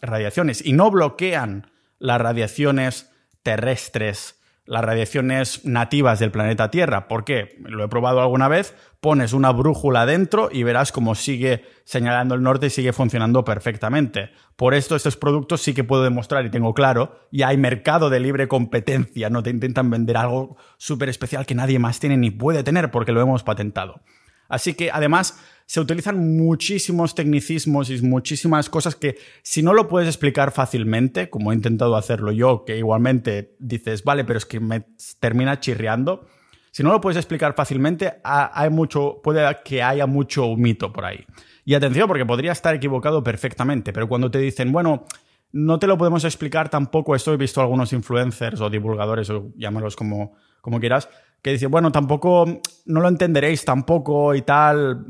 radiaciones. 0.00 0.64
Y 0.64 0.72
no 0.72 0.90
bloquean 0.90 1.70
las 1.98 2.20
radiaciones 2.20 3.12
terrestres 3.42 4.39
las 4.70 4.84
radiaciones 4.84 5.64
nativas 5.64 6.20
del 6.20 6.30
planeta 6.30 6.70
Tierra. 6.70 7.08
¿Por 7.08 7.24
qué? 7.24 7.56
Lo 7.64 7.82
he 7.82 7.88
probado 7.88 8.20
alguna 8.20 8.46
vez. 8.46 8.76
Pones 9.00 9.32
una 9.32 9.50
brújula 9.50 10.06
dentro 10.06 10.48
y 10.52 10.62
verás 10.62 10.92
cómo 10.92 11.16
sigue 11.16 11.64
señalando 11.82 12.36
el 12.36 12.42
norte 12.42 12.66
y 12.66 12.70
sigue 12.70 12.92
funcionando 12.92 13.44
perfectamente. 13.44 14.30
Por 14.54 14.74
esto, 14.74 14.94
estos 14.94 15.16
productos 15.16 15.60
sí 15.60 15.74
que 15.74 15.82
puedo 15.82 16.04
demostrar 16.04 16.46
y 16.46 16.50
tengo 16.50 16.72
claro, 16.72 17.18
y 17.32 17.42
hay 17.42 17.56
mercado 17.56 18.10
de 18.10 18.20
libre 18.20 18.46
competencia. 18.46 19.28
No 19.28 19.42
te 19.42 19.50
intentan 19.50 19.90
vender 19.90 20.16
algo 20.16 20.56
súper 20.76 21.08
especial 21.08 21.46
que 21.46 21.56
nadie 21.56 21.80
más 21.80 21.98
tiene 21.98 22.16
ni 22.16 22.30
puede 22.30 22.62
tener 22.62 22.92
porque 22.92 23.10
lo 23.10 23.20
hemos 23.20 23.42
patentado. 23.42 24.02
Así 24.48 24.74
que 24.74 24.92
además 24.92 25.40
se 25.70 25.78
utilizan 25.78 26.36
muchísimos 26.36 27.14
tecnicismos 27.14 27.90
y 27.90 28.02
muchísimas 28.02 28.68
cosas 28.68 28.96
que 28.96 29.18
si 29.44 29.62
no 29.62 29.72
lo 29.72 29.86
puedes 29.86 30.08
explicar 30.08 30.50
fácilmente, 30.50 31.30
como 31.30 31.52
he 31.52 31.54
intentado 31.54 31.94
hacerlo 31.94 32.32
yo, 32.32 32.64
que 32.64 32.76
igualmente 32.76 33.54
dices, 33.60 34.02
vale, 34.02 34.24
pero 34.24 34.38
es 34.38 34.46
que 34.46 34.58
me 34.58 34.84
termina 35.20 35.60
chirriando. 35.60 36.26
Si 36.72 36.82
no 36.82 36.90
lo 36.90 37.00
puedes 37.00 37.18
explicar 37.18 37.54
fácilmente, 37.54 38.14
hay 38.24 38.68
mucho, 38.68 39.20
puede 39.22 39.46
que 39.64 39.80
haya 39.80 40.06
mucho 40.06 40.56
mito 40.56 40.92
por 40.92 41.04
ahí. 41.04 41.24
Y 41.64 41.74
atención, 41.74 42.08
porque 42.08 42.26
podría 42.26 42.50
estar 42.50 42.74
equivocado 42.74 43.22
perfectamente, 43.22 43.92
pero 43.92 44.08
cuando 44.08 44.28
te 44.28 44.40
dicen, 44.40 44.72
bueno, 44.72 45.04
no 45.52 45.78
te 45.78 45.86
lo 45.86 45.96
podemos 45.96 46.24
explicar 46.24 46.68
tampoco, 46.68 47.14
esto 47.14 47.32
he 47.32 47.36
visto 47.36 47.60
algunos 47.60 47.92
influencers 47.92 48.60
o 48.60 48.70
divulgadores, 48.70 49.30
o 49.30 49.52
llámalos 49.54 49.94
como, 49.94 50.34
como 50.62 50.80
quieras, 50.80 51.08
que 51.42 51.52
dice, 51.52 51.66
bueno, 51.66 51.90
tampoco, 51.90 52.60
no 52.86 53.00
lo 53.00 53.08
entenderéis 53.08 53.64
tampoco 53.64 54.34
y 54.34 54.42
tal. 54.42 55.06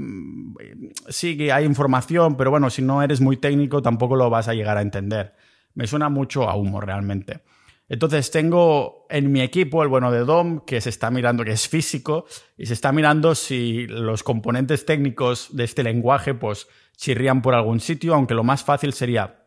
Sí 1.09 1.37
que 1.37 1.53
hay 1.53 1.64
información, 1.64 2.37
pero 2.37 2.51
bueno, 2.51 2.71
si 2.71 2.83
no 2.83 3.03
eres 3.03 3.21
muy 3.21 3.37
técnico 3.37 3.83
tampoco 3.83 4.16
lo 4.16 4.31
vas 4.31 4.49
a 4.49 4.55
llegar 4.55 4.77
a 4.77 4.83
entender. 4.83 5.35
Me 5.75 5.87
suena 5.87 6.09
mucho 6.09 6.49
a 6.49 6.55
humo 6.55 6.81
realmente. 6.81 7.40
Entonces 7.88 8.31
tengo 8.31 9.07
en 9.11 9.33
mi 9.33 9.40
equipo 9.40 9.83
el 9.83 9.88
bueno 9.88 10.12
de 10.12 10.21
Dom, 10.21 10.61
que 10.64 10.81
se 10.81 10.90
está 10.90 11.11
mirando, 11.11 11.45
que 11.45 11.51
es 11.51 11.69
físico, 11.69 12.27
y 12.57 12.66
se 12.66 12.75
está 12.75 12.93
mirando 12.93 13.35
si 13.35 13.88
los 13.88 14.23
componentes 14.23 14.87
técnicos 14.87 15.49
de 15.57 15.64
este 15.64 15.83
lenguaje 15.83 16.35
pues 16.35 16.69
chirrían 16.97 17.43
por 17.43 17.55
algún 17.55 17.81
sitio, 17.81 18.14
aunque 18.14 18.35
lo 18.35 18.45
más 18.45 18.62
fácil 18.62 18.93
sería 18.93 19.47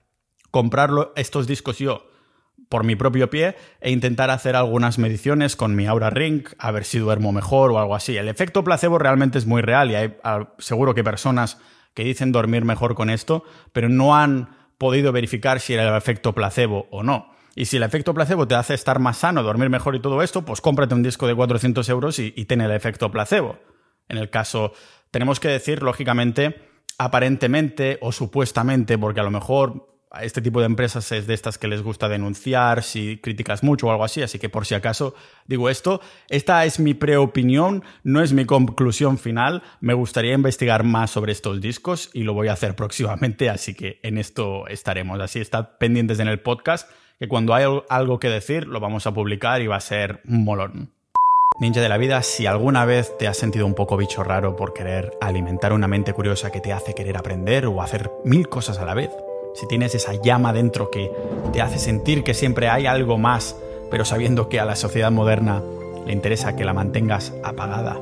comprarlo 0.52 1.14
estos 1.16 1.48
discos 1.48 1.80
yo 1.80 2.13
por 2.70 2.84
mi 2.84 2.96
propio 2.96 3.30
pie 3.30 3.56
e 3.82 3.92
intentar 3.92 4.30
hacer 4.30 4.56
algunas 4.56 4.98
mediciones 4.98 5.56
con 5.56 5.76
mi 5.76 5.86
Aura 5.86 6.10
Ring, 6.10 6.48
a 6.58 6.72
ver 6.72 6.86
si 6.86 7.00
duermo 7.00 7.32
mejor 7.32 7.72
o 7.72 7.80
algo 7.80 7.96
así. 7.96 8.18
El 8.18 8.28
efecto 8.28 8.64
placebo 8.64 8.98
realmente 8.98 9.38
es 9.38 9.46
muy 9.46 9.62
real 9.62 9.92
y 9.92 9.96
hay 9.96 10.16
seguro 10.60 10.94
que 10.94 11.04
personas 11.04 11.60
que 11.94 12.04
dicen 12.04 12.32
dormir 12.32 12.66
mejor 12.66 12.96
con 12.96 13.10
esto, 13.10 13.44
pero 13.72 13.90
no 13.90 14.16
han 14.16 14.50
podido 14.78 15.12
verificar 15.12 15.60
si 15.60 15.74
era 15.74 15.88
el 15.88 15.96
efecto 15.96 16.34
placebo 16.34 16.88
o 16.92 17.04
no. 17.04 17.32
Y 17.56 17.66
si 17.66 17.78
el 17.78 17.84
efecto 17.84 18.14
placebo 18.14 18.48
te 18.48 18.56
hace 18.56 18.74
estar 18.74 18.98
más 19.00 19.18
sano, 19.18 19.44
dormir 19.44 19.70
mejor 19.70 19.96
y 19.96 20.02
todo 20.02 20.24
esto, 20.24 20.44
pues 20.44 20.60
cómprate 20.60 20.96
un 20.96 21.04
disco 21.04 21.28
de 21.28 21.36
400 21.36 21.88
euros 21.90 22.18
y, 22.18 22.34
y 22.36 22.46
ten 22.46 22.62
el 22.62 22.72
efecto 22.72 23.12
placebo. 23.12 23.60
En 24.10 24.18
el 24.18 24.32
caso, 24.32 24.74
tenemos 25.12 25.40
que 25.40 25.50
decir, 25.50 25.84
lógicamente, 25.84 26.60
aparentemente 26.98 28.00
o 28.02 28.12
supuestamente, 28.12 28.98
porque 28.98 29.20
a 29.20 29.24
lo 29.24 29.32
mejor 29.32 29.93
este 30.22 30.42
tipo 30.42 30.60
de 30.60 30.68
empresas 30.68 31.12
es 31.12 31.26
de 31.28 31.34
estas 31.34 31.58
que 31.58 31.68
les 31.68 31.82
gusta 31.82 32.08
denunciar 32.08 32.84
si 32.84 33.18
criticas 33.18 33.64
mucho 33.64 33.88
o 33.88 33.92
algo 33.92 34.04
así, 34.04 34.22
así 34.22 34.38
que 34.38 34.50
por 34.50 34.66
si 34.66 34.76
acaso 34.76 35.16
digo 35.48 35.70
esto, 35.70 36.02
esta 36.30 36.66
es 36.66 36.80
mi 36.80 36.94
preopinión, 36.94 37.84
no 38.04 38.22
es 38.22 38.34
mi 38.34 38.46
conclusión 38.46 39.18
final, 39.18 39.64
me 39.82 39.94
gustaría 39.94 40.34
investigar 40.34 40.84
más 40.84 41.12
sobre 41.12 41.32
estos 41.32 41.62
discos 41.62 42.10
y 42.14 42.24
lo 42.24 42.34
voy 42.34 42.50
a 42.50 42.54
hacer 42.54 42.76
próximamente, 42.76 43.50
así 43.50 43.74
que 43.74 44.00
en 44.04 44.18
esto 44.18 44.68
estaremos, 44.68 45.20
así 45.20 45.40
estad 45.40 45.70
pendientes 45.80 46.20
en 46.20 46.28
el 46.28 46.40
podcast, 46.40 46.90
que 47.20 47.28
cuando 47.28 47.54
hay 47.54 47.66
algo 47.90 48.20
que 48.20 48.30
decir 48.30 48.68
lo 48.68 48.80
vamos 48.80 49.08
a 49.08 49.14
publicar 49.14 49.62
y 49.62 49.68
va 49.68 49.78
a 49.78 49.82
ser 49.82 50.22
un 50.28 50.44
molón. 50.44 50.94
Ninja 51.60 51.82
de 51.82 51.90
la 51.90 51.98
vida, 51.98 52.24
si 52.24 52.48
alguna 52.48 52.84
vez 52.84 53.16
te 53.18 53.28
has 53.28 53.38
sentido 53.38 53.68
un 53.68 53.76
poco 53.76 53.96
bicho 53.96 54.24
raro 54.24 54.56
por 54.56 54.74
querer 54.74 55.12
alimentar 55.22 55.72
una 55.72 55.88
mente 55.88 56.14
curiosa 56.14 56.52
que 56.52 56.62
te 56.62 56.74
hace 56.74 56.96
querer 56.96 57.16
aprender 57.16 57.68
o 57.68 57.82
hacer 57.82 58.10
mil 58.26 58.50
cosas 58.50 58.80
a 58.80 58.86
la 58.86 58.96
vez, 58.96 59.12
si 59.54 59.68
tienes 59.68 59.96
esa 59.96 60.14
llama 60.14 60.54
dentro 60.54 60.90
que 60.90 61.12
te 61.52 61.62
hace 61.62 61.80
sentir 61.80 62.24
que 62.24 62.34
siempre 62.34 62.70
hay 62.70 62.86
algo 62.86 63.18
más, 63.18 63.56
pero 63.92 64.06
sabiendo 64.06 64.50
que 64.50 64.60
a 64.60 64.66
la 64.66 64.76
sociedad 64.76 65.12
moderna 65.12 65.62
le 66.06 66.14
interesa 66.14 66.56
que 66.56 66.66
la 66.66 66.74
mantengas 66.74 67.34
apagada, 67.44 67.98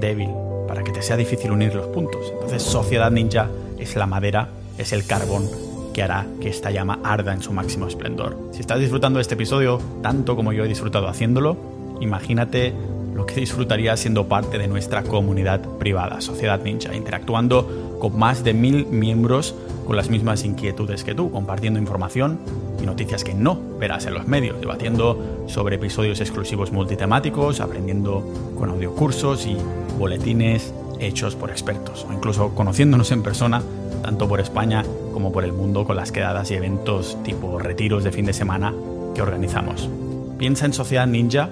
débil, 0.00 0.30
para 0.68 0.82
que 0.82 0.92
te 0.92 1.02
sea 1.02 1.16
difícil 1.16 1.50
unir 1.50 1.74
los 1.74 1.86
puntos. 1.88 2.30
Entonces, 2.32 2.62
Sociedad 2.62 3.10
Ninja 3.10 3.48
es 3.78 3.96
la 3.96 4.06
madera, 4.06 4.48
es 4.78 4.92
el 4.92 5.06
carbón 5.06 5.48
que 5.92 6.02
hará 6.02 6.26
que 6.40 6.50
esta 6.50 6.70
llama 6.70 7.00
arda 7.02 7.32
en 7.32 7.42
su 7.42 7.52
máximo 7.52 7.86
esplendor. 7.86 8.36
Si 8.52 8.60
estás 8.60 8.78
disfrutando 8.78 9.18
de 9.18 9.22
este 9.22 9.34
episodio 9.34 9.80
tanto 10.02 10.36
como 10.36 10.52
yo 10.52 10.64
he 10.64 10.68
disfrutado 10.68 11.08
haciéndolo, 11.08 11.56
imagínate 12.00 12.74
lo 13.16 13.24
que 13.24 13.36
disfrutaría 13.36 13.96
siendo 13.96 14.28
parte 14.28 14.58
de 14.58 14.68
nuestra 14.68 15.02
comunidad 15.02 15.60
privada, 15.78 16.20
Sociedad 16.20 16.60
Ninja, 16.62 16.94
interactuando 16.94 17.96
con 17.98 18.18
más 18.18 18.44
de 18.44 18.52
mil 18.52 18.86
miembros 18.86 19.54
con 19.86 19.96
las 19.96 20.10
mismas 20.10 20.44
inquietudes 20.44 21.02
que 21.02 21.14
tú, 21.14 21.30
compartiendo 21.30 21.80
información 21.80 22.38
y 22.80 22.84
noticias 22.84 23.24
que 23.24 23.32
no 23.32 23.58
verás 23.78 24.04
en 24.04 24.14
los 24.14 24.26
medios, 24.26 24.60
debatiendo 24.60 25.44
sobre 25.46 25.76
episodios 25.76 26.20
exclusivos 26.20 26.72
multitemáticos, 26.72 27.60
aprendiendo 27.60 28.22
con 28.58 28.68
audiocursos 28.68 29.46
y 29.46 29.56
boletines 29.98 30.74
hechos 31.00 31.36
por 31.36 31.50
expertos, 31.50 32.06
o 32.08 32.12
incluso 32.12 32.54
conociéndonos 32.54 33.12
en 33.12 33.22
persona, 33.22 33.62
tanto 34.02 34.28
por 34.28 34.40
España 34.40 34.84
como 35.14 35.32
por 35.32 35.44
el 35.44 35.54
mundo, 35.54 35.86
con 35.86 35.96
las 35.96 36.12
quedadas 36.12 36.50
y 36.50 36.54
eventos 36.54 37.16
tipo 37.22 37.58
retiros 37.58 38.04
de 38.04 38.12
fin 38.12 38.26
de 38.26 38.34
semana 38.34 38.74
que 39.14 39.22
organizamos. 39.22 39.88
Piensa 40.36 40.66
en 40.66 40.74
Sociedad 40.74 41.06
Ninja 41.06 41.48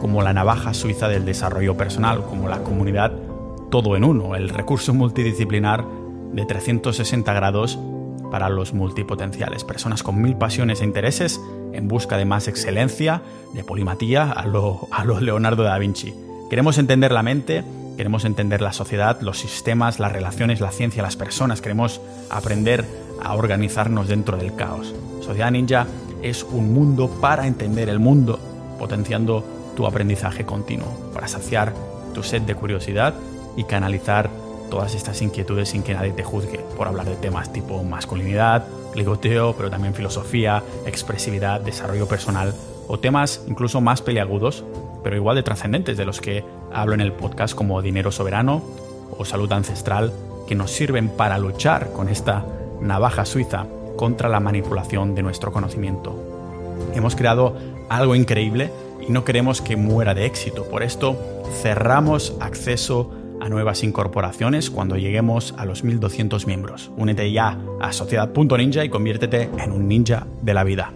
como 0.00 0.22
la 0.22 0.32
navaja 0.32 0.74
suiza 0.74 1.08
del 1.08 1.24
desarrollo 1.24 1.76
personal, 1.76 2.24
como 2.24 2.48
la 2.48 2.62
comunidad 2.62 3.12
todo 3.70 3.96
en 3.96 4.02
uno, 4.02 4.34
el 4.34 4.48
recurso 4.48 4.94
multidisciplinar 4.94 5.84
de 6.32 6.44
360 6.44 7.32
grados 7.32 7.78
para 8.30 8.48
los 8.48 8.72
multipotenciales, 8.72 9.64
personas 9.64 10.02
con 10.02 10.20
mil 10.20 10.36
pasiones 10.36 10.80
e 10.80 10.84
intereses 10.84 11.40
en 11.72 11.86
busca 11.86 12.16
de 12.16 12.24
más 12.24 12.48
excelencia, 12.48 13.22
de 13.52 13.62
polimatía 13.62 14.30
a 14.30 14.46
lo, 14.46 14.88
a 14.90 15.04
lo 15.04 15.20
Leonardo 15.20 15.62
da 15.62 15.78
Vinci. 15.78 16.14
Queremos 16.48 16.78
entender 16.78 17.12
la 17.12 17.22
mente, 17.22 17.62
queremos 17.96 18.24
entender 18.24 18.62
la 18.62 18.72
sociedad, 18.72 19.20
los 19.20 19.38
sistemas, 19.38 20.00
las 20.00 20.12
relaciones, 20.12 20.60
la 20.60 20.72
ciencia, 20.72 21.02
las 21.02 21.16
personas, 21.16 21.60
queremos 21.60 22.00
aprender 22.30 22.84
a 23.22 23.34
organizarnos 23.34 24.08
dentro 24.08 24.36
del 24.36 24.54
caos. 24.54 24.94
Sociedad 25.20 25.50
Ninja 25.50 25.86
es 26.22 26.42
un 26.44 26.72
mundo 26.72 27.08
para 27.20 27.46
entender 27.46 27.88
el 27.88 27.98
mundo, 27.98 28.38
potenciando 28.78 29.59
tu 29.76 29.86
aprendizaje 29.86 30.44
continuo, 30.44 30.88
para 31.12 31.28
saciar 31.28 31.74
tu 32.14 32.22
sed 32.22 32.42
de 32.42 32.54
curiosidad 32.54 33.14
y 33.56 33.64
canalizar 33.64 34.30
todas 34.70 34.94
estas 34.94 35.20
inquietudes 35.20 35.70
sin 35.70 35.82
que 35.82 35.94
nadie 35.94 36.12
te 36.12 36.22
juzgue 36.22 36.60
por 36.76 36.88
hablar 36.88 37.06
de 37.06 37.16
temas 37.16 37.52
tipo 37.52 37.82
masculinidad, 37.82 38.66
ligoteo, 38.94 39.54
pero 39.56 39.70
también 39.70 39.94
filosofía, 39.94 40.62
expresividad, 40.86 41.60
desarrollo 41.60 42.06
personal 42.06 42.54
o 42.88 42.98
temas 42.98 43.42
incluso 43.48 43.80
más 43.80 44.02
peliagudos, 44.02 44.64
pero 45.02 45.16
igual 45.16 45.36
de 45.36 45.42
trascendentes 45.42 45.96
de 45.96 46.04
los 46.04 46.20
que 46.20 46.44
hablo 46.72 46.94
en 46.94 47.00
el 47.00 47.12
podcast 47.12 47.54
como 47.54 47.82
dinero 47.82 48.10
soberano 48.10 48.62
o 49.16 49.24
salud 49.24 49.52
ancestral, 49.52 50.12
que 50.46 50.54
nos 50.54 50.70
sirven 50.70 51.08
para 51.08 51.38
luchar 51.38 51.92
con 51.92 52.08
esta 52.08 52.44
navaja 52.80 53.24
suiza 53.24 53.66
contra 53.96 54.28
la 54.28 54.40
manipulación 54.40 55.14
de 55.14 55.22
nuestro 55.22 55.52
conocimiento. 55.52 56.16
Hemos 56.94 57.14
creado 57.14 57.56
algo 57.88 58.14
increíble 58.14 58.70
y 59.06 59.12
no 59.12 59.24
queremos 59.24 59.60
que 59.60 59.76
muera 59.76 60.14
de 60.14 60.26
éxito. 60.26 60.64
Por 60.64 60.82
esto 60.82 61.18
cerramos 61.62 62.34
acceso 62.40 63.14
a 63.40 63.48
nuevas 63.48 63.82
incorporaciones 63.82 64.70
cuando 64.70 64.96
lleguemos 64.96 65.54
a 65.56 65.64
los 65.64 65.82
1200 65.82 66.46
miembros. 66.46 66.90
Únete 66.96 67.32
ya 67.32 67.58
a 67.80 67.92
sociedad.ninja 67.92 68.84
y 68.84 68.90
conviértete 68.90 69.50
en 69.58 69.72
un 69.72 69.88
ninja 69.88 70.26
de 70.42 70.54
la 70.54 70.64
vida. 70.64 70.92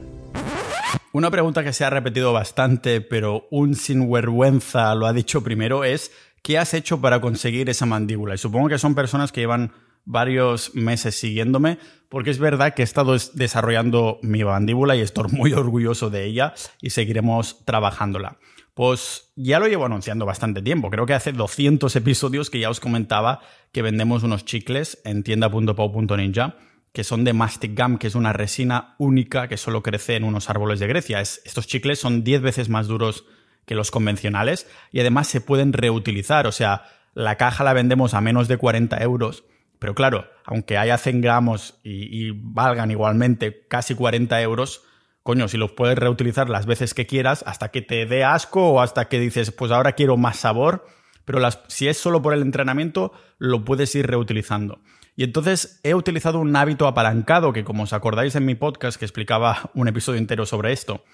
Una 1.12 1.30
pregunta 1.30 1.62
que 1.62 1.72
se 1.72 1.84
ha 1.84 1.90
repetido 1.90 2.32
bastante, 2.32 3.00
pero 3.00 3.46
un 3.50 3.76
sinvergüenza 3.76 4.94
lo 4.94 5.06
ha 5.06 5.12
dicho 5.12 5.42
primero, 5.42 5.84
es 5.84 6.10
¿qué 6.42 6.58
has 6.58 6.74
hecho 6.74 7.00
para 7.00 7.20
conseguir 7.20 7.70
esa 7.70 7.86
mandíbula? 7.86 8.34
Y 8.34 8.38
supongo 8.38 8.68
que 8.68 8.78
son 8.78 8.94
personas 8.94 9.30
que 9.30 9.40
llevan 9.40 9.72
varios 10.04 10.74
meses 10.74 11.14
siguiéndome, 11.14 11.78
porque 12.08 12.30
es 12.30 12.38
verdad 12.38 12.74
que 12.74 12.82
he 12.82 12.84
estado 12.84 13.16
desarrollando 13.34 14.18
mi 14.22 14.44
mandíbula 14.44 14.96
y 14.96 15.00
estoy 15.00 15.30
muy 15.32 15.52
orgulloso 15.52 16.10
de 16.10 16.24
ella 16.24 16.54
y 16.80 16.90
seguiremos 16.90 17.64
trabajándola. 17.64 18.38
Pues 18.74 19.32
ya 19.36 19.60
lo 19.60 19.68
llevo 19.68 19.86
anunciando 19.86 20.26
bastante 20.26 20.60
tiempo. 20.60 20.90
Creo 20.90 21.06
que 21.06 21.14
hace 21.14 21.32
200 21.32 21.94
episodios 21.94 22.50
que 22.50 22.58
ya 22.58 22.70
os 22.70 22.80
comentaba 22.80 23.40
que 23.72 23.82
vendemos 23.82 24.24
unos 24.24 24.44
chicles 24.44 25.00
en 25.04 25.22
tienda.pau.ninja 25.22 26.56
que 26.94 27.02
son 27.02 27.24
de 27.24 27.32
Mastic 27.32 27.76
Gum, 27.76 27.98
que 27.98 28.06
es 28.06 28.14
una 28.14 28.32
resina 28.32 28.94
única 28.98 29.48
que 29.48 29.56
solo 29.56 29.82
crece 29.82 30.14
en 30.14 30.22
unos 30.22 30.48
árboles 30.48 30.78
de 30.78 30.86
Grecia. 30.86 31.20
estos 31.20 31.66
chicles 31.66 31.98
son 31.98 32.22
10 32.22 32.40
veces 32.40 32.68
más 32.68 32.86
duros 32.86 33.24
que 33.66 33.74
los 33.74 33.90
convencionales 33.90 34.68
y 34.92 35.00
además 35.00 35.26
se 35.26 35.40
pueden 35.40 35.72
reutilizar. 35.72 36.46
O 36.46 36.52
sea, 36.52 36.84
la 37.12 37.36
caja 37.36 37.64
la 37.64 37.72
vendemos 37.72 38.14
a 38.14 38.20
menos 38.20 38.46
de 38.46 38.58
40 38.58 39.02
euros. 39.02 39.44
Pero 39.84 39.94
claro, 39.94 40.24
aunque 40.46 40.78
haya 40.78 40.96
100 40.96 41.20
gramos 41.20 41.78
y, 41.82 42.30
valgan 42.30 42.90
igualmente 42.90 43.66
casi 43.68 43.94
40 43.94 44.40
euros, 44.40 44.82
coño, 45.22 45.46
si 45.46 45.58
los 45.58 45.72
puedes 45.72 45.98
reutilizar 45.98 46.48
las 46.48 46.64
veces 46.64 46.94
que 46.94 47.06
quieras, 47.06 47.44
hasta 47.46 47.70
que 47.70 47.82
te 47.82 48.06
dé 48.06 48.24
asco 48.24 48.66
o 48.66 48.80
hasta 48.80 49.10
que 49.10 49.20
dices, 49.20 49.50
pues 49.50 49.70
ahora 49.70 49.92
quiero 49.92 50.16
más 50.16 50.38
sabor, 50.38 50.86
pero 51.26 51.38
si 51.68 51.86
es 51.86 51.98
solo 51.98 52.22
por 52.22 52.32
el 52.32 52.40
entrenamiento, 52.40 53.12
lo 53.36 53.66
puedes 53.66 53.94
ir 53.94 54.06
reutilizando. 54.06 54.80
Y 55.16 55.24
entonces 55.24 55.80
he 55.82 55.94
utilizado 55.94 56.38
un 56.38 56.56
hábito 56.56 56.86
apalancado 56.86 57.52
que, 57.52 57.64
como 57.64 57.82
os 57.82 57.92
acordáis 57.92 58.34
en 58.36 58.46
mi 58.46 58.54
podcast 58.54 58.98
que 58.98 59.04
explicaba 59.04 59.70
un 59.74 59.86
episodio 59.88 60.18
entero 60.18 60.46
sobre 60.46 60.72
esto, 60.72 61.04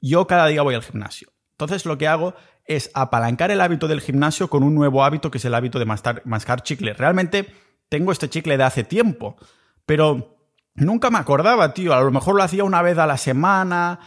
yo 0.00 0.28
cada 0.28 0.46
día 0.46 0.62
voy 0.62 0.76
al 0.76 0.84
gimnasio. 0.84 1.32
Entonces 1.50 1.86
lo 1.86 1.98
que 1.98 2.06
hago 2.06 2.36
es 2.66 2.92
apalancar 2.94 3.50
el 3.50 3.60
hábito 3.60 3.88
del 3.88 4.00
gimnasio 4.00 4.48
con 4.48 4.62
un 4.62 4.76
nuevo 4.76 5.02
hábito 5.02 5.32
que 5.32 5.38
es 5.38 5.44
el 5.44 5.56
hábito 5.56 5.80
de 5.80 5.86
mascar, 5.86 6.22
mascar 6.24 6.62
chicle. 6.62 6.92
Realmente 6.94 7.52
tengo 7.92 8.10
este 8.10 8.30
chicle 8.30 8.56
de 8.56 8.64
hace 8.64 8.84
tiempo, 8.84 9.36
pero 9.84 10.32
Nunca 10.74 11.10
me 11.10 11.18
acordaba, 11.18 11.74
tío. 11.74 11.92
A 11.94 12.00
lo 12.00 12.10
mejor 12.10 12.34
lo 12.34 12.42
hacía 12.42 12.64
una 12.64 12.82
vez 12.82 12.96
a 12.98 13.06
la 13.06 13.18
semana, 13.18 14.00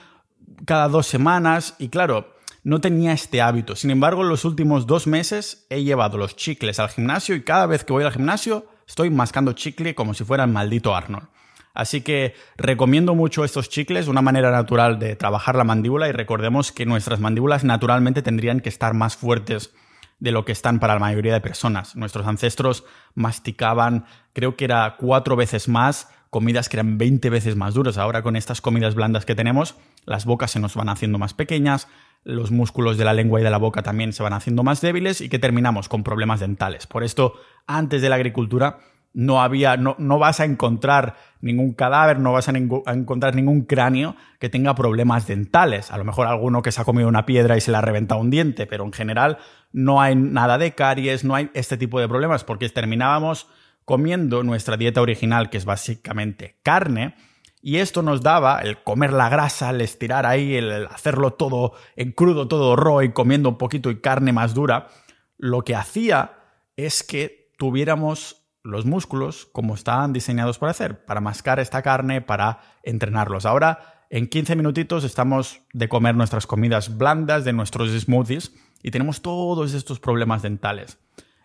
cada 0.66 0.88
dos 0.88 1.06
semanas, 1.06 1.76
y 1.78 1.90
claro, 1.90 2.34
no 2.64 2.82
tenía 2.82 3.14
este 3.14 3.42
hábito. 3.42 3.76
Sin 3.76 3.92
embargo, 3.92 4.24
en 4.24 4.30
los 4.30 4.46
últimos 4.46 4.88
dos 4.88 5.06
meses 5.06 5.68
he 5.70 5.84
llevado 5.84 6.18
los 6.18 6.36
chicles 6.36 6.80
al 6.80 6.90
gimnasio 6.90 7.36
y 7.36 7.44
cada 7.44 7.68
vez 7.68 7.84
que 7.84 7.94
voy 7.94 8.04
al 8.04 8.12
gimnasio 8.12 8.66
estoy 8.88 9.12
mascando 9.12 9.54
chicle 9.54 9.94
como 9.94 10.14
si 10.14 10.24
fuera 10.24 10.44
el 10.44 10.52
maldito 10.52 10.96
Arnold. 10.96 11.28
Así 11.76 12.02
que 12.02 12.34
recomiendo 12.58 13.14
mucho 13.14 13.44
estos 13.44 13.70
chicles, 13.70 14.08
una 14.08 14.22
manera 14.22 14.50
natural 14.50 14.98
de 14.98 15.16
trabajar 15.16 15.56
la 15.56 15.66
mandíbula 15.66 16.08
y 16.08 16.14
recordemos 16.14 16.72
que 16.72 16.86
nuestras 16.86 17.20
mandíbulas 17.20 17.64
naturalmente 17.64 18.22
tendrían 18.22 18.62
que 18.62 18.70
estar 18.70 18.94
más 18.94 19.18
fuertes 19.18 19.74
de 20.20 20.32
lo 20.32 20.46
que 20.46 20.52
están 20.52 20.80
para 20.80 20.94
la 20.94 21.00
mayoría 21.00 21.34
de 21.34 21.42
personas. 21.42 21.96
Nuestros 21.96 22.26
ancestros 22.28 22.84
masticaban, 23.14 24.06
creo 24.34 24.56
que 24.56 24.66
era 24.66 24.96
cuatro 24.98 25.36
veces 25.36 25.68
más 25.68 26.10
comidas 26.30 26.68
que 26.68 26.76
eran 26.76 26.98
20 26.98 27.30
veces 27.30 27.56
más 27.56 27.74
duras. 27.74 27.98
Ahora 27.98 28.22
con 28.22 28.36
estas 28.36 28.60
comidas 28.60 28.96
blandas 28.96 29.26
que 29.26 29.36
tenemos, 29.36 29.76
las 30.06 30.26
bocas 30.26 30.52
se 30.52 30.60
nos 30.60 30.76
van 30.76 30.90
haciendo 30.90 31.18
más 31.18 31.34
pequeñas, 31.34 31.88
los 32.26 32.52
músculos 32.52 32.98
de 32.98 33.06
la 33.06 33.14
lengua 33.14 33.40
y 33.40 33.44
de 33.44 33.50
la 33.50 33.58
boca 33.58 33.84
también 33.84 34.12
se 34.12 34.24
van 34.24 34.34
haciendo 34.34 34.64
más 34.64 34.82
débiles 34.82 35.22
y 35.22 35.30
que 35.30 35.40
terminamos 35.40 35.88
con 35.88 36.04
problemas 36.04 36.42
dentales. 36.42 36.88
Por 36.88 37.04
esto, 37.04 37.36
antes 37.68 38.02
de 38.02 38.10
la 38.10 38.16
agricultura, 38.16 38.80
no 39.16 39.42
había, 39.42 39.78
no, 39.78 39.96
no 39.98 40.20
vas 40.20 40.42
a 40.42 40.46
encontrar 40.46 41.16
ningún 41.40 41.72
cadáver, 41.74 42.20
no 42.20 42.34
vas 42.34 42.50
a, 42.50 42.52
encontrar 42.52 43.34
ningún 43.34 43.62
cráneo 43.62 44.18
que 44.40 44.50
tenga 44.50 44.76
problemas 44.76 45.26
dentales. 45.26 45.90
A 45.90 45.98
lo 45.98 46.04
mejor 46.04 46.28
alguno 46.28 46.62
que 46.62 46.74
se 46.74 46.82
ha 46.82 46.86
comido 46.86 47.08
una 47.08 47.26
piedra 47.26 47.56
y 47.56 47.62
se 47.62 47.72
le 47.72 47.78
ha 47.78 47.82
reventado 47.82 48.20
un 48.20 48.30
diente, 48.30 48.68
pero 48.68 48.84
en 48.84 48.92
general 48.92 49.38
no 49.72 50.02
hay 50.02 50.18
nada 50.18 50.58
de 50.58 50.76
caries, 50.76 51.24
no 51.24 51.34
hay 51.34 51.50
este 51.54 51.78
tipo 51.78 52.00
de 52.02 52.10
problemas, 52.10 52.44
porque 52.44 52.68
terminábamos 52.68 53.48
comiendo 53.86 54.44
nuestra 54.44 54.76
dieta 54.76 55.02
original, 55.02 55.50
que 55.50 55.60
es 55.60 55.66
básicamente 55.66 56.60
carne, 56.62 57.16
y 57.62 57.78
esto 57.78 58.02
nos 58.02 58.22
daba 58.22 58.60
el 58.60 58.84
comer 58.84 59.14
la 59.14 59.30
grasa, 59.30 59.70
el 59.70 59.80
estirar 59.80 60.26
ahí, 60.26 60.56
el 60.56 60.88
hacerlo 60.88 61.32
todo 61.32 61.72
en 61.96 62.12
crudo, 62.12 62.50
todo 62.50 62.76
raw 62.76 63.02
y 63.02 63.14
comiendo 63.14 63.48
un 63.48 63.58
poquito 63.58 63.90
y 63.90 64.02
carne 64.02 64.34
más 64.34 64.54
dura, 64.54 64.90
lo 65.38 65.64
que 65.64 65.74
hacía 65.74 66.34
es 66.76 67.02
que 67.02 67.54
tuviéramos 67.58 68.45
los 68.66 68.86
músculos 68.86 69.48
como 69.52 69.76
estaban 69.76 70.12
diseñados 70.12 70.58
para 70.58 70.72
hacer, 70.72 71.06
para 71.06 71.22
mascar 71.22 71.60
esta 71.60 71.82
carne, 71.82 72.22
para 72.22 72.62
entrenarlos. 72.84 73.46
Ahora, 73.46 74.04
en 74.10 74.28
15 74.28 74.56
minutitos 74.56 75.04
estamos 75.04 75.62
de 75.72 75.88
comer 75.88 76.16
nuestras 76.16 76.48
comidas 76.48 76.98
blandas, 76.98 77.46
de 77.46 77.54
nuestros 77.54 77.92
smoothies, 77.92 78.54
y 78.82 78.92
tenemos 78.92 79.22
todos 79.22 79.74
estos 79.74 80.00
problemas 80.00 80.42
dentales. 80.42 80.98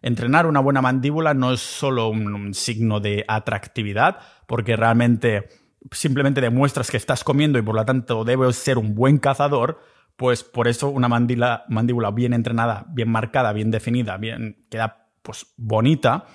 Entrenar 0.02 0.46
una 0.46 0.60
buena 0.60 0.80
mandíbula 0.80 1.34
no 1.34 1.52
es 1.52 1.60
solo 1.60 2.08
un, 2.08 2.54
signo 2.54 3.00
de 3.00 3.24
atractividad, 3.28 4.18
porque 4.46 4.76
realmente 4.76 5.48
simplemente 5.92 6.40
demuestras 6.40 6.90
que 6.90 6.96
estás 6.96 7.22
comiendo 7.22 7.58
y 7.58 7.62
por 7.62 7.74
lo 7.74 7.84
tanto 7.84 8.24
debes 8.24 8.56
ser 8.56 8.78
un 8.78 8.94
buen 8.94 9.18
cazador, 9.18 9.80
pues 10.16 10.42
por 10.42 10.68
eso 10.68 10.88
una 10.88 11.08
mandíbula 11.08 12.10
bien 12.12 12.32
entrenada, 12.32 12.86
bien 12.88 13.10
marcada, 13.10 13.52
bien 13.52 13.70
definida, 13.70 14.16
bien 14.16 14.66
queda 14.70 15.08
pues 15.22 15.46
bonita 15.56 16.26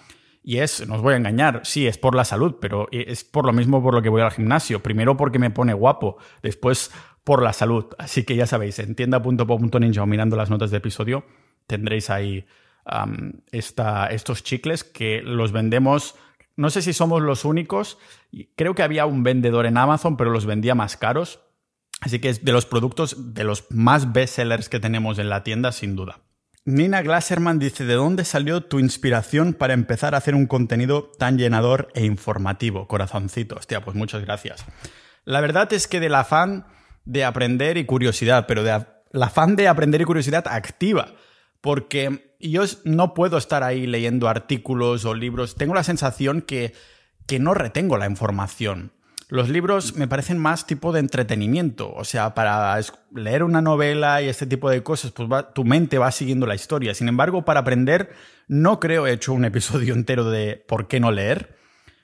Y 0.47 0.59
es, 0.59 0.87
no 0.87 0.93
os 0.95 1.01
voy 1.01 1.15
a 1.15 1.17
engañar, 1.17 1.61
sí, 1.63 1.87
es 1.87 1.97
por 1.97 2.13
la 2.13 2.23
salud, 2.23 2.57
pero 2.61 2.87
es 2.91 3.23
por 3.23 3.47
lo 3.47 3.51
mismo 3.51 3.81
por 3.81 3.95
lo 3.95 4.03
que 4.03 4.09
voy 4.09 4.21
al 4.21 4.29
gimnasio. 4.29 4.83
Primero 4.83 5.17
porque 5.17 5.39
me 5.39 5.49
pone 5.49 5.73
guapo, 5.73 6.17
después 6.43 6.91
por 7.23 7.41
la 7.41 7.51
salud. 7.51 7.87
Así 7.97 8.23
que 8.23 8.35
ya 8.35 8.45
sabéis, 8.45 8.77
en 8.77 8.93
tienda.po.ninja 8.93 10.03
o 10.03 10.05
mirando 10.05 10.35
las 10.35 10.51
notas 10.51 10.69
de 10.69 10.77
episodio 10.77 11.25
tendréis 11.67 12.11
ahí 12.11 12.45
estos 13.51 14.43
chicles 14.43 14.83
que 14.83 15.23
los 15.23 15.51
vendemos. 15.51 16.15
No 16.55 16.69
sé 16.69 16.83
si 16.83 16.93
somos 16.93 17.23
los 17.23 17.43
únicos. 17.43 17.97
Creo 18.55 18.75
que 18.75 18.83
había 18.83 19.07
un 19.07 19.23
vendedor 19.23 19.65
en 19.65 19.77
Amazon, 19.77 20.15
pero 20.15 20.29
los 20.29 20.45
vendía 20.45 20.75
más 20.75 20.95
caros. 20.95 21.39
Así 22.01 22.19
que 22.19 22.29
es 22.29 22.45
de 22.45 22.51
los 22.51 22.67
productos, 22.67 23.33
de 23.33 23.43
los 23.43 23.65
más 23.71 24.13
bestsellers 24.13 24.69
que 24.69 24.79
tenemos 24.79 25.17
en 25.17 25.29
la 25.29 25.43
tienda, 25.43 25.71
sin 25.71 25.95
duda. 25.95 26.19
Nina 26.67 27.03
Glasserman 27.03 27.59
dice, 27.59 27.85
¿de 27.85 27.93
dónde 27.93 28.25
salió 28.25 28.61
tu 28.61 28.79
inspiración 28.79 29.53
para 29.53 29.75
empezar 29.75 30.15
a 30.15 30.17
hacer 30.17 30.33
un 30.33 30.47
contenido 30.47 31.11
tan 31.19 31.37
llenador 31.37 31.89
e 31.93 32.05
informativo? 32.05 32.87
Corazoncito. 32.87 33.57
Hostia, 33.57 33.81
pues 33.81 33.95
muchas 33.95 34.23
gracias. 34.25 34.65
La 35.25 35.41
verdad 35.41 35.71
es 35.73 35.87
que 35.87 35.99
del 35.99 36.15
afán 36.15 36.65
de 37.05 37.23
aprender 37.23 37.77
y 37.77 37.85
curiosidad, 37.85 38.47
pero 38.47 38.63
del 38.63 38.83
afán 39.21 39.55
de 39.55 39.67
aprender 39.67 40.01
y 40.01 40.05
curiosidad 40.05 40.47
activa. 40.47 41.13
Porque 41.61 42.35
yo 42.39 42.63
no 42.83 43.13
puedo 43.13 43.37
estar 43.37 43.61
ahí 43.61 43.85
leyendo 43.85 44.27
artículos 44.27 45.05
o 45.05 45.13
libros. 45.13 45.53
Tengo 45.53 45.75
la 45.75 45.83
sensación 45.83 46.41
que, 46.41 46.73
que 47.27 47.37
no 47.37 47.53
retengo 47.53 47.99
la 47.99 48.07
información. 48.07 48.91
Los 49.27 49.49
libros 49.49 49.95
me 49.95 50.07
parecen 50.07 50.37
más 50.37 50.67
tipo 50.67 50.91
de 50.91 50.99
entretenimiento, 50.99 51.91
o 51.91 52.03
sea, 52.03 52.35
para 52.35 52.79
leer 53.11 53.43
una 53.43 53.59
novela 53.59 54.21
y 54.21 54.29
este 54.29 54.45
tipo 54.45 54.69
de 54.69 54.83
cosas, 54.83 55.11
pues 55.11 55.27
tu 55.55 55.63
mente 55.63 55.97
va 55.97 56.11
siguiendo 56.11 56.45
la 56.45 56.53
historia. 56.53 56.93
Sin 56.93 57.07
embargo, 57.07 57.43
para 57.43 57.61
aprender, 57.61 58.13
no 58.47 58.79
creo, 58.79 59.07
he 59.07 59.13
hecho 59.13 59.33
un 59.33 59.45
episodio 59.45 59.95
entero 59.95 60.29
de 60.29 60.63
por 60.67 60.87
qué 60.87 60.99
no 60.99 61.11
leer, 61.11 61.57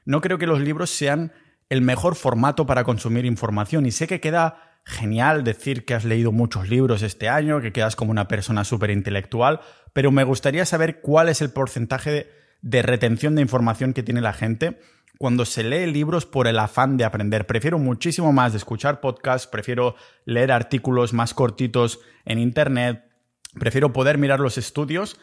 no 0.03 0.19
creo 0.21 0.39
que 0.39 0.47
los 0.47 0.61
libros 0.61 0.89
sean 0.89 1.31
el 1.69 1.81
mejor 1.81 2.15
formato 2.15 2.65
para 2.65 2.83
consumir 2.83 3.25
información. 3.25 3.85
Y 3.85 3.91
sé 3.91 4.07
que 4.07 4.19
queda 4.19 4.79
genial 4.83 5.43
decir 5.43 5.85
que 5.85 5.93
has 5.93 6.05
leído 6.05 6.31
muchos 6.31 6.69
libros 6.69 7.03
este 7.03 7.29
año, 7.29 7.61
que 7.61 7.71
quedas 7.71 7.95
como 7.95 8.09
una 8.09 8.27
persona 8.27 8.63
súper 8.63 8.89
intelectual, 8.89 9.61
pero 9.93 10.11
me 10.11 10.23
gustaría 10.23 10.65
saber 10.65 11.01
cuál 11.01 11.29
es 11.29 11.41
el 11.41 11.51
porcentaje 11.51 12.29
de 12.61 12.81
retención 12.81 13.35
de 13.35 13.43
información 13.43 13.93
que 13.93 14.03
tiene 14.03 14.21
la 14.21 14.33
gente 14.33 14.79
cuando 15.21 15.45
se 15.45 15.63
lee 15.63 15.85
libros 15.85 16.25
por 16.25 16.47
el 16.47 16.57
afán 16.57 16.97
de 16.97 17.05
aprender. 17.05 17.45
Prefiero 17.45 17.77
muchísimo 17.77 18.33
más 18.33 18.53
de 18.53 18.57
escuchar 18.57 19.01
podcasts, 19.01 19.45
prefiero 19.45 19.93
leer 20.25 20.51
artículos 20.51 21.13
más 21.13 21.35
cortitos 21.35 21.99
en 22.25 22.39
Internet, 22.39 23.05
prefiero 23.53 23.93
poder 23.93 24.17
mirar 24.17 24.39
los 24.39 24.57
estudios 24.57 25.19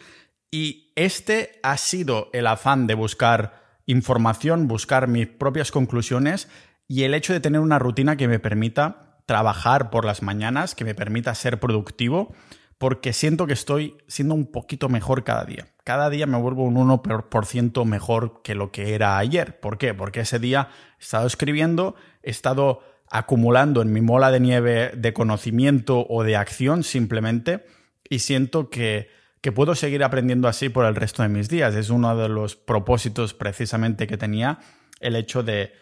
y 0.53 0.93
este 0.95 1.59
ha 1.65 1.77
sido 1.79 2.31
el 2.33 2.47
afán 2.47 2.87
de 2.87 2.95
buscar 2.95 3.81
información, 3.87 4.69
buscar 4.69 5.09
mis 5.09 5.27
propias 5.27 5.73
conclusiones 5.73 6.49
y 6.87 7.03
el 7.03 7.13
hecho 7.13 7.33
de 7.33 7.41
tener 7.41 7.61
una 7.61 7.81
rutina 7.81 8.17
que 8.17 8.29
me 8.29 8.39
permita 8.39 9.19
trabajar 9.27 9.91
por 9.91 10.05
las 10.05 10.23
mañanas, 10.23 10.77
que 10.77 10.85
me 10.85 10.95
permita 10.95 11.35
ser 11.35 11.59
productivo 11.59 12.37
porque 12.79 13.13
siento 13.13 13.47
que 13.47 13.53
estoy 13.53 13.97
siendo 14.07 14.35
un 14.35 14.47
poquito 14.47 14.89
mejor 14.89 15.25
cada 15.25 15.45
día. 15.45 15.67
Cada 15.85 16.11
día 16.11 16.27
me 16.27 16.39
vuelvo 16.39 16.65
un 16.65 16.77
1% 16.77 17.85
mejor 17.85 18.41
que 18.43 18.55
lo 18.55 18.71
que 18.71 18.95
era 18.95 19.19
ayer. 19.19 19.59
¿Por 19.59 19.79
qué? 19.79 19.95
Porque 19.95 20.21
ese 20.21 20.39
día 20.39 20.69
he 20.99 21.03
estado 21.03 21.27
escribiendo, 21.27 21.97
he 22.23 22.31
estado 22.31 22.83
acumulando 23.11 23.83
en 23.83 23.93
mi 23.93 24.01
mola 24.01 24.31
de 24.31 24.41
nieve 24.41 24.93
de 24.95 25.13
conocimiento 25.13 26.07
o 26.09 26.23
de 26.23 26.37
acción 26.37 26.85
simplemente 26.85 27.65
y 28.09 28.21
siento 28.21 28.71
que, 28.71 29.09
que 29.41 29.51
puedo 29.51 29.75
seguir 29.75 30.05
aprendiendo 30.05 30.47
así 30.47 30.69
por 30.69 30.85
el 30.85 30.95
resto 30.95 31.23
de 31.23 31.31
mis 31.31 31.49
días. 31.49 31.75
Es 31.75 31.91
uno 31.91 32.17
de 32.17 32.29
los 32.29 32.55
propósitos 32.55 33.35
precisamente 33.35 34.07
que 34.07 34.19
tenía 34.19 34.61
el 35.01 35.17
hecho 35.17 35.43
de 35.43 35.73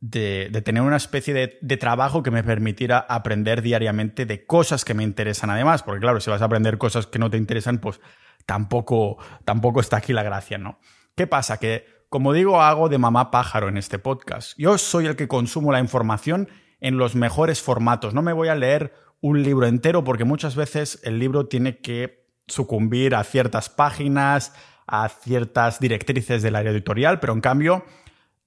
de, 0.00 0.62
tener 0.64 0.82
una 0.82 0.96
especie 0.96 1.34
de, 1.60 1.76
trabajo 1.76 2.22
que 2.22 2.30
me 2.30 2.42
permitiera 2.42 2.98
aprender 2.98 3.62
diariamente 3.62 4.26
de 4.26 4.46
cosas 4.46 4.84
que 4.84 4.94
me 4.94 5.02
interesan 5.02 5.50
además, 5.50 5.82
porque 5.82 6.00
claro, 6.00 6.20
si 6.20 6.30
vas 6.30 6.42
a 6.42 6.46
aprender 6.46 6.78
cosas 6.78 7.06
que 7.06 7.18
no 7.18 7.30
te 7.30 7.36
interesan, 7.36 7.78
pues 7.78 8.00
tampoco, 8.44 9.18
tampoco 9.44 9.80
está 9.80 9.98
aquí 9.98 10.12
la 10.12 10.22
gracia, 10.22 10.58
¿no? 10.58 10.78
¿Qué 11.14 11.26
pasa? 11.26 11.58
Que, 11.58 11.86
como 12.08 12.32
digo, 12.32 12.60
hago 12.60 12.88
de 12.88 12.98
mamá 12.98 13.30
pájaro 13.30 13.68
en 13.68 13.78
este 13.78 13.98
podcast. 13.98 14.52
Yo 14.58 14.78
soy 14.78 15.06
el 15.06 15.16
que 15.16 15.28
consumo 15.28 15.72
la 15.72 15.80
información 15.80 16.48
en 16.80 16.98
los 16.98 17.14
mejores 17.16 17.62
formatos. 17.62 18.14
No 18.14 18.22
me 18.22 18.32
voy 18.32 18.48
a 18.48 18.54
leer 18.54 18.92
un 19.20 19.42
libro 19.42 19.66
entero 19.66 20.04
porque 20.04 20.24
muchas 20.24 20.56
veces 20.56 21.00
el 21.04 21.18
libro 21.18 21.46
tiene 21.46 21.78
que 21.78 22.26
sucumbir 22.46 23.14
a 23.14 23.24
ciertas 23.24 23.70
páginas, 23.70 24.54
a 24.86 25.08
ciertas 25.08 25.80
directrices 25.80 26.42
del 26.42 26.54
área 26.54 26.70
editorial, 26.70 27.18
pero 27.18 27.32
en 27.32 27.40
cambio 27.40 27.84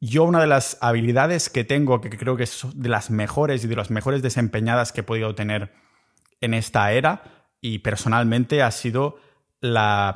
yo 0.01 0.23
una 0.23 0.39
de 0.41 0.47
las 0.47 0.77
habilidades 0.81 1.49
que 1.49 1.63
tengo, 1.63 1.99
que 2.01 2.09
creo 2.09 2.37
que 2.37 2.43
es 2.43 2.65
de 2.73 2.89
las 2.89 3.09
mejores 3.09 3.63
y 3.63 3.67
de 3.67 3.75
las 3.75 3.91
mejores 3.91 4.21
desempeñadas 4.21 4.91
que 4.91 5.01
he 5.01 5.03
podido 5.03 5.35
tener 5.35 5.73
en 6.41 6.53
esta 6.53 6.91
era, 6.93 7.23
y 7.61 7.79
personalmente 7.79 8.63
ha 8.63 8.71
sido 8.71 9.17
la 9.59 10.15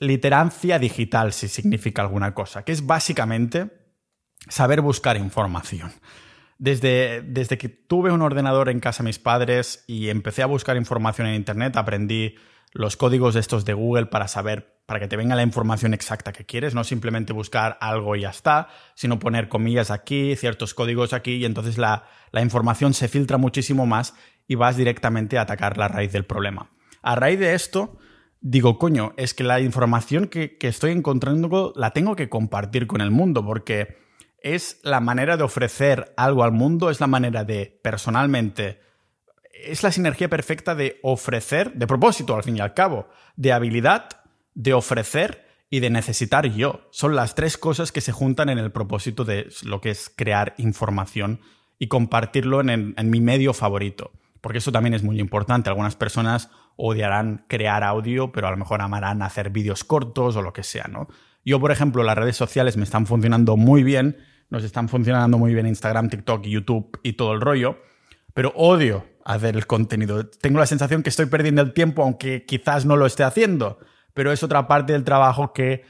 literancia 0.00 0.78
digital, 0.78 1.32
si 1.32 1.48
significa 1.48 2.02
alguna 2.02 2.34
cosa, 2.34 2.64
que 2.64 2.72
es 2.72 2.84
básicamente 2.86 3.70
saber 4.48 4.80
buscar 4.80 5.16
información. 5.16 5.92
Desde, 6.58 7.22
desde 7.22 7.58
que 7.58 7.68
tuve 7.68 8.12
un 8.12 8.22
ordenador 8.22 8.68
en 8.68 8.80
casa 8.80 9.02
de 9.02 9.08
mis 9.08 9.18
padres 9.18 9.84
y 9.86 10.08
empecé 10.08 10.42
a 10.42 10.46
buscar 10.46 10.76
información 10.76 11.26
en 11.26 11.34
Internet, 11.34 11.76
aprendí 11.76 12.36
los 12.72 12.96
códigos 12.96 13.36
estos 13.36 13.64
de 13.64 13.74
Google 13.74 14.06
para 14.06 14.28
saber 14.28 14.73
para 14.86 15.00
que 15.00 15.08
te 15.08 15.16
venga 15.16 15.34
la 15.34 15.42
información 15.42 15.94
exacta 15.94 16.32
que 16.32 16.44
quieres, 16.44 16.74
no 16.74 16.84
simplemente 16.84 17.32
buscar 17.32 17.78
algo 17.80 18.16
y 18.16 18.22
ya 18.22 18.30
está, 18.30 18.68
sino 18.94 19.18
poner 19.18 19.48
comillas 19.48 19.90
aquí, 19.90 20.36
ciertos 20.36 20.74
códigos 20.74 21.12
aquí, 21.12 21.36
y 21.36 21.44
entonces 21.44 21.78
la, 21.78 22.04
información 22.42 22.92
se 22.92 23.08
filtra 23.08 23.38
muchísimo 23.38 23.86
más 23.86 24.14
y 24.46 24.56
vas 24.56 24.76
directamente 24.76 25.38
a 25.38 25.42
atacar 25.42 25.78
la 25.78 25.88
raíz 25.88 26.12
del 26.12 26.26
problema. 26.26 26.70
A 27.02 27.14
raíz 27.14 27.38
de 27.38 27.54
esto, 27.54 27.96
digo, 28.40 28.78
coño, 28.78 29.14
es 29.16 29.32
que 29.32 29.44
la 29.44 29.60
información 29.60 30.28
que, 30.28 30.58
que 30.58 30.68
estoy 30.68 30.90
encontrando 30.90 31.72
la 31.76 31.92
tengo 31.92 32.14
que 32.16 32.28
compartir 32.28 32.86
con 32.86 33.00
el 33.00 33.10
mundo, 33.10 33.44
porque 33.44 33.96
es 34.42 34.80
la 34.82 35.00
manera 35.00 35.38
de 35.38 35.44
ofrecer 35.44 36.12
algo 36.18 36.44
al 36.44 36.52
mundo, 36.52 36.90
es 36.90 37.00
la 37.00 37.06
manera 37.06 37.44
de, 37.44 37.80
personalmente, 37.82 38.80
es 39.54 39.82
la 39.82 39.92
sinergia 39.92 40.28
perfecta 40.28 40.74
de 40.74 40.98
ofrecer, 41.02 41.72
de 41.72 41.86
propósito 41.86 42.34
al 42.36 42.42
fin 42.42 42.58
y 42.58 42.60
al 42.60 42.74
cabo, 42.74 43.08
de 43.36 43.52
habilidad 43.52 44.23
de 44.54 44.72
ofrecer 44.72 45.44
y 45.70 45.80
de 45.80 45.90
necesitar 45.90 46.46
yo. 46.46 46.88
Son 46.90 47.16
las 47.16 47.34
tres 47.34 47.58
cosas 47.58 47.92
que 47.92 48.00
se 48.00 48.12
juntan 48.12 48.48
en 48.48 48.58
el 48.58 48.70
propósito 48.70 49.24
de 49.24 49.48
lo 49.64 49.80
que 49.80 49.90
es 49.90 50.10
crear 50.14 50.54
información 50.56 51.40
y 51.78 51.88
compartirlo 51.88 52.60
en, 52.60 52.94
mi 53.10 53.20
medio 53.20 53.52
favorito. 53.52 54.12
Porque 54.40 54.58
eso 54.58 54.72
también 54.72 54.94
es 54.94 55.02
muy 55.02 55.18
importante. 55.18 55.70
Algunas 55.70 55.96
personas 55.96 56.50
odiarán 56.76 57.44
crear 57.48 57.82
audio, 57.82 58.30
pero 58.30 58.46
a 58.46 58.50
lo 58.50 58.56
mejor 58.56 58.82
amarán 58.82 59.22
hacer 59.22 59.50
vídeos 59.50 59.84
cortos 59.84 60.36
o 60.36 60.42
lo 60.42 60.52
que 60.52 60.62
sea, 60.62 60.84
¿no? 60.88 61.08
Yo, 61.44 61.60
por 61.60 61.72
ejemplo, 61.72 62.02
las 62.04 62.16
redes 62.16 62.36
sociales 62.36 62.76
me 62.76 62.84
están 62.84 63.06
funcionando 63.06 63.56
muy 63.56 63.82
bien, 63.82 64.16
nos 64.50 64.64
están 64.64 64.88
funcionando 64.88 65.38
muy 65.38 65.54
bien 65.54 65.66
Instagram, 65.66 66.08
TikTok, 66.08 66.44
YouTube 66.44 66.98
y 67.02 67.14
todo 67.14 67.32
el 67.32 67.40
rollo, 67.40 67.78
pero 68.32 68.52
odio 68.54 69.06
hacer 69.24 69.56
el 69.56 69.66
contenido. 69.66 70.26
Tengo 70.28 70.58
la 70.58 70.66
sensación 70.66 71.02
que 71.02 71.10
estoy 71.10 71.26
perdiendo 71.26 71.62
el 71.62 71.72
tiempo, 71.72 72.02
aunque 72.02 72.44
quizás 72.44 72.86
no 72.86 72.96
lo 72.96 73.06
esté 73.06 73.24
haciendo 73.24 73.78
pero 74.14 74.32
es 74.32 74.42
otra 74.42 74.66
parte 74.66 74.92
del 74.92 75.04
trabajo 75.04 75.52
que 75.52 75.84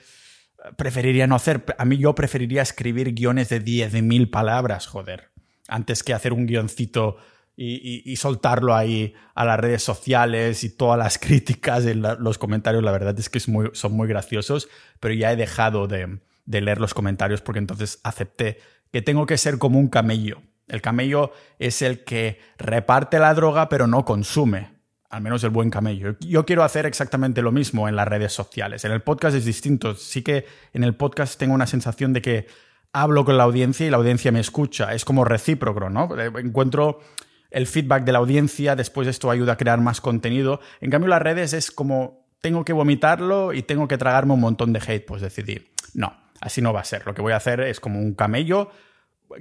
preferiría 0.77 1.27
no 1.27 1.37
hacer. 1.37 1.65
A 1.79 1.85
mí 1.85 1.99
yo 1.99 2.15
preferiría 2.15 2.63
escribir 2.63 3.13
guiones 3.15 3.51
de 3.51 3.63
10.000 3.63 4.31
palabras, 4.31 4.87
joder, 4.87 5.31
antes 5.69 6.03
que 6.03 6.15
hacer 6.15 6.33
un 6.33 6.47
guioncito 6.47 7.19
y, 7.57 8.17
soltarlo 8.17 8.75
ahí 8.75 9.15
a 9.35 9.45
las 9.45 9.61
redes 9.61 9.83
sociales 9.83 10.65
y 10.65 10.71
todas 10.77 10.99
las 10.99 11.19
críticas 11.21 11.87
en 11.87 12.03
los 12.03 12.39
comentarios. 12.39 12.83
La 12.83 12.93
verdad 12.93 13.17
es 13.19 13.29
que 13.29 13.41
son 13.41 13.93
muy 13.93 14.09
graciosos, 14.09 14.69
pero 15.01 15.15
ya 15.15 15.33
he 15.33 15.37
dejado 15.37 15.87
de, 15.87 16.19
de 16.47 16.61
leer 16.61 16.81
los 16.81 16.95
comentarios 16.95 17.43
porque 17.43 17.61
entonces 17.61 18.01
acepté 18.03 18.59
que 18.91 19.03
tengo 19.03 19.27
que 19.27 19.39
ser 19.39 19.59
como 19.59 19.79
un 19.79 19.89
camello. 19.89 20.43
El 20.67 20.81
camello 20.81 21.33
es 21.59 21.83
el 21.83 22.05
que 22.05 22.41
reparte 22.57 23.19
la 23.19 23.35
droga 23.35 23.69
pero 23.69 23.87
no 23.87 24.05
consume 24.05 24.74
al 25.15 25.21
menos 25.21 25.45
el 25.45 25.51
buen 25.51 25.71
camello. 25.71 26.17
Yo 26.19 26.45
quiero 26.45 26.65
hacer 26.65 26.87
exactamente 26.87 27.41
lo 27.41 27.53
mismo 27.53 27.89
en 27.89 27.95
las 27.95 28.09
redes 28.09 28.33
sociales. 28.33 28.85
En 28.85 28.91
el 28.91 29.01
podcast 29.01 29.37
es 29.37 29.45
distinto. 29.45 29.95
Sí 29.95 30.23
que 30.23 30.45
en 30.73 30.83
el 30.83 30.97
podcast 30.97 31.39
tengo 31.39 31.55
una 31.55 31.69
sensación 31.69 32.13
de 32.13 32.21
que 32.21 32.47
hablo 32.93 33.25
con 33.25 33.37
la 33.37 33.45
audiencia 33.45 33.87
y 33.87 33.91
la 33.91 33.97
audiencia 33.97 34.33
me 34.33 34.41
escucha. 34.41 34.93
Es 34.93 35.05
como 35.05 35.25
recíproco, 35.25 35.89
¿no? 35.89 36.09
Encuentro 36.19 36.99
el 37.53 37.69
feedback 37.69 38.03
de 38.03 38.11
la 38.11 38.19
audiencia, 38.19 38.75
después 38.75 39.07
esto 39.07 39.31
ayuda 39.31 39.53
a 39.53 39.57
crear 39.57 39.81
más 39.81 40.01
contenido. 40.01 40.61
En 40.81 40.91
cambio, 40.91 41.09
las 41.09 41.23
redes 41.23 41.53
es 41.53 41.71
como 41.71 42.27
tengo 42.41 42.65
que 42.65 42.73
vomitarlo 42.73 43.53
y 43.53 43.63
tengo 43.63 43.87
que 43.87 43.97
tragarme 43.97 44.35
un 44.35 44.41
montón 44.41 44.73
de 44.73 44.83
hate, 44.85 45.07
pues 45.07 45.23
decidir. 45.23 45.71
No, 45.95 46.13
así 46.41 46.61
no 46.61 46.73
va 46.73 46.81
a 46.81 46.85
ser. 46.85 47.07
Lo 47.07 47.15
que 47.15 47.23
voy 47.23 47.35
a 47.35 47.37
hacer 47.37 47.61
es 47.61 47.79
como 47.79 48.01
un 48.01 48.15
camello 48.15 48.69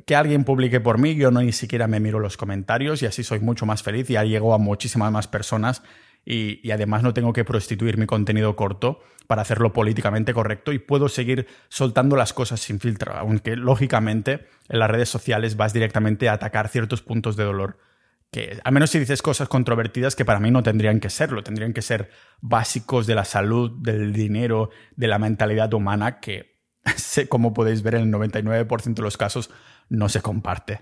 que 0.06 0.16
alguien 0.16 0.44
publique 0.44 0.80
por 0.80 0.98
mí, 0.98 1.16
yo 1.16 1.32
no 1.32 1.42
ni 1.42 1.52
siquiera 1.52 1.88
me 1.88 2.00
miro 2.00 2.20
los 2.20 2.38
comentarios 2.38 3.02
y 3.02 3.06
así 3.06 3.24
soy 3.24 3.40
mucho 3.40 3.66
más 3.66 3.84
feliz 3.84 4.10
y 4.10 4.14
llego 4.14 4.54
a 4.54 4.58
muchísimas 4.58 5.12
más 5.12 5.28
personas 5.28 5.84
y, 6.26 6.72
además 6.72 7.04
no 7.04 7.14
tengo 7.14 7.34
que 7.34 7.44
prostituir 7.44 7.98
mi 7.98 8.06
contenido 8.06 8.56
corto 8.56 9.02
para 9.28 9.42
hacerlo 9.42 9.74
políticamente 9.74 10.34
correcto 10.34 10.72
y 10.72 10.80
puedo 10.80 11.10
seguir 11.10 11.48
soltando 11.70 12.16
las 12.16 12.34
cosas 12.34 12.60
sin 12.62 12.80
filtro, 12.80 13.14
aunque 13.14 13.56
lógicamente 13.56 14.48
en 14.70 14.80
las 14.80 14.90
redes 14.90 15.10
sociales 15.10 15.58
vas 15.58 15.74
directamente 15.74 16.30
a 16.30 16.34
atacar 16.34 16.70
ciertos 16.70 17.02
puntos 17.02 17.36
de 17.36 17.44
dolor 17.44 17.78
que, 18.34 18.60
al 18.64 18.74
menos 18.74 18.90
si 18.90 19.00
dices 19.00 19.22
cosas 19.22 19.48
controvertidas 19.48 20.16
que 20.16 20.26
para 20.26 20.40
mí 20.40 20.50
no 20.50 20.64
tendrían 20.64 21.00
que 21.00 21.10
serlo, 21.10 21.44
tendrían 21.44 21.72
que 21.72 21.84
ser 21.84 22.10
básicos 22.42 23.06
de 23.06 23.16
la 23.16 23.26
salud, 23.26 23.72
del 23.80 24.12
dinero, 24.12 24.72
de 24.96 25.08
la 25.08 25.20
mentalidad 25.20 25.72
humana, 25.74 26.20
que, 26.20 26.53
como 27.30 27.54
podéis 27.54 27.82
ver, 27.84 27.96
en 27.96 28.04
el 28.04 28.12
99% 28.14 28.94
de 28.94 29.02
los 29.02 29.18
casos 29.18 29.50
no 29.90 30.10
se 30.10 30.22
comparte. 30.22 30.82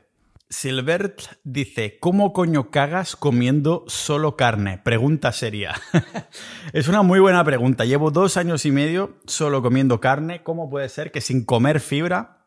Silbert 0.49 1.21
dice, 1.45 1.97
¿cómo 2.01 2.33
coño 2.33 2.71
cagas 2.71 3.15
comiendo 3.15 3.85
solo 3.87 4.35
carne? 4.35 4.79
Pregunta 4.83 5.31
seria. 5.31 5.75
es 6.73 6.89
una 6.89 7.03
muy 7.03 7.21
buena 7.21 7.43
pregunta. 7.45 7.85
Llevo 7.85 8.11
dos 8.11 8.35
años 8.35 8.65
y 8.65 8.71
medio 8.71 9.15
solo 9.25 9.61
comiendo 9.61 10.01
carne. 10.01 10.43
¿Cómo 10.43 10.69
puede 10.69 10.89
ser 10.89 11.11
que 11.11 11.21
sin 11.21 11.45
comer 11.45 11.79
fibra 11.79 12.40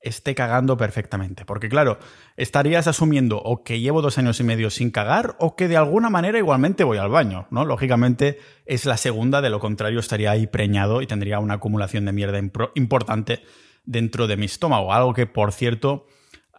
esté 0.00 0.34
cagando 0.34 0.76
perfectamente? 0.76 1.44
Porque 1.44 1.68
claro, 1.68 1.98
estarías 2.36 2.86
asumiendo 2.86 3.38
o 3.38 3.62
que 3.62 3.80
llevo 3.80 4.02
dos 4.02 4.18
años 4.18 4.40
y 4.40 4.44
medio 4.44 4.70
sin 4.70 4.90
cagar 4.90 5.36
o 5.38 5.56
que 5.56 5.68
de 5.68 5.76
alguna 5.76 6.10
manera 6.10 6.38
igualmente 6.38 6.84
voy 6.84 6.98
al 6.98 7.08
baño, 7.08 7.46
¿no? 7.50 7.64
Lógicamente 7.64 8.38
es 8.66 8.84
la 8.84 8.96
segunda, 8.96 9.40
de 9.40 9.50
lo 9.50 9.60
contrario 9.60 10.00
estaría 10.00 10.30
ahí 10.30 10.46
preñado 10.46 11.02
y 11.02 11.06
tendría 11.06 11.38
una 11.38 11.54
acumulación 11.54 12.04
de 12.04 12.12
mierda 12.12 12.40
importante 12.74 13.42
dentro 13.84 14.26
de 14.26 14.36
mi 14.36 14.46
estómago. 14.46 14.92
Algo 14.92 15.14
que, 15.14 15.26
por 15.26 15.52
cierto 15.52 16.06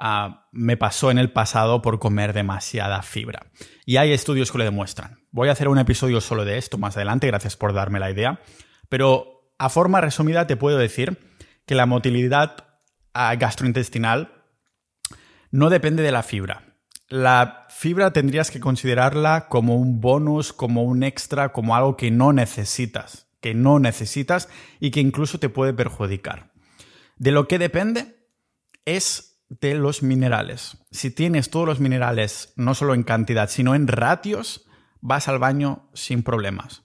Ah, 0.02 0.48
me 0.54 0.78
pasó 0.78 1.12
en 1.12 1.18
el 1.18 1.30
pasado 1.30 1.82
por 1.82 2.00
comer 2.00 2.32
demasiada 2.32 3.02
fibra. 3.02 3.48
Y 3.86 3.98
hay 3.98 4.14
estudios 4.14 4.50
que 4.50 4.58
lo 4.58 4.64
demuestran. 4.64 5.20
Voy 5.32 5.50
a 5.50 5.52
hacer 5.52 5.68
un 5.68 5.78
episodio 5.78 6.22
solo 6.22 6.46
de 6.46 6.58
esto 6.58 6.78
más 6.78 6.96
adelante, 6.96 7.28
gracias 7.28 7.58
por 7.58 7.74
darme 7.74 8.00
la 8.00 8.10
idea. 8.10 8.40
Pero 8.88 9.52
a 9.58 9.68
forma 9.68 10.00
resumida 10.00 10.48
te 10.48 10.56
puedo 10.56 10.78
decir 10.78 11.20
que 11.66 11.76
la 11.76 11.86
motilidad 11.86 12.69
gastrointestinal 13.38 14.34
no 15.52 15.70
depende 15.70 16.04
de 16.04 16.12
la 16.12 16.24
fibra. 16.24 16.76
La 17.08 17.66
fibra 17.70 18.14
tendrías 18.14 18.52
que 18.52 18.60
considerarla 18.60 19.48
como 19.50 19.76
un 19.76 20.00
bonus, 20.00 20.54
como 20.54 20.84
un 20.84 21.04
extra, 21.04 21.52
como 21.52 21.76
algo 21.76 21.98
que 21.98 22.12
no 22.12 22.34
necesitas, 22.34 23.28
que 23.42 23.54
no 23.56 23.80
necesitas 23.80 24.48
y 24.80 24.92
que 24.92 25.00
incluso 25.00 25.40
te 25.40 25.50
puede 25.50 25.74
perjudicar. 25.74 26.52
De 27.18 27.32
lo 27.32 27.48
que 27.48 27.58
depende 27.58 28.28
es 28.86 29.42
de 29.50 29.74
los 29.74 30.04
minerales. 30.04 30.78
Si 30.92 31.10
tienes 31.10 31.50
todos 31.50 31.66
los 31.66 31.80
minerales, 31.80 32.54
no 32.56 32.76
solo 32.76 32.94
en 32.94 33.04
cantidad, 33.04 33.50
sino 33.50 33.74
en 33.74 33.88
ratios, 33.88 34.68
vas 35.02 35.28
al 35.28 35.40
baño 35.40 35.90
sin 35.94 36.22
problemas. 36.22 36.84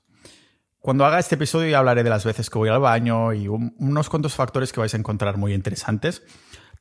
Cuando 0.85 1.07
haga 1.07 1.19
este 1.19 1.37
episodio 1.37 1.71
ya 1.71 1.79
hablaré 1.79 2.03
de 2.03 2.11
las 2.11 2.27
veces 2.27 2.51
que 2.51 2.59
voy 2.59 2.69
al 2.69 2.79
baño 2.79 3.33
y 3.33 3.49
unos 3.49 4.11
cuantos 4.11 4.35
factores 4.35 4.71
que 4.71 4.81
vais 4.81 4.93
a 4.93 4.99
encontrar 4.99 5.39
muy 5.39 5.55
interesantes, 5.55 6.23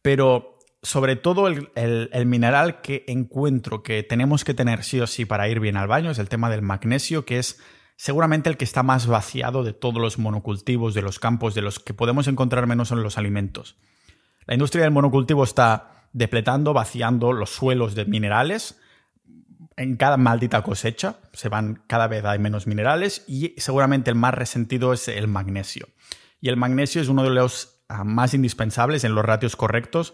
pero 0.01 0.59
sobre 0.81 1.15
todo 1.15 1.47
el, 1.47 1.69
el, 1.73 2.25
mineral 2.25 2.81
que 2.81 3.05
encuentro 3.07 3.81
que 3.81 4.03
tenemos 4.03 4.43
que 4.43 4.53
tener 4.53 4.83
sí 4.83 4.99
o 4.99 5.07
sí 5.07 5.23
para 5.23 5.47
ir 5.47 5.61
bien 5.61 5.77
al 5.77 5.87
baño 5.87 6.11
es 6.11 6.19
el 6.19 6.27
tema 6.27 6.49
del 6.49 6.61
magnesio, 6.61 7.23
que 7.23 7.39
es 7.39 7.61
seguramente 7.95 8.49
el 8.49 8.57
que 8.57 8.65
está 8.65 8.83
más 8.83 9.07
vaciado 9.07 9.63
de 9.63 9.71
todos 9.71 10.01
los 10.01 10.19
monocultivos, 10.19 10.93
de 10.93 11.01
los 11.01 11.17
campos, 11.17 11.55
de 11.55 11.61
los 11.61 11.79
que 11.79 11.93
podemos 11.93 12.27
encontrar 12.27 12.67
menos 12.67 12.91
en 12.91 13.03
los 13.03 13.17
alimentos. 13.17 13.77
La 14.45 14.53
industria 14.53 14.83
del 14.83 14.91
monocultivo 14.91 15.45
está 15.45 16.09
depletando, 16.11 16.73
vaciando 16.73 17.31
los 17.31 17.51
suelos 17.51 17.95
de 17.95 18.03
minerales. 18.03 18.77
En 19.75 19.97
cada 19.97 20.17
maldita 20.17 20.61
cosecha 20.61 21.17
se 21.33 21.49
van 21.49 21.83
cada 21.87 22.07
vez 22.07 22.23
hay 22.25 22.39
menos 22.39 22.67
minerales 22.67 23.23
y 23.27 23.55
seguramente 23.57 24.11
el 24.11 24.15
más 24.15 24.33
resentido 24.33 24.93
es 24.93 25.07
el 25.07 25.27
magnesio. 25.27 25.89
Y 26.41 26.49
el 26.49 26.57
magnesio 26.57 27.01
es 27.01 27.07
uno 27.07 27.23
de 27.23 27.31
los 27.31 27.83
ah, 27.89 28.03
más 28.03 28.33
indispensables 28.33 29.03
en 29.03 29.15
los 29.15 29.25
ratios 29.25 29.55
correctos 29.55 30.13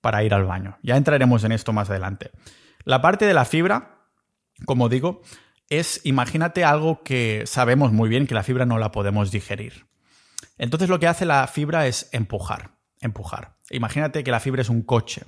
para 0.00 0.22
ir 0.22 0.34
al 0.34 0.44
baño. 0.44 0.78
Ya 0.82 0.96
entraremos 0.96 1.44
en 1.44 1.52
esto 1.52 1.72
más 1.72 1.90
adelante. 1.90 2.30
La 2.84 3.00
parte 3.00 3.26
de 3.26 3.34
la 3.34 3.44
fibra, 3.44 4.08
como 4.66 4.88
digo, 4.88 5.22
es, 5.68 6.00
imagínate 6.04 6.64
algo 6.64 7.02
que 7.02 7.44
sabemos 7.46 7.92
muy 7.92 8.08
bien 8.08 8.26
que 8.26 8.34
la 8.34 8.42
fibra 8.42 8.66
no 8.66 8.78
la 8.78 8.92
podemos 8.92 9.30
digerir. 9.30 9.86
Entonces 10.58 10.88
lo 10.88 11.00
que 11.00 11.06
hace 11.06 11.24
la 11.24 11.46
fibra 11.46 11.86
es 11.86 12.08
empujar 12.12 12.72
empujar. 13.02 13.56
Imagínate 13.70 14.24
que 14.24 14.30
la 14.30 14.40
fibra 14.40 14.62
es 14.62 14.70
un 14.70 14.82
coche 14.82 15.24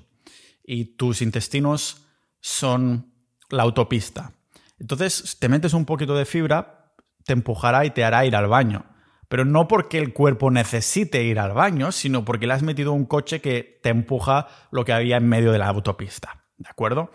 y 0.64 0.96
tus 0.96 1.20
intestinos 1.20 2.06
son 2.40 3.13
la 3.55 3.62
autopista. 3.62 4.32
Entonces, 4.78 5.36
te 5.38 5.48
metes 5.48 5.72
un 5.72 5.84
poquito 5.84 6.14
de 6.16 6.24
fibra, 6.24 6.92
te 7.24 7.32
empujará 7.32 7.84
y 7.84 7.90
te 7.90 8.05
hará 8.05 8.24
ir 8.26 8.36
al 8.36 8.48
baño. 8.48 8.84
Pero 9.28 9.44
no 9.44 9.68
porque 9.68 9.98
el 9.98 10.12
cuerpo 10.12 10.50
necesite 10.50 11.24
ir 11.24 11.38
al 11.38 11.52
baño, 11.52 11.92
sino 11.92 12.24
porque 12.24 12.46
le 12.46 12.55
has 12.55 12.62
metido 12.62 12.92
un 12.92 13.07
coche 13.07 13.40
que 13.40 13.80
te 13.82 13.88
empuja 13.88 14.48
lo 14.70 14.84
que 14.84 14.92
había 14.92 15.16
en 15.16 15.28
medio 15.28 15.52
de 15.52 15.59
la 15.59 15.68
autopista. 15.68 16.44
¿De 16.59 16.68
acuerdo? 16.68 17.11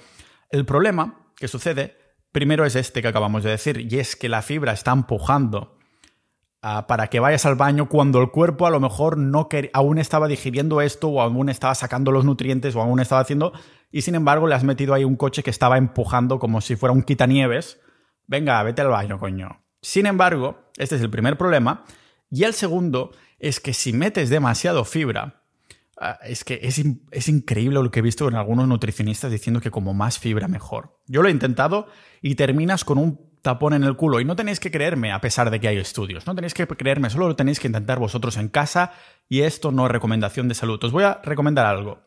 El 0.49 0.65
problema 0.65 1.31
que 1.35 1.47
sucede, 1.47 1.97
primero 2.31 2.65
es 2.65 2.75
este 2.75 3.01
que 3.01 3.07
acabamos 3.07 3.43
de 3.43 3.51
decir, 3.51 3.85
y 3.89 3.99
es 3.99 4.15
que 4.15 4.29
la 4.29 4.41
fibra 4.41 4.73
está 4.73 4.91
empujando 4.91 5.79
Ah, 6.61 6.87
para 6.87 7.07
que 7.07 7.21
vayas 7.21 7.45
al 7.45 7.55
baño 7.55 7.87
cuando 7.87 8.19
el 8.19 8.31
cuerpo 8.31 8.67
a 8.67 8.69
lo 8.69 8.81
mejor 8.81 9.17
no 9.17 9.47
aún 9.71 9.97
estaba 9.97 10.27
digiriendo 10.27 10.81
esto 10.81 11.07
o 11.07 11.21
aún 11.21 11.47
estaba 11.47 11.73
sacando 11.73 12.11
los 12.11 12.25
nutrientes 12.25 12.75
o 12.75 12.81
aún 12.81 12.99
estaba 12.99 13.21
haciendo 13.21 13.53
y 13.91 14.01
sin 14.01 14.15
embargo 14.15 14.47
le 14.47 14.55
has 14.55 14.63
metido 14.63 14.93
ahí 14.93 15.03
un 15.03 15.15
coche 15.15 15.43
que 15.43 15.49
estaba 15.49 15.77
empujando 15.77 16.39
como 16.39 16.61
si 16.61 16.75
fuera 16.75 16.93
un 16.93 17.03
quitanieves. 17.03 17.79
Venga, 18.27 18.61
vete 18.63 18.81
al 18.81 18.89
baño, 18.89 19.19
coño. 19.19 19.63
Sin 19.81 20.05
embargo, 20.05 20.71
este 20.77 20.95
es 20.95 21.01
el 21.01 21.09
primer 21.09 21.37
problema 21.37 21.85
y 22.29 22.43
el 22.43 22.53
segundo 22.53 23.11
es 23.39 23.59
que 23.59 23.73
si 23.73 23.93
metes 23.93 24.29
demasiado 24.29 24.85
fibra, 24.85 25.43
ah, 25.99 26.19
es 26.23 26.43
que 26.43 26.59
es, 26.61 26.81
es, 27.11 27.29
increíble 27.29 27.81
lo 27.81 27.89
que 27.89 27.99
he 27.99 28.03
visto 28.03 28.27
en 28.27 28.35
algunos 28.35 28.67
nutricionistas 28.67 29.31
diciendo 29.31 29.61
que 29.61 29.71
como 29.71 29.93
más 29.93 30.19
fibra 30.19 30.47
mejor. 30.47 30.99
Yo 31.07 31.21
lo 31.21 31.29
he 31.29 31.31
intentado 31.31 31.87
y 32.21 32.35
terminas 32.35 32.83
con 32.83 32.97
un 32.97 33.29
tapón 33.41 33.73
en 33.73 33.83
el 33.83 33.95
culo. 33.95 34.19
Y 34.19 34.25
no 34.25 34.35
tenéis 34.35 34.59
que 34.59 34.71
creerme 34.71 35.11
a 35.11 35.21
pesar 35.21 35.49
de 35.49 35.59
que 35.59 35.67
hay 35.67 35.77
estudios. 35.77 36.27
No 36.27 36.35
tenéis 36.35 36.53
que 36.53 36.67
creerme, 36.67 37.09
solo 37.09 37.27
lo 37.27 37.35
tenéis 37.35 37.59
que 37.59 37.67
intentar 37.67 37.99
vosotros 37.99 38.37
en 38.37 38.49
casa 38.49 38.91
y 39.27 39.41
esto 39.41 39.71
no 39.71 39.85
es 39.85 39.91
recomendación 39.91 40.47
de 40.47 40.55
salud. 40.55 40.83
Os 40.83 40.91
voy 40.91 41.03
a 41.03 41.21
recomendar 41.23 41.65
algo. 41.65 42.03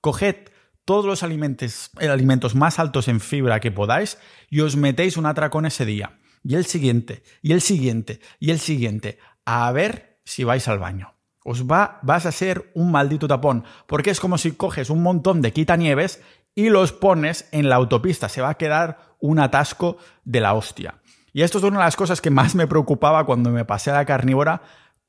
Coged 0.00 0.50
todos 0.84 1.04
los 1.04 1.22
alimentos, 1.22 1.90
eh, 2.00 2.08
alimentos 2.08 2.54
más 2.54 2.78
altos 2.78 3.08
en 3.08 3.20
fibra 3.20 3.60
que 3.60 3.70
podáis 3.70 4.18
y 4.50 4.60
os 4.60 4.76
metéis 4.76 5.16
un 5.16 5.26
atracón 5.26 5.66
ese 5.66 5.84
día. 5.84 6.18
Y 6.44 6.56
el 6.56 6.66
siguiente, 6.66 7.22
y 7.40 7.52
el 7.52 7.60
siguiente, 7.60 8.20
y 8.40 8.50
el 8.50 8.58
siguiente. 8.58 9.18
A 9.44 9.70
ver 9.72 10.20
si 10.24 10.44
vais 10.44 10.66
al 10.68 10.78
baño. 10.78 11.14
Os 11.44 11.66
va, 11.66 11.98
vas 12.02 12.26
a 12.26 12.32
ser 12.32 12.70
un 12.74 12.90
maldito 12.90 13.28
tapón. 13.28 13.64
Porque 13.86 14.10
es 14.10 14.20
como 14.20 14.38
si 14.38 14.52
coges 14.52 14.90
un 14.90 15.02
montón 15.02 15.40
de 15.40 15.52
quitanieves 15.52 16.22
y 16.54 16.68
los 16.68 16.92
pones 16.92 17.48
en 17.52 17.68
la 17.68 17.76
autopista. 17.76 18.28
Se 18.28 18.42
va 18.42 18.50
a 18.50 18.58
quedar 18.58 19.16
un 19.20 19.38
atasco 19.38 19.98
de 20.24 20.40
la 20.40 20.54
hostia. 20.54 20.96
Y 21.32 21.42
esto 21.42 21.58
es 21.58 21.64
una 21.64 21.78
de 21.78 21.84
las 21.84 21.96
cosas 21.96 22.20
que 22.20 22.30
más 22.30 22.54
me 22.54 22.66
preocupaba 22.66 23.24
cuando 23.24 23.50
me 23.50 23.64
pasé 23.64 23.90
a 23.90 23.94
la 23.94 24.04
carnívora, 24.04 24.62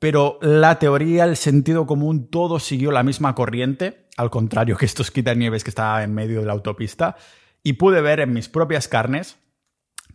pero 0.04 0.38
la 0.42 0.78
teoría, 0.78 1.24
el 1.24 1.34
sentido 1.34 1.86
común, 1.86 2.28
todo 2.28 2.60
siguió 2.60 2.92
la 2.92 3.02
misma 3.02 3.34
corriente, 3.34 4.06
al 4.18 4.28
contrario 4.28 4.76
que 4.76 4.84
estos 4.84 5.10
quitanieves 5.10 5.64
que 5.64 5.70
estaban 5.70 6.02
en 6.02 6.12
medio 6.12 6.40
de 6.40 6.46
la 6.46 6.52
autopista, 6.52 7.16
y 7.62 7.72
pude 7.72 8.02
ver 8.02 8.20
en 8.20 8.34
mis 8.34 8.50
propias 8.50 8.86
carnes 8.86 9.38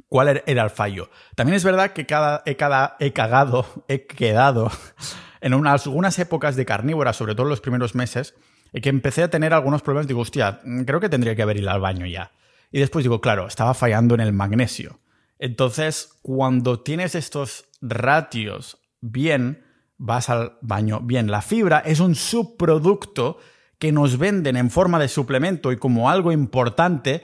cuál 0.07 0.27
er-, 0.27 0.43
era 0.45 0.63
el 0.63 0.69
fallo. 0.69 1.09
También 1.33 1.55
es 1.55 1.63
verdad 1.63 1.93
que 1.93 2.05
cada, 2.05 2.43
he, 2.45 2.55
cada, 2.55 2.97
he 2.99 3.13
cagado, 3.13 3.65
he 3.87 4.05
quedado 4.05 4.71
en 5.41 5.55
unas, 5.55 5.87
algunas 5.87 6.19
épocas 6.19 6.55
de 6.55 6.65
carnívora, 6.65 7.11
sobre 7.11 7.33
todo 7.33 7.47
en 7.47 7.49
los 7.49 7.61
primeros 7.61 7.95
meses, 7.95 8.35
y 8.71 8.81
que 8.81 8.89
empecé 8.89 9.23
a 9.23 9.31
tener 9.31 9.55
algunos 9.55 9.81
problemas. 9.81 10.07
Digo, 10.07 10.21
hostia, 10.21 10.59
creo 10.85 10.99
que 10.99 11.09
tendría 11.09 11.35
que 11.35 11.41
haber 11.41 11.57
ido 11.57 11.71
al 11.71 11.81
baño 11.81 12.05
ya. 12.05 12.31
Y 12.71 12.79
después 12.79 13.03
digo, 13.03 13.21
claro, 13.21 13.47
estaba 13.47 13.73
fallando 13.73 14.13
en 14.13 14.21
el 14.21 14.33
magnesio. 14.33 14.99
Entonces, 15.39 16.13
cuando 16.21 16.79
tienes 16.79 17.15
estos 17.15 17.65
ratios 17.81 18.77
bien, 19.01 19.65
vas 19.99 20.29
al 20.29 20.53
baño 20.61 21.01
bien. 21.01 21.29
La 21.29 21.43
fibra 21.43 21.79
es 21.79 21.99
un 21.99 22.15
subproducto 22.15 23.37
que 23.77 23.91
nos 23.91 24.17
venden 24.17 24.57
en 24.57 24.71
forma 24.71 24.97
de 24.97 25.07
suplemento 25.07 25.71
y 25.71 25.77
como 25.77 26.09
algo 26.09 26.31
importante 26.31 27.23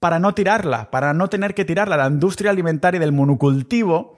para 0.00 0.18
no 0.18 0.32
tirarla, 0.32 0.90
para 0.90 1.12
no 1.12 1.28
tener 1.28 1.54
que 1.54 1.64
tirarla. 1.64 1.96
La 1.96 2.06
industria 2.06 2.50
alimentaria 2.50 3.00
del 3.00 3.12
monocultivo 3.12 4.16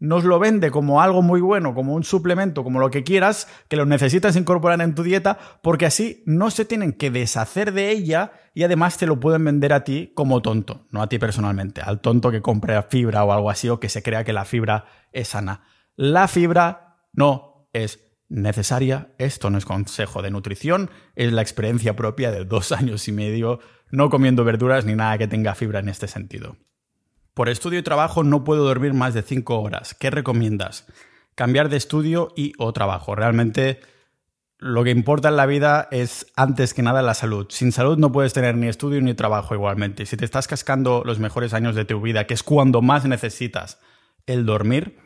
nos 0.00 0.24
lo 0.24 0.38
vende 0.38 0.70
como 0.70 1.02
algo 1.02 1.22
muy 1.22 1.40
bueno, 1.40 1.74
como 1.74 1.94
un 1.94 2.04
suplemento, 2.04 2.62
como 2.62 2.78
lo 2.78 2.90
que 2.90 3.02
quieras, 3.02 3.48
que 3.68 3.76
lo 3.76 3.84
necesitas 3.84 4.36
incorporar 4.36 4.80
en 4.80 4.94
tu 4.94 5.02
dieta, 5.02 5.38
porque 5.62 5.86
así 5.86 6.22
no 6.24 6.50
se 6.50 6.64
tienen 6.64 6.92
que 6.92 7.10
deshacer 7.10 7.72
de 7.72 7.90
ella 7.90 8.32
y 8.54 8.62
además 8.62 8.96
te 8.96 9.06
lo 9.06 9.18
pueden 9.18 9.44
vender 9.44 9.72
a 9.72 9.82
ti 9.82 10.12
como 10.14 10.40
tonto, 10.40 10.86
no 10.90 11.02
a 11.02 11.08
ti 11.08 11.18
personalmente, 11.18 11.80
al 11.80 12.00
tonto 12.00 12.30
que 12.30 12.42
compre 12.42 12.80
fibra 12.82 13.24
o 13.24 13.32
algo 13.32 13.50
así 13.50 13.68
o 13.68 13.80
que 13.80 13.88
se 13.88 14.02
crea 14.02 14.22
que 14.22 14.32
la 14.32 14.44
fibra 14.44 14.84
es 15.12 15.28
sana. 15.28 15.62
La 15.96 16.28
fibra 16.28 16.87
no 17.12 17.68
es 17.72 18.08
necesaria, 18.28 19.14
esto 19.18 19.50
no 19.50 19.58
es 19.58 19.64
consejo 19.64 20.22
de 20.22 20.30
nutrición, 20.30 20.90
es 21.16 21.32
la 21.32 21.42
experiencia 21.42 21.96
propia 21.96 22.30
de 22.30 22.44
dos 22.44 22.72
años 22.72 23.08
y 23.08 23.12
medio 23.12 23.60
no 23.90 24.10
comiendo 24.10 24.44
verduras 24.44 24.84
ni 24.84 24.94
nada 24.94 25.18
que 25.18 25.28
tenga 25.28 25.54
fibra 25.54 25.80
en 25.80 25.88
este 25.88 26.08
sentido. 26.08 26.56
Por 27.34 27.48
estudio 27.48 27.78
y 27.78 27.82
trabajo 27.82 28.24
no 28.24 28.44
puedo 28.44 28.64
dormir 28.64 28.94
más 28.94 29.14
de 29.14 29.22
5 29.22 29.60
horas. 29.60 29.94
¿Qué 29.94 30.10
recomiendas? 30.10 30.86
Cambiar 31.34 31.68
de 31.68 31.76
estudio 31.76 32.32
y 32.36 32.52
o 32.58 32.72
trabajo. 32.72 33.14
Realmente 33.14 33.80
lo 34.58 34.82
que 34.82 34.90
importa 34.90 35.28
en 35.28 35.36
la 35.36 35.46
vida 35.46 35.88
es 35.92 36.26
antes 36.34 36.74
que 36.74 36.82
nada 36.82 37.00
la 37.00 37.14
salud. 37.14 37.46
Sin 37.48 37.70
salud 37.70 37.96
no 37.96 38.10
puedes 38.10 38.32
tener 38.32 38.56
ni 38.56 38.66
estudio 38.66 39.00
ni 39.00 39.14
trabajo 39.14 39.54
igualmente. 39.54 40.04
Si 40.04 40.16
te 40.16 40.24
estás 40.24 40.48
cascando 40.48 41.02
los 41.04 41.20
mejores 41.20 41.54
años 41.54 41.76
de 41.76 41.84
tu 41.84 42.00
vida, 42.00 42.26
que 42.26 42.34
es 42.34 42.42
cuando 42.42 42.82
más 42.82 43.04
necesitas 43.04 43.78
el 44.26 44.44
dormir, 44.44 44.98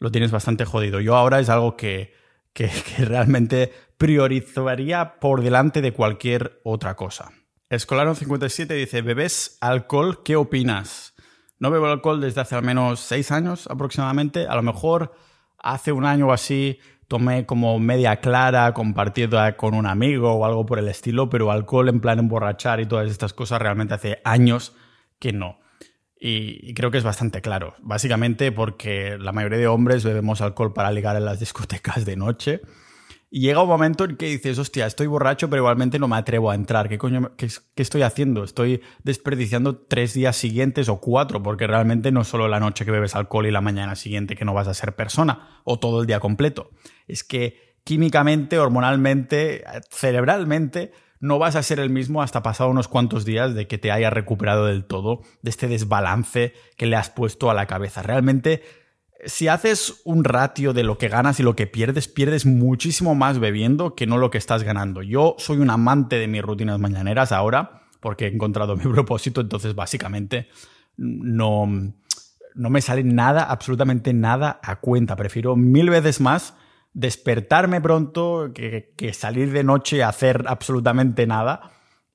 lo 0.00 0.10
tienes 0.10 0.32
bastante 0.32 0.64
jodido. 0.64 1.00
Yo 1.00 1.14
ahora 1.14 1.38
es 1.38 1.48
algo 1.48 1.76
que, 1.76 2.14
que, 2.52 2.68
realmente 2.98 3.72
priorizaría 3.96 5.20
por 5.20 5.42
delante 5.42 5.82
de 5.82 5.92
cualquier 5.92 6.60
otra 6.64 6.96
cosa. 6.96 7.30
Escolaro57 7.68 8.66
dice, 8.74 9.02
¿bebes 9.02 9.58
alcohol? 9.60 10.22
¿Qué 10.24 10.34
opinas? 10.34 11.14
No 11.60 11.70
bebo 11.70 11.86
alcohol 11.86 12.20
desde 12.20 12.40
hace 12.40 12.56
al 12.56 12.64
menos 12.64 13.00
seis 13.00 13.30
años 13.30 13.68
aproximadamente. 13.70 14.48
A 14.48 14.56
lo 14.56 14.62
mejor 14.62 15.12
hace 15.58 15.92
un 15.92 16.06
año 16.06 16.28
o 16.28 16.32
así 16.32 16.78
tomé 17.06 17.44
como 17.44 17.78
media 17.78 18.16
clara 18.20 18.72
compartida 18.72 19.56
con 19.56 19.74
un 19.74 19.86
amigo 19.86 20.32
o 20.32 20.44
algo 20.46 20.64
por 20.64 20.78
el 20.78 20.88
estilo, 20.88 21.28
pero 21.28 21.50
alcohol 21.50 21.90
en 21.90 22.00
plan 22.00 22.18
emborrachar 22.18 22.80
y 22.80 22.86
todas 22.86 23.10
estas 23.10 23.34
cosas 23.34 23.60
realmente 23.60 23.94
hace 23.94 24.20
años 24.24 24.74
que 25.18 25.32
no. 25.32 25.60
Y, 26.22 26.74
creo 26.74 26.90
que 26.90 26.98
es 26.98 27.04
bastante 27.04 27.40
claro. 27.40 27.74
Básicamente 27.80 28.52
porque 28.52 29.16
la 29.18 29.32
mayoría 29.32 29.58
de 29.58 29.66
hombres 29.66 30.04
bebemos 30.04 30.42
alcohol 30.42 30.74
para 30.74 30.92
ligar 30.92 31.16
en 31.16 31.24
las 31.24 31.40
discotecas 31.40 32.04
de 32.04 32.16
noche. 32.16 32.60
Y 33.32 33.42
llega 33.42 33.62
un 33.62 33.68
momento 33.68 34.04
en 34.04 34.16
que 34.16 34.26
dices, 34.26 34.58
hostia, 34.58 34.86
estoy 34.86 35.06
borracho, 35.06 35.48
pero 35.48 35.62
igualmente 35.62 36.00
no 36.00 36.08
me 36.08 36.16
atrevo 36.16 36.50
a 36.50 36.56
entrar. 36.56 36.88
¿Qué 36.88 36.98
coño 36.98 37.36
qué, 37.36 37.48
qué, 37.74 37.82
estoy 37.82 38.02
haciendo? 38.02 38.42
Estoy 38.42 38.82
desperdiciando 39.04 39.76
tres 39.76 40.14
días 40.14 40.36
siguientes 40.36 40.88
o 40.88 41.00
cuatro, 41.00 41.40
porque 41.40 41.68
realmente 41.68 42.10
no 42.10 42.24
solo 42.24 42.48
la 42.48 42.58
noche 42.58 42.84
que 42.84 42.90
bebes 42.90 43.14
alcohol 43.14 43.46
y 43.46 43.52
la 43.52 43.60
mañana 43.60 43.94
siguiente 43.94 44.34
que 44.34 44.44
no 44.44 44.52
vas 44.52 44.66
a 44.66 44.74
ser 44.74 44.96
persona, 44.96 45.60
o 45.64 45.78
todo 45.78 46.00
el 46.00 46.08
día 46.08 46.18
completo. 46.18 46.70
Es 47.06 47.22
que 47.22 47.76
químicamente, 47.84 48.58
hormonalmente, 48.58 49.64
cerebralmente, 49.90 50.92
no 51.20 51.38
vas 51.38 51.54
a 51.54 51.62
ser 51.62 51.78
el 51.80 51.90
mismo 51.90 52.22
hasta 52.22 52.42
pasado 52.42 52.70
unos 52.70 52.88
cuantos 52.88 53.26
días 53.26 53.54
de 53.54 53.66
que 53.68 53.78
te 53.78 53.92
hayas 53.92 54.12
recuperado 54.12 54.66
del 54.66 54.84
todo 54.84 55.20
de 55.42 55.50
este 55.50 55.68
desbalance 55.68 56.54
que 56.76 56.86
le 56.86 56.96
has 56.96 57.10
puesto 57.10 57.50
a 57.50 57.54
la 57.54 57.66
cabeza. 57.66 58.02
Realmente, 58.02 58.62
si 59.26 59.46
haces 59.46 60.00
un 60.04 60.24
ratio 60.24 60.72
de 60.72 60.82
lo 60.82 60.96
que 60.96 61.08
ganas 61.08 61.38
y 61.38 61.42
lo 61.42 61.54
que 61.54 61.66
pierdes, 61.66 62.08
pierdes 62.08 62.46
muchísimo 62.46 63.14
más 63.14 63.38
bebiendo 63.38 63.94
que 63.94 64.06
no 64.06 64.16
lo 64.16 64.30
que 64.30 64.38
estás 64.38 64.62
ganando. 64.62 65.02
Yo 65.02 65.36
soy 65.38 65.58
un 65.58 65.68
amante 65.68 66.16
de 66.16 66.26
mis 66.26 66.42
rutinas 66.42 66.78
mañaneras 66.78 67.32
ahora 67.32 67.82
porque 68.00 68.24
he 68.24 68.34
encontrado 68.34 68.76
mi 68.78 68.84
propósito, 68.84 69.42
entonces 69.42 69.74
básicamente 69.74 70.48
no, 70.96 71.66
no 72.54 72.70
me 72.70 72.80
sale 72.80 73.04
nada, 73.04 73.42
absolutamente 73.42 74.14
nada 74.14 74.58
a 74.62 74.80
cuenta. 74.80 75.16
Prefiero 75.16 75.54
mil 75.54 75.90
veces 75.90 76.18
más 76.18 76.54
despertarme 76.92 77.80
pronto 77.80 78.52
que, 78.54 79.12
salir 79.12 79.52
de 79.52 79.64
noche 79.64 80.02
a 80.02 80.08
hacer 80.08 80.44
absolutamente 80.46 81.26
nada 81.26 81.72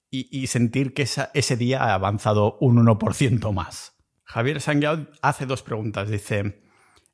y, 0.09 0.47
sentir 0.47 0.93
que 0.93 1.07
ese 1.33 1.57
día 1.57 1.83
ha 1.83 1.93
avanzado 1.93 2.57
un 2.61 2.77
1% 2.77 3.51
más. 3.51 3.97
Javier 4.23 4.61
Sanguiao 4.61 5.07
hace 5.21 5.45
dos 5.45 5.61
preguntas. 5.61 6.09
Dice, 6.09 6.63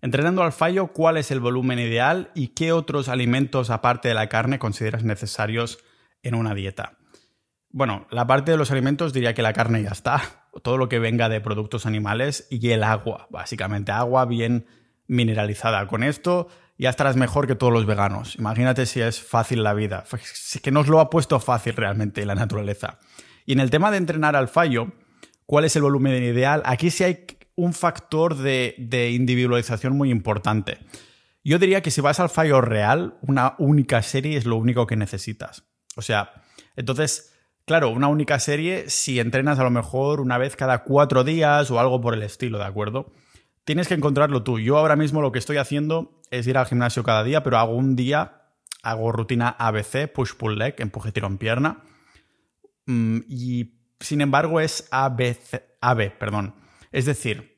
entrenando 0.02 0.44
al 0.44 0.52
fallo, 0.52 0.88
¿cuál 0.88 1.18
es 1.18 1.32
el 1.32 1.40
volumen 1.40 1.80
ideal 1.80 2.32
y 2.36 2.50
qué 2.50 2.72
otros 2.72 3.10
alimentos 3.10 3.72
aparte 3.72 4.10
de 4.10 4.14
la 4.14 4.30
carne 4.30 4.60
consideras 4.60 5.04
necesarios 5.04 5.80
en 6.22 6.36
una 6.36 6.54
dieta? 6.54 7.00
Bueno, 7.70 8.06
la 8.12 8.28
parte 8.28 8.52
de 8.52 8.58
los 8.58 8.70
alimentos 8.70 9.14
diría 9.14 9.34
que 9.34 9.42
la 9.42 9.54
carne 9.54 9.82
ya 9.82 9.90
está. 9.90 10.22
Todo 10.62 10.78
lo 10.78 10.90
que 10.90 11.00
venga 11.00 11.30
de 11.30 11.42
productos 11.42 11.86
animales 11.86 12.48
y 12.52 12.70
el 12.70 12.84
agua, 12.84 13.28
básicamente 13.30 13.92
agua 13.92 14.26
bien 14.26 14.68
mineralizada. 15.08 15.88
Con 15.88 16.04
esto 16.04 16.50
ya 16.82 16.90
estarás 16.90 17.16
mejor 17.16 17.46
que 17.46 17.54
todos 17.54 17.72
los 17.72 17.86
veganos. 17.86 18.36
Imagínate 18.40 18.88
si 18.88 19.02
es 19.02 19.22
fácil 19.22 19.62
la 19.62 19.76
vida. 19.76 20.04
Es 20.12 20.60
que 20.64 20.72
nos 20.72 20.88
lo 20.88 21.00
ha 21.00 21.12
puesto 21.12 21.40
fácil 21.40 21.76
realmente 21.76 22.26
la 22.26 22.34
naturaleza. 22.34 22.98
Y 23.46 23.54
en 23.54 23.60
el 23.60 23.70
tema 23.70 23.92
de 23.92 23.98
entrenar 23.98 24.36
al 24.36 24.48
fallo, 24.48 24.92
¿cuál 25.46 25.66
es 25.66 25.76
el 25.76 25.84
volumen 25.84 26.24
ideal? 26.24 26.64
Aquí 26.66 26.90
sí 26.90 27.04
hay 27.04 27.28
un 27.54 27.74
factor 27.74 28.36
de, 28.36 28.74
de 28.80 29.12
individualización 29.12 29.96
muy 29.96 30.10
importante. 30.10 30.80
Yo 31.44 31.60
diría 31.60 31.82
que 31.82 31.92
si 31.92 32.02
vas 32.02 32.20
al 32.20 32.30
fallo 32.30 32.62
real, 32.62 33.16
una 33.22 33.54
única 33.60 34.02
serie 34.02 34.36
es 34.36 34.48
lo 34.48 34.56
único 34.56 34.88
que 34.88 34.96
necesitas. 34.96 35.66
O 35.96 36.02
sea, 36.02 36.32
entonces, 36.76 37.36
claro, 37.66 37.90
una 37.90 38.08
única 38.08 38.40
serie 38.40 38.90
si 38.90 39.20
entrenas 39.20 39.60
a 39.60 39.64
lo 39.64 39.70
mejor 39.70 40.20
una 40.20 40.40
vez 40.40 40.56
cada 40.56 40.84
cuatro 40.84 41.24
días 41.24 41.70
o 41.70 41.80
algo 41.80 42.02
por 42.02 42.16
el 42.16 42.24
estilo, 42.24 42.58
¿de 42.58 42.66
acuerdo? 42.66 43.12
Tienes 43.64 43.88
que 43.88 43.94
encontrarlo 43.94 44.44
tú. 44.44 44.60
Yo 44.60 44.78
ahora 44.78 44.96
mismo 44.96 45.22
lo 45.22 45.32
que 45.32 45.40
estoy 45.40 45.58
haciendo 45.58 46.22
es 46.32 46.48
ir 46.48 46.58
al 46.58 46.66
gimnasio 46.66 47.04
cada 47.04 47.24
día, 47.24 47.44
pero 47.44 47.58
hago 47.58 47.76
un 47.76 47.96
día, 47.96 48.44
hago 48.82 49.12
rutina 49.12 49.50
ABC, 49.50 50.12
push 50.12 50.34
pull 50.34 50.58
leg, 50.58 50.76
empuje 50.80 51.12
tirón 51.12 51.38
pierna. 51.38 51.84
Mm, 52.88 53.20
y 53.28 53.74
sin 54.00 54.22
embargo 54.22 54.60
es 54.60 54.88
ABC, 54.92 55.62
AB, 55.80 56.18
perdón. 56.18 56.56
Es 56.92 57.06
decir, 57.06 57.52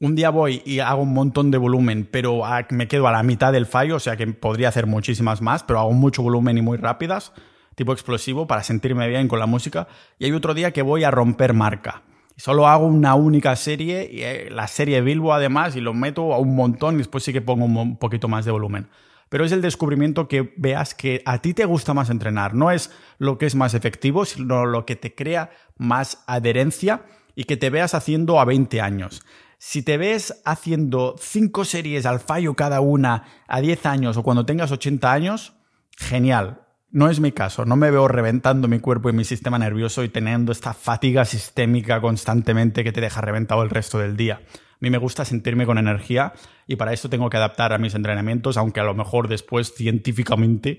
un 0.00 0.14
día 0.14 0.30
voy 0.30 0.62
y 0.66 0.80
hago 0.80 1.02
un 1.02 1.14
montón 1.14 1.50
de 1.50 1.58
volumen, 1.58 2.06
pero 2.10 2.42
me 2.70 2.88
quedo 2.88 3.08
a 3.08 3.12
la 3.12 3.22
mitad 3.22 3.52
del 3.52 3.66
fallo, 3.66 3.96
o 3.96 4.00
sea 4.00 4.16
que 4.16 4.26
podría 4.26 4.68
hacer 4.68 4.86
muchísimas 4.86 5.40
más, 5.40 5.62
pero 5.62 5.78
hago 5.78 5.92
mucho 5.92 6.22
volumen 6.22 6.58
y 6.58 6.62
muy 6.62 6.76
rápidas, 6.76 7.32
tipo 7.74 7.92
explosivo, 7.92 8.46
para 8.46 8.62
sentirme 8.62 9.08
bien 9.08 9.28
con 9.28 9.38
la 9.38 9.46
música. 9.46 9.88
Y 10.18 10.26
hay 10.26 10.32
otro 10.32 10.52
día 10.52 10.72
que 10.72 10.82
voy 10.82 11.04
a 11.04 11.10
romper 11.10 11.54
marca. 11.54 12.02
Solo 12.36 12.66
hago 12.66 12.86
una 12.86 13.14
única 13.14 13.54
serie, 13.56 14.08
y 14.10 14.22
eh, 14.22 14.48
la 14.50 14.66
serie 14.66 15.00
Bilbo 15.00 15.32
además, 15.32 15.76
y 15.76 15.80
lo 15.80 15.94
meto 15.94 16.34
a 16.34 16.38
un 16.38 16.56
montón 16.56 16.96
y 16.96 16.98
después 16.98 17.22
sí 17.24 17.32
que 17.32 17.40
pongo 17.40 17.64
un 17.64 17.96
poquito 17.96 18.28
más 18.28 18.44
de 18.44 18.50
volumen. 18.50 18.88
Pero 19.28 19.44
es 19.44 19.52
el 19.52 19.62
descubrimiento 19.62 20.28
que 20.28 20.52
veas 20.56 20.94
que 20.94 21.22
a 21.24 21.38
ti 21.38 21.54
te 21.54 21.64
gusta 21.64 21.94
más 21.94 22.10
entrenar. 22.10 22.54
No 22.54 22.70
es 22.70 22.90
lo 23.18 23.38
que 23.38 23.46
es 23.46 23.54
más 23.54 23.74
efectivo, 23.74 24.24
sino 24.24 24.66
lo 24.66 24.84
que 24.84 24.96
te 24.96 25.14
crea 25.14 25.50
más 25.76 26.22
adherencia 26.26 27.04
y 27.34 27.44
que 27.44 27.56
te 27.56 27.70
veas 27.70 27.94
haciendo 27.94 28.38
a 28.38 28.44
20 28.44 28.80
años. 28.80 29.22
Si 29.58 29.82
te 29.82 29.96
ves 29.96 30.42
haciendo 30.44 31.16
5 31.18 31.64
series 31.64 32.06
al 32.06 32.20
fallo 32.20 32.54
cada 32.54 32.80
una 32.80 33.24
a 33.48 33.60
10 33.60 33.86
años 33.86 34.16
o 34.16 34.22
cuando 34.22 34.44
tengas 34.44 34.70
80 34.70 35.10
años, 35.10 35.54
genial. 35.96 36.63
No 36.94 37.10
es 37.10 37.18
mi 37.18 37.32
caso, 37.32 37.64
no 37.64 37.74
me 37.74 37.90
veo 37.90 38.06
reventando 38.06 38.68
mi 38.68 38.78
cuerpo 38.78 39.10
y 39.10 39.12
mi 39.12 39.24
sistema 39.24 39.58
nervioso 39.58 40.04
y 40.04 40.08
teniendo 40.08 40.52
esta 40.52 40.74
fatiga 40.74 41.24
sistémica 41.24 42.00
constantemente 42.00 42.84
que 42.84 42.92
te 42.92 43.00
deja 43.00 43.20
reventado 43.20 43.64
el 43.64 43.70
resto 43.70 43.98
del 43.98 44.16
día. 44.16 44.42
A 44.44 44.76
mí 44.78 44.90
me 44.90 44.98
gusta 44.98 45.24
sentirme 45.24 45.66
con 45.66 45.76
energía 45.76 46.34
y 46.68 46.76
para 46.76 46.92
esto 46.92 47.10
tengo 47.10 47.30
que 47.30 47.36
adaptar 47.36 47.72
a 47.72 47.78
mis 47.78 47.96
entrenamientos, 47.96 48.56
aunque 48.56 48.78
a 48.78 48.84
lo 48.84 48.94
mejor 48.94 49.26
después 49.26 49.74
científicamente 49.74 50.78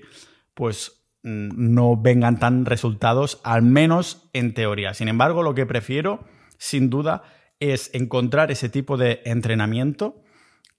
pues 0.54 1.06
mm, 1.22 1.74
no 1.74 1.98
vengan 1.98 2.38
tan 2.38 2.64
resultados, 2.64 3.38
al 3.44 3.60
menos 3.60 4.30
en 4.32 4.54
teoría. 4.54 4.94
Sin 4.94 5.08
embargo, 5.08 5.42
lo 5.42 5.54
que 5.54 5.66
prefiero, 5.66 6.24
sin 6.56 6.88
duda, 6.88 7.24
es 7.60 7.90
encontrar 7.92 8.50
ese 8.50 8.70
tipo 8.70 8.96
de 8.96 9.20
entrenamiento 9.26 10.22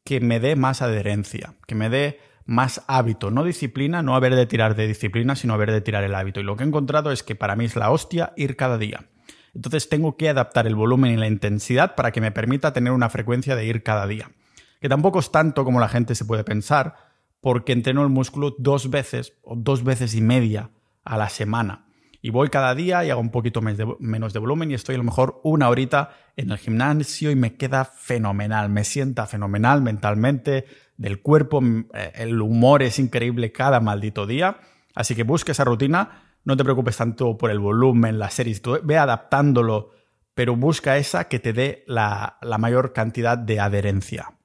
que 0.04 0.20
me 0.20 0.40
dé 0.40 0.56
más 0.56 0.82
adherencia, 0.82 1.54
que 1.68 1.76
me 1.76 1.90
dé 1.92 2.27
más 2.48 2.84
hábito, 2.88 3.30
no 3.30 3.44
disciplina, 3.44 4.02
no 4.02 4.16
haber 4.16 4.34
de 4.34 4.48
tirar 4.48 4.76
de 4.76 4.88
disciplina, 4.88 5.36
sino 5.36 5.54
haber 5.54 5.72
de 5.72 5.82
tirar 5.82 6.04
el 6.04 6.16
hábito. 6.16 6.40
Y 6.40 6.44
lo 6.44 6.56
que 6.56 6.64
he 6.64 6.68
encontrado 6.68 7.12
es 7.12 7.22
que 7.22 7.36
para 7.36 7.56
mí 7.56 7.66
es 7.66 7.76
la 7.76 7.92
hostia 7.92 8.34
ir 8.38 8.56
cada 8.56 8.78
día. 8.78 9.10
Entonces 9.54 9.90
tengo 9.90 10.18
que 10.18 10.30
adaptar 10.30 10.66
el 10.66 10.76
volumen 10.76 11.12
y 11.12 11.18
la 11.18 11.28
intensidad 11.28 11.96
para 11.96 12.12
que 12.12 12.22
me 12.22 12.32
permita 12.32 12.74
tener 12.74 12.94
una 12.94 13.10
frecuencia 13.10 13.56
de 13.56 13.66
ir 13.66 13.84
cada 13.84 14.08
día. 14.08 14.32
Que 14.80 14.88
tampoco 14.90 15.20
es 15.20 15.32
tanto 15.32 15.66
como 15.66 15.80
la 15.80 15.90
gente 15.90 16.16
se 16.16 16.26
puede 16.26 16.44
pensar, 16.44 16.96
porque 17.42 17.74
entreno 17.74 18.04
el 18.04 18.10
músculo 18.10 18.56
dos 18.58 18.90
veces 18.90 19.34
o 19.44 19.56
dos 19.56 19.84
veces 19.84 20.16
y 20.16 20.22
media 20.22 20.70
a 21.04 21.18
la 21.18 21.30
semana. 21.30 21.87
Y 22.22 22.32
voy 22.32 22.50
cada 22.50 22.74
día 22.76 23.06
y 23.06 23.10
hago 23.10 23.22
un 23.22 23.30
poquito 23.30 23.62
menos 23.62 24.34
de 24.34 24.40
volumen 24.40 24.72
y 24.72 24.74
estoy 24.74 24.96
a 24.96 24.98
lo 24.98 25.04
mejor 25.04 25.40
una 25.44 25.70
horita 25.70 26.12
en 26.36 26.52
el 26.52 26.58
gimnasio 26.58 27.32
y 27.32 27.36
me 27.36 27.56
queda 27.56 27.86
fenomenal, 27.86 28.70
me 28.70 28.84
sienta 28.84 29.28
fenomenal 29.28 29.82
mentalmente, 29.82 30.66
del 30.98 31.22
cuerpo, 31.22 31.62
eh, 31.94 32.12
el 32.16 32.42
humor 32.42 32.82
es 32.84 33.00
increíble 33.00 33.52
cada 33.52 33.80
maldito 33.80 34.26
día. 34.26 34.58
Así 34.96 35.16
que 35.16 35.24
busca 35.24 35.52
esa 35.52 35.64
rutina, 35.64 36.24
no 36.44 36.58
te 36.58 36.64
preocupes 36.64 36.98
tanto 36.98 37.38
por 37.38 37.52
el 37.52 37.60
volumen, 37.60 38.18
las 38.18 38.34
series, 38.34 38.62
ve 38.84 38.98
adaptándolo, 38.98 39.92
pero 40.34 40.56
busca 40.56 40.98
esa 40.98 41.28
que 41.28 41.40
te 41.40 41.54
dé 41.54 41.84
la, 41.88 42.38
la 42.42 42.58
mayor 42.58 42.94
cantidad 42.94 43.38
de 43.38 43.60
adherencia. 43.60 44.37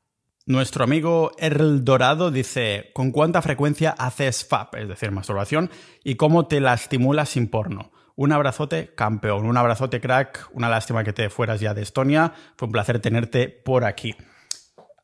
Nuestro 0.44 0.82
amigo 0.82 1.30
Erl 1.38 1.84
Dorado 1.84 2.32
dice, 2.32 2.90
¿con 2.94 3.12
cuánta 3.12 3.42
frecuencia 3.42 3.90
haces 3.90 4.44
FAP, 4.44 4.74
es 4.74 4.88
decir, 4.88 5.12
masturbación, 5.12 5.70
y 6.02 6.16
cómo 6.16 6.48
te 6.48 6.60
la 6.60 6.74
estimulas 6.74 7.28
sin 7.28 7.48
porno? 7.48 7.92
Un 8.16 8.32
abrazote, 8.32 8.92
campeón, 8.96 9.46
un 9.46 9.56
abrazote, 9.56 10.00
crack, 10.00 10.50
una 10.52 10.68
lástima 10.68 11.04
que 11.04 11.12
te 11.12 11.30
fueras 11.30 11.60
ya 11.60 11.74
de 11.74 11.82
Estonia, 11.82 12.32
fue 12.56 12.66
un 12.66 12.72
placer 12.72 12.98
tenerte 12.98 13.48
por 13.48 13.84
aquí. 13.84 14.16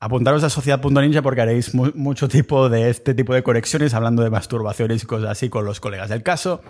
Apuntaros 0.00 0.42
a 0.42 0.50
Sociedad.ninja 0.50 1.22
porque 1.22 1.40
haréis 1.40 1.72
mucho 1.72 2.28
tipo 2.28 2.68
de 2.68 2.90
este 2.90 3.14
tipo 3.14 3.32
de 3.32 3.44
conexiones 3.44 3.94
hablando 3.94 4.24
de 4.24 4.30
masturbaciones 4.30 5.04
y 5.04 5.06
cosas 5.06 5.30
así 5.30 5.48
con 5.48 5.64
los 5.64 5.78
colegas. 5.78 6.10
El 6.10 6.24
caso 6.24 6.62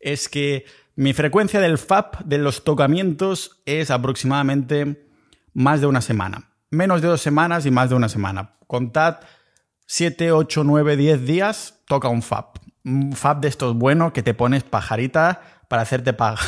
es 0.00 0.30
que 0.30 0.64
mi 0.96 1.12
frecuencia 1.12 1.60
del 1.60 1.76
FAP, 1.76 2.20
de 2.24 2.38
los 2.38 2.64
tocamientos, 2.64 3.62
es 3.66 3.90
aproximadamente 3.90 5.08
más 5.52 5.82
de 5.82 5.86
una 5.86 6.00
semana. 6.00 6.53
Menos 6.74 7.02
de 7.02 7.08
dos 7.08 7.20
semanas 7.20 7.66
y 7.66 7.70
más 7.70 7.90
de 7.90 7.94
una 7.94 8.08
semana. 8.08 8.56
Contad 8.66 9.20
7, 9.86 10.32
8, 10.32 10.64
9, 10.64 10.96
10 10.96 11.24
días, 11.24 11.80
toca 11.86 12.08
un 12.08 12.20
FAB. 12.20 12.46
Un 12.84 13.12
FAB 13.12 13.40
de 13.42 13.48
estos 13.48 13.76
buenos 13.76 14.12
que 14.12 14.24
te 14.24 14.34
pones 14.34 14.64
pajarita 14.64 15.40
para 15.68 15.82
hacerte 15.82 16.12
paga. 16.14 16.40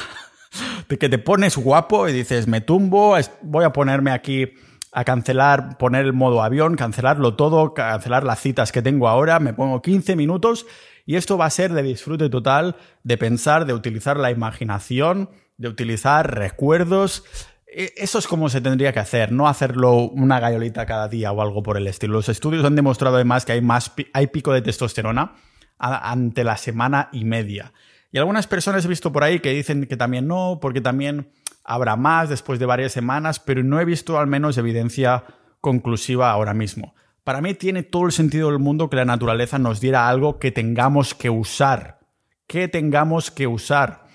que 0.89 1.09
te 1.09 1.19
pones 1.19 1.57
guapo 1.57 2.09
y 2.09 2.13
dices, 2.13 2.49
me 2.49 2.61
tumbo, 2.61 3.17
voy 3.43 3.65
a 3.65 3.73
ponerme 3.73 4.11
aquí 4.11 4.53
a 4.91 5.05
cancelar, 5.05 5.79
poner 5.79 6.05
el 6.05 6.13
modo 6.13 6.43
avión, 6.43 6.75
cancelarlo 6.75 7.37
todo, 7.37 7.73
cancelar 7.73 8.25
las 8.25 8.41
citas 8.41 8.73
que 8.73 8.83
tengo 8.83 9.09
ahora, 9.09 9.39
me 9.39 9.55
pongo 9.55 9.81
15 9.81 10.17
minutos 10.17 10.67
y 11.05 11.15
esto 11.15 11.39
va 11.39 11.47
a 11.47 11.51
ser 11.51 11.73
de 11.73 11.85
disfrute 11.85 12.29
total, 12.31 12.75
de 13.05 13.17
pensar, 13.17 13.65
de 13.65 13.75
utilizar 13.75 14.17
la 14.17 14.33
imaginación, 14.33 15.31
de 15.57 15.69
utilizar 15.69 16.35
recuerdos. 16.35 17.25
E, 17.67 17.93
eso 17.97 18.19
es 18.19 18.27
como 18.27 18.49
se 18.49 18.61
tendría 18.61 18.93
que 18.93 19.01
hacer, 19.01 19.33
no 19.33 19.49
hacerlo 19.49 19.97
una 19.97 20.41
gallolita 20.41 20.87
cada 20.87 21.09
día 21.09 21.33
o 21.33 21.43
algo 21.43 21.63
por 21.63 21.77
el 21.77 21.87
estilo. 21.87 22.15
Los 22.15 22.29
estudios 22.29 22.65
han 22.65 22.77
demostrado 22.77 23.17
además 23.17 23.45
que 23.45 23.53
hay, 23.53 23.61
más, 23.61 23.93
hay 24.13 24.27
pico 24.29 24.53
de 24.53 24.63
testosterona 24.63 25.35
ante 25.79 26.45
la 26.45 26.57
semana 26.57 27.09
y 27.13 27.25
media. 27.25 27.73
Y 28.13 28.19
algunas 28.19 28.47
personas 28.47 28.85
he 28.85 28.89
visto 28.89 29.13
por 29.13 29.25
ahí 29.25 29.41
que 29.41 29.51
dicen 29.51 29.87
que 29.87 29.97
también 29.97 30.27
no, 30.27 30.59
porque 30.61 30.81
también 30.81 31.31
habrá 31.65 31.97
más 31.97 32.29
después 32.29 32.59
de 32.59 32.67
varias 32.67 32.93
semanas, 32.93 33.41
pero 33.41 33.63
no 33.63 33.81
he 33.81 33.85
visto 33.85 34.19
al 34.19 34.27
menos 34.27 34.57
evidencia 34.57 35.25
conclusiva 35.61 36.31
ahora 36.31 36.55
mismo. 36.55 36.95
Para 37.25 37.41
mí 37.41 37.55
tiene 37.55 37.83
todo 37.83 38.07
el 38.07 38.13
sentido 38.13 38.51
del 38.51 38.61
mundo 38.61 38.89
que 38.89 38.97
la 38.97 39.05
naturaleza 39.05 39.59
nos 39.59 39.81
diera 39.81 40.09
algo 40.09 40.39
que 40.39 40.53
tengamos 40.53 41.13
que 41.13 41.29
usar, 41.29 41.99
que 42.47 42.69
tengamos 42.69 43.33
que 43.33 43.49
usar. 43.49 44.06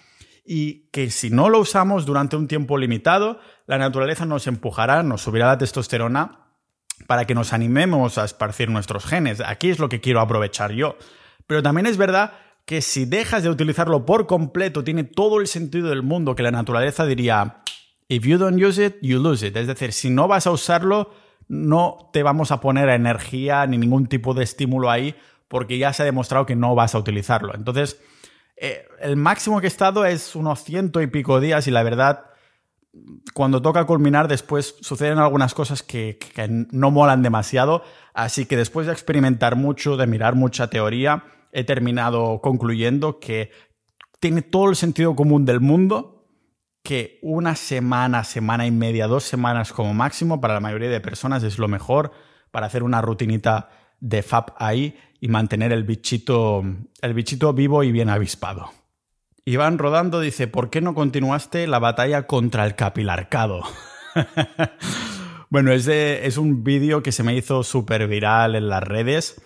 Y 0.54 0.90
que 0.92 1.10
si 1.12 1.30
no 1.30 1.48
lo 1.48 1.60
usamos 1.60 2.06
durante 2.06 2.36
un 2.36 2.50
tiempo 2.50 2.78
limitado, 2.78 3.40
la 3.68 3.78
naturaleza 3.78 4.26
nos 4.26 4.48
empujará, 4.48 5.02
nos 5.02 5.22
subirá 5.22 5.48
la 5.48 5.58
testosterona 5.58 6.50
para 7.08 7.24
que 7.24 7.34
nos 7.34 7.54
animemos 7.54 8.18
a 8.18 8.26
esparcir 8.26 8.70
nuestros 8.70 9.06
genes. 9.06 9.40
Aquí 9.40 9.70
es 9.70 9.80
lo 9.80 9.88
que 9.88 10.02
quiero 10.02 10.20
aprovechar 10.20 10.74
yo. 10.74 10.98
Pero 11.48 11.64
también 11.64 11.86
es 11.86 11.96
verdad 11.96 12.34
que 12.66 12.82
si 12.82 13.06
dejas 13.06 13.44
de 13.44 13.50
utilizarlo 13.50 14.06
por 14.06 14.28
completo, 14.28 14.84
tiene 14.84 15.06
todo 15.06 15.40
el 15.40 15.48
sentido 15.48 15.88
del 15.88 16.04
mundo 16.04 16.36
que 16.36 16.44
la 16.44 16.52
naturaleza 16.52 17.06
diría, 17.06 17.64
if 18.10 18.26
you 18.26 18.38
don't 18.38 18.62
use 18.62 18.86
it, 18.86 18.96
you 19.02 19.24
lose 19.24 19.48
it. 19.48 19.56
Es 19.56 19.68
decir, 19.68 19.94
si 19.94 20.10
no 20.10 20.28
vas 20.28 20.48
a 20.48 20.52
usarlo, 20.52 21.14
no 21.48 22.10
te 22.12 22.24
vamos 22.24 22.52
a 22.52 22.60
poner 22.60 22.90
energía 22.90 23.66
ni 23.68 23.78
ningún 23.78 24.08
tipo 24.08 24.34
de 24.34 24.44
estímulo 24.44 24.92
ahí 24.92 25.16
porque 25.48 25.78
ya 25.78 25.94
se 25.94 26.02
ha 26.02 26.06
demostrado 26.06 26.46
que 26.46 26.58
no 26.58 26.76
vas 26.76 26.94
a 26.94 27.00
utilizarlo. 27.00 27.56
Entonces, 27.56 28.02
eh, 28.64 28.88
el 29.00 29.16
máximo 29.16 29.60
que 29.60 29.66
he 29.66 29.68
estado 29.68 30.06
es 30.06 30.36
unos 30.36 30.64
ciento 30.64 31.02
y 31.02 31.08
pico 31.08 31.40
días 31.40 31.66
y 31.66 31.72
la 31.72 31.82
verdad, 31.82 32.26
cuando 33.34 33.60
toca 33.60 33.86
culminar 33.86 34.28
después 34.28 34.76
suceden 34.82 35.18
algunas 35.18 35.56
cosas 35.56 35.82
que, 35.82 36.20
que 36.36 36.48
no 36.48 36.92
molan 36.92 37.24
demasiado, 37.24 37.84
así 38.14 38.46
que 38.46 38.56
después 38.56 38.86
de 38.86 38.94
experimentar 38.94 39.56
mucho, 39.56 39.98
de 39.98 40.06
mirar 40.06 40.36
mucha 40.36 40.68
teoría, 40.68 41.24
he 41.52 41.64
terminado 41.64 42.40
concluyendo 42.40 43.20
que 43.20 43.50
tiene 44.20 44.44
todo 44.44 44.70
el 44.70 44.76
sentido 44.76 45.16
común 45.16 45.44
del 45.44 45.60
mundo 45.60 46.28
que 46.84 47.18
una 47.24 47.56
semana, 47.56 48.24
semana 48.24 48.68
y 48.68 48.72
media, 48.72 49.08
dos 49.08 49.24
semanas 49.24 49.74
como 49.74 49.96
máximo 49.96 50.40
para 50.40 50.54
la 50.54 50.60
mayoría 50.60 50.92
de 50.92 51.02
personas 51.02 51.42
es 51.42 51.58
lo 51.58 51.68
mejor 51.68 52.12
para 52.52 52.68
hacer 52.68 52.84
una 52.84 53.02
rutinita 53.02 53.70
de 54.02 54.22
FAP 54.22 54.50
ahí 54.58 54.98
y 55.22 55.30
mantener 55.30 55.72
el 55.72 55.86
bichito, 55.86 56.64
el 57.02 57.14
bichito 57.14 57.54
vivo 57.54 57.84
y 57.84 57.94
bien 57.94 58.10
avispado. 58.10 58.72
Iván 59.46 59.78
Rodando 59.78 60.20
dice, 60.20 60.48
¿por 60.48 60.70
qué 60.70 60.82
no 60.82 60.94
continuaste 60.94 61.66
la 61.68 61.80
batalla 61.80 62.28
contra 62.28 62.66
el 62.66 62.76
capilarcado? 62.76 63.64
bueno, 65.50 65.72
es, 65.72 65.88
es 65.88 66.38
un 66.38 66.66
vídeo 66.66 67.02
que 67.02 67.14
se 67.14 67.24
me 67.24 67.34
hizo 67.36 67.64
súper 67.64 68.08
viral 68.08 68.56
en 68.56 68.68
las 68.68 68.84
redes 68.84 69.42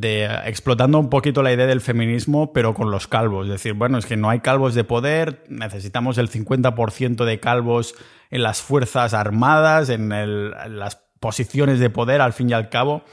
de 0.00 0.24
explotando 0.46 0.98
un 0.98 1.08
poquito 1.08 1.42
la 1.42 1.52
idea 1.52 1.66
del 1.66 1.80
feminismo, 1.80 2.52
pero 2.52 2.74
con 2.74 2.90
los 2.90 3.06
calvos. 3.06 3.46
Es 3.46 3.52
decir, 3.52 3.74
bueno, 3.74 3.98
es 3.98 4.06
que 4.06 4.16
no 4.16 4.30
hay 4.30 4.40
calvos 4.40 4.74
de 4.74 4.84
poder, 4.84 5.44
necesitamos 5.48 6.18
el 6.18 6.30
50% 6.30 7.24
de 7.24 7.40
calvos 7.40 7.94
en 8.30 8.42
las 8.42 8.62
Fuerzas 8.62 9.14
Armadas, 9.14 9.88
en, 9.90 10.08
las 10.50 10.96
posiciones 11.20 11.78
de 11.78 11.90
poder, 11.90 12.20
al 12.20 12.32
fin 12.32 12.50
y 12.50 12.52
al 12.52 12.68
cabo. 12.68 13.04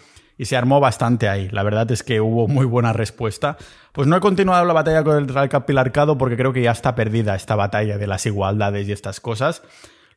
Y 0.42 0.46
se 0.46 0.58
armó 0.58 0.80
bastante 0.80 1.30
ahí. 1.30 1.50
La 1.50 1.62
verdad 1.62 1.92
es 1.92 2.02
que 2.02 2.20
hubo 2.20 2.48
muy 2.48 2.66
buena 2.66 2.94
respuesta. 2.94 3.58
Pues 3.92 4.08
no 4.08 4.18
he 4.18 4.20
continuado 4.20 4.66
la 4.66 4.74
batalla 4.74 5.04
con 5.04 5.16
el 5.16 5.50
capilarcado 5.50 6.18
porque 6.18 6.36
creo 6.36 6.52
que 6.52 6.64
ya 6.64 6.72
está 6.72 6.96
perdida 6.96 7.36
esta 7.36 7.56
batalla 7.56 8.00
de 8.00 8.08
las 8.08 8.26
igualdades 8.26 8.88
y 8.88 8.92
estas 8.92 9.20
cosas. 9.20 9.62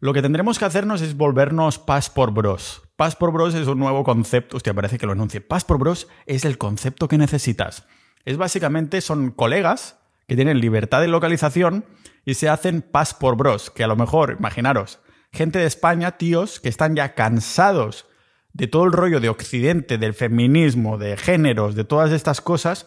Lo 0.00 0.14
que 0.14 0.22
tendremos 0.22 0.58
que 0.58 0.64
hacernos 0.64 1.02
es 1.02 1.18
volvernos 1.18 1.78
Passport 1.78 2.32
Bros. 2.32 2.80
Passport 2.96 3.34
Bros 3.34 3.54
es 3.54 3.66
un 3.66 3.78
nuevo 3.78 4.02
concepto. 4.02 4.56
Hostia, 4.56 4.72
parece 4.72 4.96
que 4.96 5.04
lo 5.04 5.12
anuncie. 5.12 5.42
Passport 5.42 5.78
Bros 5.78 6.08
es 6.24 6.46
el 6.46 6.56
concepto 6.56 7.06
que 7.06 7.18
necesitas. 7.18 7.84
Es 8.24 8.38
básicamente, 8.38 9.02
son 9.02 9.30
colegas 9.30 9.98
que 10.26 10.36
tienen 10.36 10.58
libertad 10.58 11.02
de 11.02 11.08
localización 11.08 11.84
y 12.24 12.32
se 12.32 12.48
hacen 12.48 12.80
Passport 12.80 13.36
Bros. 13.36 13.70
Que 13.70 13.84
a 13.84 13.88
lo 13.88 13.96
mejor, 13.96 14.36
imaginaros, 14.38 15.00
gente 15.34 15.58
de 15.58 15.66
España, 15.66 16.12
tíos, 16.12 16.60
que 16.60 16.70
están 16.70 16.96
ya 16.96 17.14
cansados 17.14 18.06
de 18.54 18.68
todo 18.68 18.84
el 18.84 18.92
rollo 18.92 19.20
de 19.20 19.28
Occidente, 19.28 19.98
del 19.98 20.14
feminismo, 20.14 20.96
de 20.96 21.16
géneros, 21.16 21.74
de 21.74 21.84
todas 21.84 22.12
estas 22.12 22.40
cosas, 22.40 22.86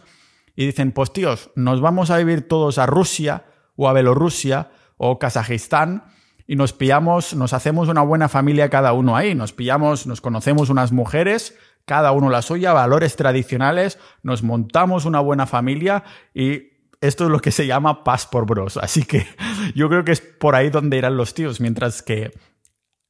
y 0.55 0.65
dicen, 0.65 0.91
pues 0.91 1.13
tíos, 1.13 1.51
nos 1.55 1.82
vamos 1.82 2.09
a 2.09 2.18
vivir 2.18 2.47
todos 2.47 2.80
a 2.80 2.88
Rusia 2.88 3.45
o 3.76 3.88
a 3.88 3.93
Bielorrusia 3.93 4.72
o 4.95 5.20
Kazajistán 5.20 6.05
y 6.47 6.55
nos 6.55 6.74
pillamos, 6.74 7.36
nos 7.36 7.53
hacemos 7.53 7.89
una 7.89 8.01
buena 8.01 8.30
familia 8.30 8.70
cada 8.70 8.93
uno 8.93 9.15
ahí, 9.15 9.36
nos 9.36 9.53
pillamos, 9.53 10.07
nos 10.07 10.22
conocemos 10.22 10.70
unas 10.70 10.93
mujeres, 10.93 11.55
cada 11.86 12.11
uno 12.13 12.30
la 12.30 12.41
suya, 12.41 12.74
valores 12.74 13.18
tradicionales, 13.18 13.99
nos 14.24 14.41
montamos 14.41 15.05
una 15.05 15.20
buena 15.20 15.45
familia 15.45 16.03
y 16.34 16.70
esto 17.01 17.26
es 17.26 17.30
lo 17.30 17.39
que 17.39 17.51
se 17.51 17.68
llama 17.68 18.03
paz 18.05 18.26
por 18.26 18.45
bros. 18.45 18.78
Así 18.78 19.03
que 19.03 19.28
yo 19.76 19.89
creo 19.89 20.05
que 20.05 20.13
es 20.13 20.22
por 20.22 20.55
ahí 20.55 20.70
donde 20.70 20.97
irán 20.97 21.18
los 21.18 21.34
tíos, 21.34 21.59
mientras 21.59 22.01
que 22.01 22.32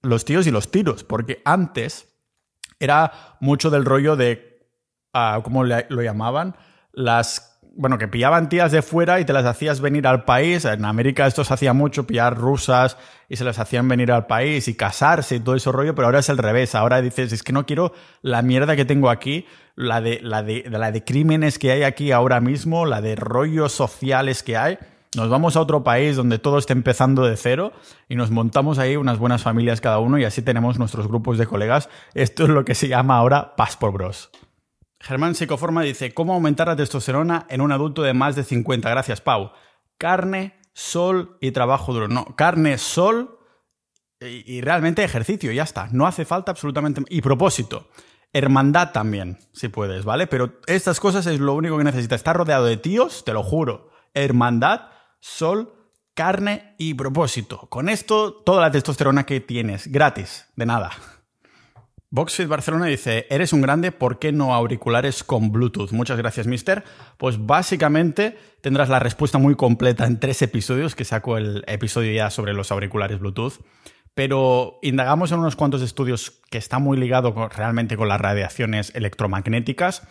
los 0.02 0.26
tíos 0.26 0.48
y 0.48 0.52
los 0.52 0.72
tiros, 0.72 1.04
porque 1.04 1.42
antes 1.46 2.17
era 2.80 3.38
mucho 3.40 3.70
del 3.70 3.86
rollo 3.86 4.16
de, 4.16 4.68
uh, 5.14 5.42
¿cómo 5.42 5.64
lo 5.64 6.02
llamaban? 6.02 6.56
Las 6.92 7.58
bueno, 7.78 8.00
que 8.00 8.08
pillaban 8.08 8.50
tías 8.50 8.72
de 8.72 8.82
fuera 8.82 9.20
y 9.20 9.26
te 9.26 9.34
las 9.34 9.46
hacías 9.46 9.82
venir 9.82 10.08
al 10.08 10.26
país. 10.26 10.66
En 10.66 10.84
América 10.84 11.28
esto 11.28 11.44
se 11.44 11.54
hacía 11.54 11.74
mucho, 11.74 12.08
pillar 12.08 12.36
rusas 12.36 12.98
y 13.30 13.36
se 13.36 13.44
las 13.44 13.60
hacían 13.60 13.88
venir 13.88 14.12
al 14.12 14.26
país 14.26 14.68
y 14.68 14.74
casarse 14.74 15.36
y 15.36 15.40
todo 15.40 15.56
ese 15.56 15.72
rollo, 15.72 15.94
pero 15.94 16.08
ahora 16.08 16.20
es 16.20 16.30
el 16.30 16.40
revés. 16.40 16.74
Ahora 16.74 17.02
dices, 17.04 17.32
es 17.32 17.44
que 17.44 17.54
no 17.54 17.68
quiero 17.68 17.94
la 18.24 18.42
mierda 18.42 18.76
que 18.76 18.84
tengo 18.84 19.12
aquí, 19.12 19.46
la 19.76 20.02
de, 20.02 20.20
la 20.24 20.42
de, 20.42 20.66
la 20.68 20.92
de 20.92 21.04
crímenes 21.04 21.60
que 21.60 21.72
hay 21.72 21.84
aquí 21.84 22.12
ahora 22.12 22.42
mismo, 22.42 22.88
la 22.88 23.00
de 23.00 23.16
rollos 23.16 23.74
sociales 23.74 24.42
que 24.42 24.58
hay. 24.58 24.80
Nos 25.18 25.30
vamos 25.30 25.56
a 25.56 25.62
otro 25.62 25.84
país 25.84 26.16
donde 26.16 26.38
todo 26.38 26.60
esté 26.60 26.74
empezando 26.74 27.26
de 27.26 27.36
cero 27.38 27.74
y 28.08 28.16
nos 28.16 28.30
montamos 28.30 28.78
ahí 28.78 28.98
unas 28.98 29.18
buenas 29.18 29.42
familias 29.42 29.82
cada 29.82 29.98
uno 29.98 30.20
y 30.20 30.26
así 30.26 30.44
tenemos 30.44 30.78
nuestros 30.78 31.08
grupos 31.08 31.40
de 31.40 31.48
colegas. 31.48 31.90
Esto 32.14 32.44
es 32.44 32.50
lo 32.50 32.64
que 32.64 32.76
se 32.76 32.88
llama 32.88 33.18
ahora 33.18 33.56
Passport 33.56 33.96
Bros. 33.96 34.30
Germán 35.00 35.34
Psicoforma 35.34 35.82
dice, 35.82 36.14
¿cómo 36.14 36.36
aumentar 36.36 36.68
la 36.68 36.76
testosterona 36.76 37.48
en 37.50 37.62
un 37.62 37.72
adulto 37.72 38.04
de 38.04 38.14
más 38.14 38.36
de 38.36 38.44
50? 38.44 38.88
Gracias, 38.92 39.20
Pau. 39.20 39.54
Carne, 39.98 40.54
sol 40.72 41.40
y 41.42 41.50
trabajo 41.50 41.94
duro. 41.94 42.08
No, 42.08 42.36
carne, 42.36 42.78
sol 42.78 43.40
y, 44.20 44.62
realmente 44.62 45.04
ejercicio, 45.04 45.52
ya 45.52 45.64
está. 45.64 45.90
No 45.92 46.06
hace 46.06 46.26
falta 46.26 46.52
absolutamente... 46.52 47.02
Y 47.10 47.22
propósito. 47.22 47.90
Hermandad 48.34 48.92
también, 48.92 49.40
si 49.52 49.70
puedes, 49.70 50.06
¿vale? 50.06 50.28
Pero 50.28 50.60
estas 50.68 51.00
cosas 51.00 51.26
es 51.26 51.40
lo 51.40 51.56
único 51.56 51.76
que 51.76 51.84
necesitas. 51.84 52.20
Estar 52.20 52.38
rodeado 52.38 52.66
de 52.66 52.78
tíos, 52.78 53.26
te 53.26 53.34
lo 53.34 53.42
juro. 53.42 53.90
Hermandad, 54.14 54.92
sol, 55.20 55.74
carne 56.14 56.74
y 56.78 56.94
propósito. 56.96 57.68
Con 57.70 57.90
esto, 57.90 58.34
toda 58.34 58.62
la 58.62 58.72
testosterona 58.72 59.26
que 59.26 59.40
tienes, 59.40 59.88
gratis, 59.88 60.48
de 60.56 60.66
nada. 60.66 60.92
Boxfit 62.10 62.48
Barcelona 62.48 62.86
dice, 62.86 63.28
eres 63.30 63.52
un 63.52 63.62
grande, 63.62 63.92
¿por 63.92 64.18
qué 64.18 64.32
no 64.32 64.56
auriculares 64.56 65.26
con 65.26 65.52
Bluetooth? 65.52 65.92
Muchas 65.92 66.18
gracias, 66.18 66.48
mister. 66.48 66.86
Pues 67.18 67.46
básicamente 67.46 68.38
tendrás 68.62 68.88
la 68.88 69.00
respuesta 69.00 69.38
muy 69.38 69.56
completa 69.56 70.06
en 70.06 70.20
tres 70.20 70.42
episodios, 70.42 70.96
que 70.96 71.04
saco 71.04 71.38
el 71.38 71.66
episodio 71.68 72.14
ya 72.14 72.30
sobre 72.30 72.54
los 72.54 72.72
auriculares 72.72 73.20
Bluetooth. 73.20 73.60
Pero 74.14 74.80
indagamos 74.82 75.32
en 75.34 75.40
unos 75.40 75.58
cuantos 75.58 75.82
estudios 75.82 76.42
que 76.50 76.58
están 76.58 76.82
muy 76.82 76.98
ligados 76.98 77.34
realmente 77.56 77.98
con 77.98 78.08
las 78.08 78.22
radiaciones 78.22 78.96
electromagnéticas 78.96 80.08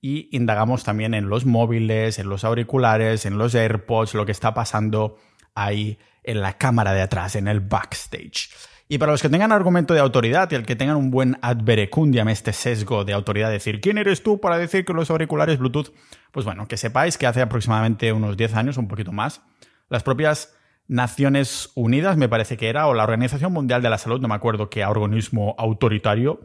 y 0.00 0.34
indagamos 0.34 0.84
también 0.84 1.14
en 1.14 1.28
los 1.28 1.44
móviles, 1.44 2.18
en 2.18 2.28
los 2.28 2.44
auriculares, 2.44 3.26
en 3.26 3.38
los 3.38 3.54
AirPods, 3.54 4.14
lo 4.14 4.24
que 4.26 4.32
está 4.32 4.54
pasando 4.54 5.16
ahí 5.54 5.98
en 6.24 6.40
la 6.40 6.56
cámara 6.56 6.92
de 6.92 7.02
atrás, 7.02 7.36
en 7.36 7.48
el 7.48 7.60
backstage. 7.60 8.50
Y 8.88 8.98
para 8.98 9.12
los 9.12 9.22
que 9.22 9.28
tengan 9.28 9.52
argumento 9.52 9.94
de 9.94 10.00
autoridad 10.00 10.50
y 10.50 10.56
el 10.56 10.66
que 10.66 10.74
tengan 10.74 10.96
un 10.96 11.12
buen 11.12 11.38
adverecundiam, 11.42 12.28
este 12.28 12.52
sesgo 12.52 13.04
de 13.04 13.12
autoridad, 13.12 13.48
decir, 13.48 13.80
¿quién 13.80 13.98
eres 13.98 14.22
tú 14.22 14.40
para 14.40 14.58
decir 14.58 14.84
que 14.84 14.92
los 14.92 15.10
auriculares 15.10 15.58
Bluetooth? 15.58 15.92
Pues 16.32 16.44
bueno, 16.44 16.66
que 16.66 16.76
sepáis 16.76 17.16
que 17.16 17.28
hace 17.28 17.40
aproximadamente 17.40 18.12
unos 18.12 18.36
10 18.36 18.54
años, 18.54 18.78
un 18.78 18.88
poquito 18.88 19.12
más, 19.12 19.42
las 19.88 20.02
propias 20.02 20.56
Naciones 20.88 21.70
Unidas, 21.76 22.16
me 22.16 22.28
parece 22.28 22.56
que 22.56 22.68
era, 22.68 22.88
o 22.88 22.94
la 22.94 23.04
Organización 23.04 23.52
Mundial 23.52 23.80
de 23.80 23.90
la 23.90 23.98
Salud, 23.98 24.20
no 24.20 24.26
me 24.26 24.34
acuerdo 24.34 24.70
qué 24.70 24.84
organismo 24.84 25.54
autoritario, 25.56 26.40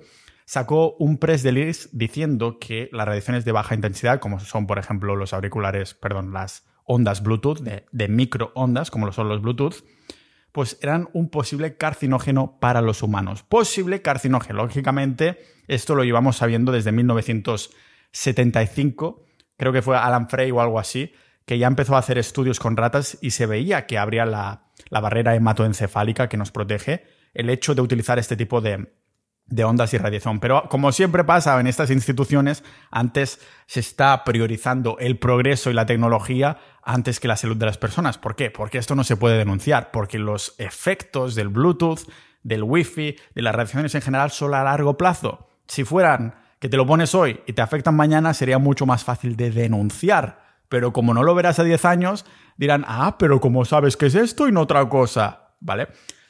sacó 0.46 0.96
un 1.00 1.18
press 1.18 1.44
release 1.44 1.90
diciendo 1.92 2.60
que 2.60 2.90
las 2.92 3.08
radiaciones 3.08 3.46
de 3.46 3.52
baja 3.52 3.74
intensidad, 3.76 4.20
como 4.20 4.40
son, 4.40 4.68
por 4.68 4.78
ejemplo, 4.80 5.16
los 5.16 5.34
auriculares, 5.34 5.96
perdón, 5.96 6.32
las 6.32 6.66
ondas 6.86 7.24
Bluetooth, 7.24 7.60
de, 7.60 8.08
microondas, 8.08 8.92
como 8.92 9.08
lo 9.08 9.12
son 9.12 9.28
los 9.28 9.42
Bluetooth, 9.42 9.84
pues 10.52 10.78
eran 10.82 11.10
un 11.14 11.30
posible 11.30 11.76
carcinógeno 11.76 12.60
para 12.62 12.82
los 12.82 13.02
humanos. 13.04 13.44
Posible 13.44 14.02
carcinógeno. 14.02 14.64
Lógicamente, 14.64 15.40
esto 15.68 15.96
lo 15.96 16.04
llevamos 16.04 16.38
sabiendo 16.38 16.72
desde 16.72 16.94
1975, 16.94 19.26
creo 19.58 19.74
que 19.74 19.82
fue 19.82 19.98
Alan 19.98 20.30
Frey 20.30 20.52
o 20.52 20.62
algo 20.62 20.80
así, 20.80 21.12
que 21.46 21.58
ya 21.58 21.68
empezó 21.68 21.96
a 21.96 22.00
hacer 22.00 22.18
estudios 22.18 22.60
con 22.60 22.78
ratas 22.78 23.18
y 23.22 23.32
se 23.32 23.48
veía 23.48 23.86
que 23.86 23.98
habría 23.98 24.26
la, 24.26 24.68
la 24.90 25.02
barrera 25.02 25.36
hematoencefálica 25.36 26.30
que 26.30 26.38
nos 26.38 26.52
protege, 26.52 27.04
el 27.34 27.50
hecho 27.50 27.76
de 27.76 27.82
utilizar 27.82 28.18
este 28.18 28.38
tipo 28.38 28.62
de, 28.62 28.88
de 29.48 29.64
ondas 29.64 29.94
y 29.94 29.98
radiación. 29.98 30.40
Pero 30.40 30.68
como 30.70 30.92
siempre 30.92 31.24
pasa 31.24 31.60
en 31.60 31.68
estas 31.68 31.92
instituciones, 31.92 32.64
antes 32.92 33.40
se 33.68 33.80
está 33.80 34.24
priorizando 34.24 34.98
el 35.00 35.18
progreso 35.18 35.70
y 35.70 35.74
la 35.74 35.86
tecnología 35.86 36.58
antes 36.84 37.20
que 37.20 37.28
la 37.28 37.38
salud 37.38 37.58
de 37.58 37.66
las 37.66 37.78
personas. 37.78 38.18
¿Por 38.18 38.36
qué? 38.36 38.52
Porque 38.52 38.78
esto 38.78 38.96
no 38.96 39.04
se 39.04 39.18
puede 39.18 39.38
denunciar, 39.38 39.92
porque 39.92 40.20
los 40.20 40.56
efectos 40.58 41.36
del 41.36 41.50
Bluetooth, 41.50 42.02
del 42.44 42.64
Wi-Fi, 42.64 43.18
de 43.34 43.42
las 43.42 43.56
radiaciones 43.56 43.96
en 43.96 44.02
general 44.02 44.32
son 44.32 44.54
a 44.54 44.64
largo 44.64 44.98
plazo. 44.98 45.50
Si 45.68 45.84
fueran 45.84 46.36
que 46.60 46.70
te 46.70 46.78
lo 46.78 46.86
pones 46.86 47.14
hoy 47.16 47.42
y 47.48 47.54
te 47.54 47.62
afectan 47.62 47.96
mañana, 47.96 48.34
sería 48.34 48.60
mucho 48.60 48.86
más 48.86 49.04
fácil 49.04 49.36
de 49.36 49.52
denunciar. 49.52 50.46
Pero 50.70 50.94
como 50.94 51.14
no 51.14 51.24
lo 51.24 51.36
verás 51.36 51.60
a 51.60 51.64
10 51.64 51.86
años, 51.86 52.26
dirán, 52.58 52.86
ah, 52.88 53.18
pero 53.20 53.40
como 53.40 53.66
sabes 53.66 53.98
que 53.98 54.08
es 54.08 54.16
esto 54.16 54.48
y 54.48 54.52
no 54.52 54.62
otra 54.62 54.88
cosa, 54.90 55.50
¿vale? 55.60 55.88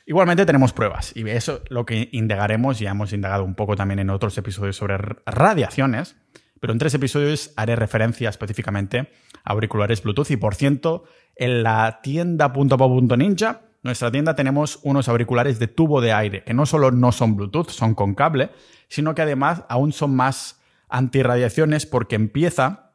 Igualmente 0.07 0.45
tenemos 0.45 0.71
pruebas 0.71 1.13
y 1.15 1.27
eso 1.27 1.61
lo 1.69 1.85
que 1.85 2.09
indagaremos, 2.11 2.77
ya 2.77 2.91
hemos 2.91 3.11
indagado 3.11 3.43
un 3.43 3.55
poco 3.55 3.75
también 3.75 3.99
en 3.99 4.11
otros 4.11 4.37
episodios 4.37 4.75
sobre 4.75 4.97
radiaciones, 5.25 6.15
pero 6.59 6.73
en 6.73 6.79
tres 6.79 6.93
episodios 6.93 7.53
haré 7.57 7.75
referencia 7.75 8.29
específicamente 8.29 9.09
a 9.43 9.53
auriculares 9.53 10.03
Bluetooth 10.03 10.29
y 10.29 10.37
por 10.37 10.53
ciento, 10.53 11.05
en 11.35 11.63
la 11.63 12.01
tienda 12.03 12.53
.po.ninja, 12.53 13.61
nuestra 13.81 14.11
tienda 14.11 14.35
tenemos 14.35 14.79
unos 14.83 15.07
auriculares 15.09 15.57
de 15.57 15.67
tubo 15.67 16.01
de 16.01 16.13
aire, 16.13 16.43
que 16.43 16.53
no 16.53 16.67
solo 16.67 16.91
no 16.91 17.11
son 17.11 17.35
Bluetooth, 17.35 17.69
son 17.69 17.95
con 17.95 18.13
cable, 18.13 18.51
sino 18.87 19.15
que 19.15 19.23
además 19.23 19.63
aún 19.69 19.91
son 19.91 20.15
más 20.15 20.61
antirradiaciones 20.87 21.87
porque 21.87 22.15
empieza, 22.15 22.91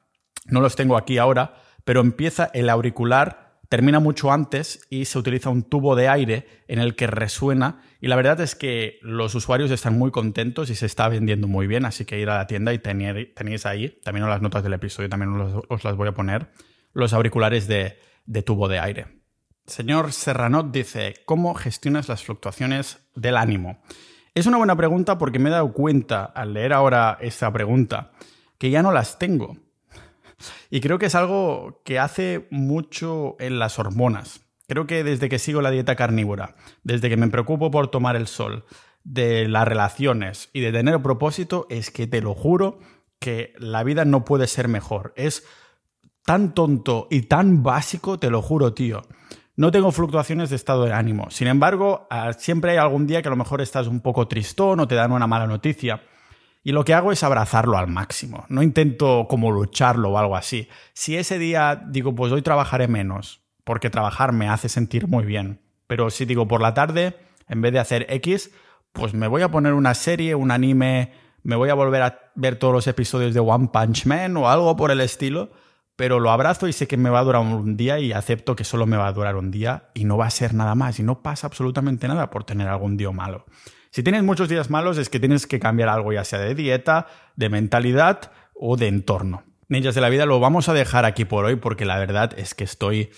no 0.46 0.60
los 0.60 0.76
tengo 0.76 0.96
aquí 0.96 1.18
ahora, 1.18 1.54
pero 1.84 2.00
empieza 2.00 2.50
el 2.54 2.70
auricular 2.70 3.49
termina 3.70 4.00
mucho 4.00 4.32
antes 4.32 4.84
y 4.90 5.04
se 5.04 5.16
utiliza 5.16 5.48
un 5.48 5.62
tubo 5.62 5.94
de 5.94 6.08
aire 6.08 6.46
en 6.66 6.80
el 6.80 6.96
que 6.96 7.06
resuena 7.06 7.80
y 8.00 8.08
la 8.08 8.16
verdad 8.16 8.40
es 8.40 8.56
que 8.56 8.98
los 9.00 9.36
usuarios 9.36 9.70
están 9.70 9.96
muy 9.96 10.10
contentos 10.10 10.70
y 10.70 10.74
se 10.74 10.86
está 10.86 11.08
vendiendo 11.08 11.46
muy 11.46 11.68
bien, 11.68 11.84
así 11.84 12.04
que 12.04 12.18
ir 12.18 12.28
a 12.30 12.38
la 12.38 12.48
tienda 12.48 12.74
y 12.74 12.80
tenéis 12.80 13.66
ahí, 13.66 14.00
también 14.02 14.24
en 14.24 14.30
las 14.30 14.42
notas 14.42 14.64
del 14.64 14.72
episodio 14.72 15.08
también 15.08 15.32
os, 15.68 15.84
las 15.84 15.96
voy 15.96 16.08
a 16.08 16.12
poner, 16.12 16.48
los 16.92 17.12
auriculares 17.12 17.68
de, 17.68 17.96
de 18.26 18.42
tubo 18.42 18.66
de 18.66 18.80
aire. 18.80 19.06
Señor 19.66 20.12
Serranot 20.12 20.72
dice, 20.72 21.14
¿cómo 21.24 21.54
gestionas 21.54 22.08
las 22.08 22.24
fluctuaciones 22.24 23.08
del 23.14 23.36
ánimo? 23.36 23.80
Es 24.34 24.46
una 24.46 24.56
buena 24.58 24.74
pregunta 24.74 25.16
porque 25.16 25.38
me 25.38 25.48
he 25.48 25.52
dado 25.52 25.72
cuenta 25.72 26.24
al 26.24 26.54
leer 26.54 26.72
ahora 26.72 27.18
esta 27.20 27.52
pregunta 27.52 28.10
que 28.58 28.70
ya 28.70 28.82
no 28.82 28.90
las 28.90 29.20
tengo. 29.20 29.56
Y 30.70 30.80
creo 30.80 30.98
que 30.98 31.06
es 31.06 31.14
algo 31.14 31.82
que 31.84 31.98
hace 31.98 32.46
mucho 32.50 33.36
en 33.38 33.58
las 33.58 33.78
hormonas. 33.78 34.40
Creo 34.66 34.86
que 34.86 35.02
desde 35.02 35.28
que 35.28 35.38
sigo 35.38 35.62
la 35.62 35.70
dieta 35.70 35.96
carnívora, 35.96 36.54
desde 36.84 37.08
que 37.08 37.16
me 37.16 37.28
preocupo 37.28 37.70
por 37.70 37.88
tomar 37.88 38.16
el 38.16 38.26
sol, 38.26 38.64
de 39.04 39.48
las 39.48 39.66
relaciones 39.66 40.50
y 40.52 40.60
de 40.60 40.72
tener 40.72 41.00
propósito, 41.02 41.66
es 41.70 41.90
que 41.90 42.06
te 42.06 42.20
lo 42.20 42.34
juro 42.34 42.78
que 43.18 43.54
la 43.58 43.82
vida 43.82 44.04
no 44.04 44.24
puede 44.24 44.46
ser 44.46 44.68
mejor. 44.68 45.12
Es 45.16 45.44
tan 46.24 46.54
tonto 46.54 47.08
y 47.10 47.22
tan 47.22 47.62
básico, 47.62 48.18
te 48.18 48.30
lo 48.30 48.42
juro, 48.42 48.74
tío. 48.74 49.02
No 49.56 49.70
tengo 49.70 49.92
fluctuaciones 49.92 50.50
de 50.50 50.56
estado 50.56 50.84
de 50.84 50.92
ánimo. 50.92 51.30
Sin 51.30 51.46
embargo, 51.46 52.06
ah, 52.10 52.32
siempre 52.32 52.72
hay 52.72 52.76
algún 52.78 53.06
día 53.06 53.20
que 53.20 53.28
a 53.28 53.30
lo 53.30 53.36
mejor 53.36 53.60
estás 53.60 53.86
un 53.88 54.00
poco 54.00 54.26
tristón 54.26 54.80
o 54.80 54.88
te 54.88 54.94
dan 54.94 55.12
una 55.12 55.26
mala 55.26 55.46
noticia. 55.46 56.02
Y 56.62 56.72
lo 56.72 56.84
que 56.84 56.94
hago 56.94 57.10
es 57.12 57.22
abrazarlo 57.22 57.78
al 57.78 57.86
máximo. 57.86 58.44
No 58.48 58.62
intento 58.62 59.26
como 59.28 59.50
lucharlo 59.50 60.10
o 60.10 60.18
algo 60.18 60.36
así. 60.36 60.68
Si 60.92 61.16
ese 61.16 61.38
día 61.38 61.82
digo, 61.88 62.14
pues 62.14 62.32
hoy 62.32 62.42
trabajaré 62.42 62.86
menos, 62.86 63.42
porque 63.64 63.90
trabajar 63.90 64.32
me 64.32 64.48
hace 64.48 64.68
sentir 64.68 65.06
muy 65.08 65.24
bien. 65.24 65.60
Pero 65.86 66.10
si 66.10 66.24
digo 66.24 66.46
por 66.46 66.60
la 66.60 66.74
tarde, 66.74 67.16
en 67.48 67.62
vez 67.62 67.72
de 67.72 67.78
hacer 67.78 68.06
X, 68.10 68.50
pues 68.92 69.14
me 69.14 69.26
voy 69.26 69.42
a 69.42 69.50
poner 69.50 69.72
una 69.72 69.94
serie, 69.94 70.34
un 70.34 70.50
anime, 70.50 71.12
me 71.42 71.56
voy 71.56 71.70
a 71.70 71.74
volver 71.74 72.02
a 72.02 72.32
ver 72.34 72.56
todos 72.56 72.72
los 72.72 72.86
episodios 72.86 73.34
de 73.34 73.40
One 73.40 73.70
Punch 73.72 74.06
Man 74.06 74.36
o 74.36 74.48
algo 74.48 74.76
por 74.76 74.90
el 74.90 75.00
estilo, 75.00 75.50
pero 75.96 76.20
lo 76.20 76.30
abrazo 76.30 76.68
y 76.68 76.72
sé 76.72 76.86
que 76.86 76.96
me 76.96 77.10
va 77.10 77.20
a 77.20 77.24
durar 77.24 77.42
un 77.42 77.76
día 77.76 77.98
y 77.98 78.12
acepto 78.12 78.56
que 78.56 78.64
solo 78.64 78.86
me 78.86 78.96
va 78.96 79.06
a 79.06 79.12
durar 79.12 79.36
un 79.36 79.50
día 79.50 79.90
y 79.94 80.04
no 80.04 80.16
va 80.16 80.26
a 80.26 80.30
ser 80.30 80.54
nada 80.54 80.74
más 80.74 80.98
y 80.98 81.02
no 81.02 81.22
pasa 81.22 81.46
absolutamente 81.46 82.08
nada 82.08 82.30
por 82.30 82.44
tener 82.44 82.68
algún 82.68 82.96
día 82.96 83.10
malo. 83.10 83.46
Si 83.92 84.04
tienes 84.04 84.22
muchos 84.22 84.48
días 84.48 84.70
malos 84.70 84.98
es 84.98 85.08
que 85.08 85.18
tienes 85.18 85.48
que 85.48 85.58
cambiar 85.58 85.88
algo, 85.88 86.12
ya 86.12 86.24
sea 86.24 86.38
de 86.38 86.54
dieta, 86.54 87.08
de 87.34 87.48
mentalidad 87.48 88.30
o 88.54 88.76
de 88.76 88.86
entorno. 88.86 89.42
Ninjas 89.68 89.96
de 89.96 90.00
la 90.00 90.08
vida 90.08 90.26
lo 90.26 90.38
vamos 90.38 90.68
a 90.68 90.74
dejar 90.74 91.04
aquí 91.04 91.24
por 91.24 91.44
hoy 91.44 91.56
porque 91.56 91.84
la 91.84 91.98
verdad 91.98 92.32
es 92.38 92.54
que 92.54 92.62
estoy 92.62 93.10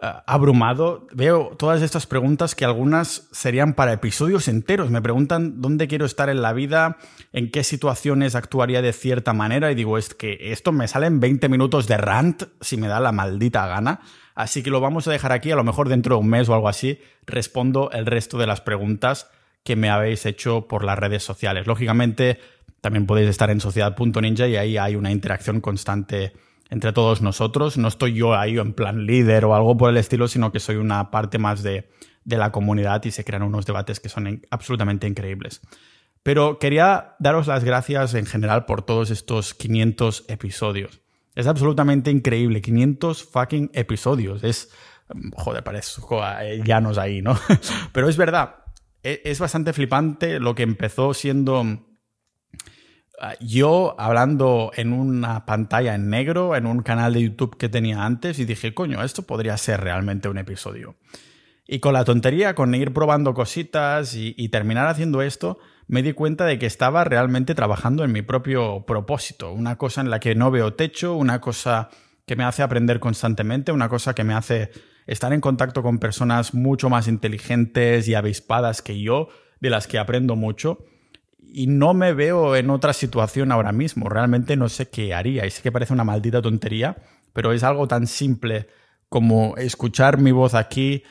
eh, 0.00 0.12
abrumado. 0.26 1.08
Veo 1.12 1.56
todas 1.58 1.82
estas 1.82 2.06
preguntas 2.06 2.54
que 2.54 2.64
algunas 2.64 3.26
serían 3.32 3.74
para 3.74 3.92
episodios 3.92 4.46
enteros. 4.46 4.92
Me 4.92 5.02
preguntan 5.02 5.60
dónde 5.60 5.88
quiero 5.88 6.06
estar 6.06 6.28
en 6.28 6.40
la 6.40 6.52
vida, 6.52 6.98
en 7.32 7.50
qué 7.50 7.64
situaciones 7.64 8.36
actuaría 8.36 8.82
de 8.82 8.92
cierta 8.92 9.32
manera 9.32 9.72
y 9.72 9.74
digo, 9.74 9.98
es 9.98 10.14
que 10.14 10.52
esto 10.52 10.70
me 10.70 10.86
sale 10.86 11.08
en 11.08 11.18
20 11.18 11.48
minutos 11.48 11.88
de 11.88 11.96
rant 11.96 12.44
si 12.60 12.76
me 12.76 12.86
da 12.86 13.00
la 13.00 13.10
maldita 13.10 13.66
gana. 13.66 14.02
Así 14.36 14.62
que 14.62 14.70
lo 14.70 14.80
vamos 14.80 15.08
a 15.08 15.12
dejar 15.12 15.32
aquí, 15.32 15.50
a 15.50 15.56
lo 15.56 15.64
mejor 15.64 15.88
dentro 15.88 16.14
de 16.14 16.20
un 16.20 16.28
mes 16.28 16.48
o 16.48 16.54
algo 16.54 16.68
así, 16.68 17.00
respondo 17.26 17.90
el 17.90 18.06
resto 18.06 18.38
de 18.38 18.46
las 18.46 18.60
preguntas 18.60 19.30
que 19.66 19.76
me 19.76 19.90
habéis 19.90 20.24
hecho 20.24 20.66
por 20.66 20.84
las 20.84 20.98
redes 20.98 21.22
sociales. 21.22 21.66
Lógicamente, 21.66 22.38
también 22.80 23.04
podéis 23.04 23.28
estar 23.28 23.50
en 23.50 23.60
sociedad.ninja 23.60 24.46
y 24.46 24.56
ahí 24.56 24.78
hay 24.78 24.96
una 24.96 25.10
interacción 25.10 25.60
constante 25.60 26.32
entre 26.70 26.92
todos 26.92 27.20
nosotros. 27.20 27.76
No 27.76 27.88
estoy 27.88 28.14
yo 28.14 28.34
ahí 28.34 28.56
en 28.58 28.72
plan 28.72 29.06
líder 29.06 29.44
o 29.44 29.54
algo 29.54 29.76
por 29.76 29.90
el 29.90 29.96
estilo, 29.96 30.28
sino 30.28 30.52
que 30.52 30.60
soy 30.60 30.76
una 30.76 31.10
parte 31.10 31.38
más 31.38 31.62
de, 31.62 31.90
de 32.24 32.36
la 32.36 32.52
comunidad 32.52 33.04
y 33.04 33.10
se 33.10 33.24
crean 33.24 33.42
unos 33.42 33.66
debates 33.66 34.00
que 34.00 34.08
son 34.08 34.42
absolutamente 34.50 35.06
increíbles. 35.06 35.60
Pero 36.22 36.58
quería 36.58 37.16
daros 37.18 37.46
las 37.46 37.64
gracias 37.64 38.14
en 38.14 38.26
general 38.26 38.64
por 38.66 38.82
todos 38.82 39.10
estos 39.10 39.54
500 39.54 40.24
episodios. 40.28 41.00
Es 41.34 41.46
absolutamente 41.46 42.10
increíble, 42.10 42.62
500 42.62 43.24
fucking 43.24 43.70
episodios. 43.74 44.42
Es, 44.42 44.70
joder, 45.34 45.62
parece 45.62 46.00
llanos 46.64 46.98
ahí, 46.98 47.20
¿no? 47.20 47.38
Pero 47.92 48.08
es 48.08 48.16
verdad, 48.16 48.56
es 49.06 49.38
bastante 49.38 49.72
flipante 49.72 50.40
lo 50.40 50.54
que 50.54 50.62
empezó 50.62 51.14
siendo 51.14 51.64
ah, 53.20 53.34
yo 53.40 53.94
hablando 53.98 54.72
en 54.74 54.92
una 54.92 55.46
pantalla 55.46 55.94
en 55.94 56.10
negro, 56.10 56.56
en 56.56 56.66
un 56.66 56.82
canal 56.82 57.14
de 57.14 57.22
YouTube 57.22 57.56
que 57.56 57.68
tenía 57.68 58.04
antes, 58.04 58.38
y 58.38 58.44
dije, 58.44 58.74
coño, 58.74 59.02
esto 59.04 59.22
podría 59.22 59.56
ser 59.56 59.80
realmente 59.80 60.28
un 60.28 60.38
episodio. 60.38 60.96
Y 61.68 61.80
con 61.80 61.94
la 61.94 62.04
tontería, 62.04 62.54
con 62.54 62.74
ir 62.74 62.92
probando 62.92 63.34
cositas 63.34 64.14
y, 64.14 64.34
y, 64.36 64.50
terminar 64.50 64.86
haciendo 64.86 65.22
esto, 65.22 65.58
me 65.88 66.02
di 66.02 66.12
cuenta 66.12 66.44
de 66.44 66.58
que 66.58 66.66
estaba 66.66 67.04
realmente 67.04 67.54
trabajando 67.54 68.04
en 68.04 68.12
mi 68.12 68.22
propio 68.22 68.84
propósito, 68.86 69.52
una 69.52 69.76
cosa 69.76 70.00
en 70.00 70.10
la 70.10 70.20
que 70.20 70.34
no 70.34 70.50
veo 70.50 70.74
techo, 70.74 71.14
una 71.14 71.40
cosa 71.40 71.90
que 72.26 72.36
me 72.36 72.44
hace 72.44 72.62
aprender 72.62 73.00
constantemente, 73.00 73.72
una 73.72 73.88
cosa 73.88 74.14
que 74.14 74.24
me 74.24 74.34
hace 74.34 74.70
estar 75.06 75.32
en 75.32 75.40
contacto 75.40 75.82
con 75.82 75.98
personas 75.98 76.54
mucho 76.54 76.90
más 76.90 77.08
inteligentes 77.08 78.08
y 78.08 78.14
avispadas 78.14 78.82
que 78.82 79.00
yo, 79.00 79.28
de 79.60 79.70
las 79.70 79.86
que 79.86 79.98
aprendo 79.98 80.36
mucho. 80.36 80.84
Y 81.38 81.68
no 81.68 81.94
me 81.94 82.12
veo 82.12 82.56
en 82.56 82.70
otra 82.70 82.92
situación 82.92 83.52
ahora 83.52 83.72
mismo. 83.72 84.08
Realmente 84.08 84.56
no 84.56 84.68
sé 84.68 84.88
qué 84.88 85.14
haría. 85.14 85.46
Y 85.46 85.50
sé 85.50 85.62
que 85.62 85.72
parece 85.72 85.92
una 85.92 86.04
maldita 86.04 86.42
tontería, 86.42 86.96
pero 87.32 87.52
es 87.52 87.62
algo 87.62 87.86
tan 87.88 88.06
simple 88.06 88.66
como 89.08 89.56
escuchar 89.56 90.18
mi 90.18 90.32
voz 90.32 90.54
aquí, 90.54 91.04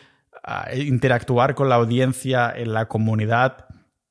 interactuar 0.76 1.56
con 1.56 1.70
la 1.70 1.76
audiencia 1.76 2.54
en 2.56 2.74
la 2.74 2.88
comunidad, 2.88 3.66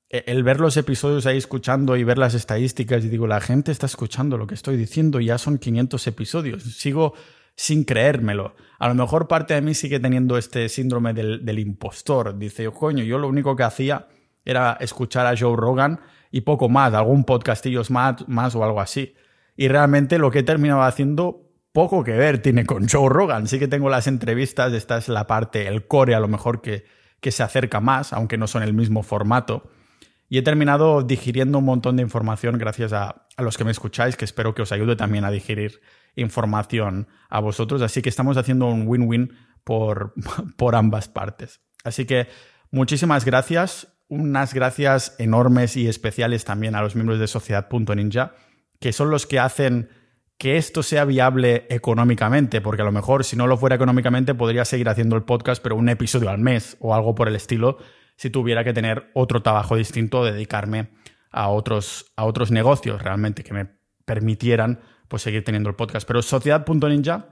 e, 0.08 0.24
el 0.26 0.42
ver 0.42 0.60
los 0.60 0.76
episodios 0.76 1.26
ahí 1.26 1.36
escuchando 1.36 1.96
y 1.96 2.04
ver 2.04 2.18
las 2.18 2.34
estadísticas 2.34 3.04
y 3.04 3.08
digo, 3.08 3.26
la 3.26 3.40
gente 3.40 3.70
está 3.70 3.86
escuchando 3.86 4.38
lo 4.38 4.46
que 4.46 4.54
estoy 4.54 4.76
diciendo, 4.76 5.20
ya 5.20 5.38
son 5.38 5.58
500 5.58 6.06
episodios. 6.06 6.62
Sigo 6.62 7.14
sin 7.56 7.84
creérmelo. 7.84 8.54
A 8.78 8.88
lo 8.88 8.94
mejor 8.94 9.28
parte 9.28 9.54
de 9.54 9.62
mí 9.62 9.74
sigue 9.74 10.00
teniendo 10.00 10.36
este 10.36 10.68
síndrome 10.68 11.14
del, 11.14 11.58
impostor. 11.58 12.38
Dice, 12.38 12.68
coño, 12.70 13.04
yo 13.04 13.18
lo 13.18 13.28
único 13.28 13.56
que 13.56 13.62
hacía 13.62 14.08
era 14.44 14.76
escuchar 14.80 15.26
a 15.26 15.36
Joe 15.36 15.56
Rogan 15.56 16.00
y 16.30 16.42
poco 16.42 16.68
más, 16.68 16.92
algún 16.94 17.24
podcastillos 17.24 17.90
más, 17.90 18.28
más 18.28 18.54
o 18.54 18.64
algo 18.64 18.80
así. 18.80 19.14
Y 19.56 19.68
realmente 19.68 20.18
lo 20.18 20.30
que 20.30 20.40
he 20.40 20.42
terminado 20.42 20.82
haciendo 20.82 21.50
poco 21.72 22.04
que 22.04 22.12
ver 22.12 22.42
tiene 22.42 22.66
con 22.66 22.88
Joe 22.88 23.08
Rogan. 23.08 23.46
Sí 23.46 23.58
que 23.58 23.68
tengo 23.68 23.88
las 23.88 24.06
entrevistas, 24.06 24.72
esta 24.72 24.98
es 24.98 25.08
la 25.08 25.26
parte, 25.26 25.66
el 25.66 25.86
core 25.86 26.14
a 26.14 26.20
lo 26.20 26.28
mejor 26.28 26.60
que, 26.60 26.84
que 27.20 27.30
se 27.30 27.42
acerca 27.42 27.80
más, 27.80 28.12
aunque 28.12 28.36
no 28.36 28.46
son 28.46 28.62
el 28.62 28.74
mismo 28.74 29.02
formato. 29.02 29.70
Y 30.28 30.38
he 30.38 30.42
terminado 30.42 31.02
digiriendo 31.02 31.58
un 31.58 31.64
montón 31.64 31.96
de 31.96 32.02
información 32.02 32.58
gracias 32.58 32.92
a, 32.92 33.26
los 33.38 33.56
que 33.56 33.64
me 33.64 33.70
escucháis, 33.70 34.16
que 34.16 34.24
espero 34.24 34.54
que 34.54 34.62
os 34.62 34.72
ayude 34.72 34.96
también 34.96 35.24
a 35.24 35.30
digerir 35.30 35.80
información 36.16 37.08
a 37.28 37.40
vosotros. 37.40 37.82
Así 37.82 38.02
que 38.02 38.08
estamos 38.08 38.36
haciendo 38.36 38.66
un 38.66 38.86
win-win 38.86 39.32
por, 39.64 40.14
por 40.56 40.74
ambas 40.74 41.08
partes. 41.08 41.60
Así 41.84 42.06
que 42.06 42.28
muchísimas 42.70 43.24
gracias. 43.24 43.88
Unas 44.08 44.54
gracias 44.54 45.16
enormes 45.18 45.76
y 45.76 45.88
especiales 45.88 46.44
también 46.44 46.74
a 46.74 46.82
los 46.82 46.94
miembros 46.94 47.18
de 47.18 47.26
Sociedad.ninja, 47.26 48.34
que 48.80 48.92
son 48.92 49.10
los 49.10 49.26
que 49.26 49.38
hacen 49.38 49.88
que 50.38 50.56
esto 50.56 50.82
sea 50.82 51.04
viable 51.04 51.66
económicamente, 51.70 52.60
porque 52.60 52.82
a 52.82 52.84
lo 52.84 52.92
mejor 52.92 53.24
si 53.24 53.36
no 53.36 53.46
lo 53.46 53.56
fuera 53.56 53.76
económicamente 53.76 54.34
podría 54.34 54.64
seguir 54.64 54.88
haciendo 54.88 55.16
el 55.16 55.22
podcast, 55.22 55.62
pero 55.62 55.76
un 55.76 55.88
episodio 55.88 56.28
al 56.28 56.38
mes 56.38 56.76
o 56.80 56.94
algo 56.94 57.14
por 57.14 57.28
el 57.28 57.36
estilo, 57.36 57.78
si 58.16 58.30
tuviera 58.30 58.64
que 58.64 58.72
tener 58.72 59.10
otro 59.14 59.42
trabajo 59.42 59.76
distinto, 59.76 60.24
dedicarme 60.24 60.90
a 61.30 61.48
otros, 61.48 62.12
a 62.16 62.24
otros 62.24 62.50
negocios 62.50 63.02
realmente 63.02 63.42
que 63.42 63.54
me 63.54 63.68
permitieran 64.04 64.80
pues, 65.08 65.22
seguir 65.22 65.44
teniendo 65.44 65.68
el 65.68 65.76
podcast. 65.76 66.06
Pero 66.06 66.22
Sociedad.ninja 66.22 67.26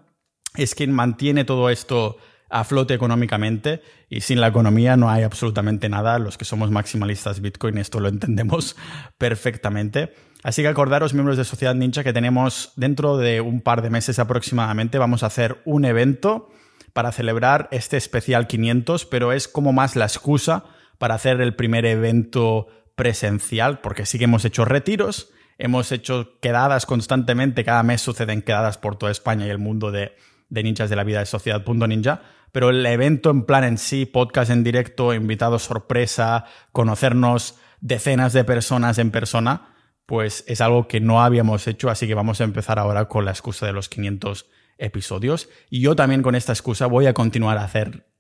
es 0.57 0.75
quien 0.75 0.93
mantiene 0.93 1.45
todo 1.45 1.71
esto 1.71 2.17
a 2.53 2.65
flote 2.65 2.93
económicamente 2.93 3.83
y 4.11 4.21
sin 4.21 4.41
la 4.41 4.49
economía 4.49 4.97
no 4.97 5.11
hay 5.11 5.23
absolutamente 5.23 5.89
nada. 5.89 6.19
Los 6.19 6.37
que 6.37 6.45
somos 6.45 6.71
maximalistas 6.71 7.41
Bitcoin 7.41 7.79
esto 7.79 7.99
lo 7.99 8.09
entendemos 8.09 8.77
perfectamente. 9.19 10.13
Así 10.43 10.63
que 10.63 10.69
acordaros, 10.69 11.15
miembros 11.15 11.39
de 11.39 11.45
Sociedad 11.45 11.75
Ninja, 11.75 12.05
que 12.05 12.13
tenemos 12.13 12.73
dentro 12.77 13.17
de 13.17 13.41
un 13.41 13.61
par 13.63 13.81
de 13.81 13.91
meses 13.91 14.19
aproximadamente, 14.19 14.99
vamos 14.99 15.23
a 15.23 15.27
hacer 15.27 15.63
un 15.65 15.85
evento 15.85 16.51
para 16.93 17.13
celebrar 17.13 17.69
este 17.71 17.97
especial 17.97 18.47
500, 18.47 19.07
pero 19.07 19.33
es 19.33 19.49
como 19.49 19.73
más 19.73 19.97
la 19.97 20.05
excusa 20.05 20.65
para 20.99 21.15
hacer 21.15 21.41
el 21.41 21.55
primer 21.55 21.87
evento 21.87 22.67
presencial, 22.97 23.81
porque 23.81 24.05
sí 24.05 24.19
que 24.19 24.25
hemos 24.25 24.45
hecho 24.45 24.65
retiros, 24.65 25.31
hemos 25.63 25.93
hecho 25.93 26.41
quedadas 26.41 26.87
constantemente, 26.87 27.65
cada 27.65 27.85
mes 27.85 28.01
suceden 28.01 28.43
quedadas 28.43 28.79
por 28.79 28.97
toda 28.97 29.13
España 29.13 29.47
y 29.47 29.51
el 29.51 29.59
mundo 29.59 29.93
de, 29.93 30.17
de 30.49 30.63
ninjas 30.65 30.91
de 30.91 30.97
la 30.97 31.05
vida 31.05 31.21
de 31.21 31.27
Sociedad.ninja, 31.27 32.21
pero 32.51 32.71
el 32.71 32.85
evento 32.85 33.31
en 33.31 33.45
plan 33.45 33.63
en 33.63 33.79
sí, 33.79 34.05
podcast 34.05 34.51
en 34.51 34.65
directo, 34.65 35.15
invitados 35.15 35.63
sorpresa, 35.63 36.47
conocernos 36.73 37.59
decenas 37.81 38.33
de 38.33 38.43
personas 38.43 38.99
en 38.99 39.13
persona, 39.13 39.73
pues 40.05 40.45
es 40.49 40.61
algo 40.61 40.89
que 40.89 41.01
no 41.01 41.23
habíamos 41.23 41.69
hecho, 41.69 41.91
así 41.91 42.09
que 42.09 42.15
vamos 42.15 42.41
a 42.41 42.45
empezar 42.45 42.81
ahora 42.81 43.07
con 43.07 43.25
la 43.25 43.31
excusa 43.31 43.65
de 43.65 43.73
los 43.73 43.89
500 43.89 44.47
episodios. 44.79 45.49
Y 45.71 45.81
yo 45.81 45.95
también 45.95 46.23
con 46.23 46.35
esta 46.35 46.53
excusa 46.53 46.87
voy 46.87 47.07
a 47.07 47.15
continuar 47.15 47.71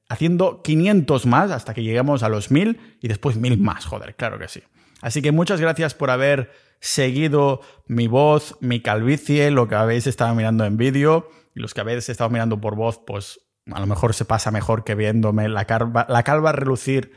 haciendo 0.08 0.62
500 0.62 1.26
más 1.26 1.50
hasta 1.50 1.74
que 1.74 1.82
lleguemos 1.82 2.22
a 2.22 2.28
los 2.28 2.52
1000 2.52 2.98
y 3.00 3.08
después 3.08 3.36
1000 3.36 3.58
más, 3.58 3.84
joder, 3.84 4.14
claro 4.14 4.38
que 4.38 4.46
sí. 4.46 4.62
Así 5.00 5.20
que 5.20 5.32
muchas 5.32 5.60
gracias 5.60 5.94
por 5.94 6.10
haber 6.10 6.52
seguido 6.82 7.60
mi 7.86 8.08
voz, 8.08 8.58
mi 8.60 8.80
calvicie, 8.80 9.52
lo 9.52 9.68
que 9.68 9.76
habéis 9.76 10.08
estado 10.08 10.34
mirando 10.34 10.64
en 10.64 10.76
vídeo 10.76 11.28
y 11.54 11.60
los 11.60 11.74
que 11.74 11.80
habéis 11.80 12.08
estado 12.08 12.28
mirando 12.28 12.60
por 12.60 12.74
voz, 12.74 12.98
pues 13.06 13.40
a 13.70 13.78
lo 13.78 13.86
mejor 13.86 14.14
se 14.14 14.24
pasa 14.24 14.50
mejor 14.50 14.82
que 14.82 14.96
viéndome 14.96 15.48
la 15.48 15.64
calva, 15.64 16.52
relucir 16.52 17.12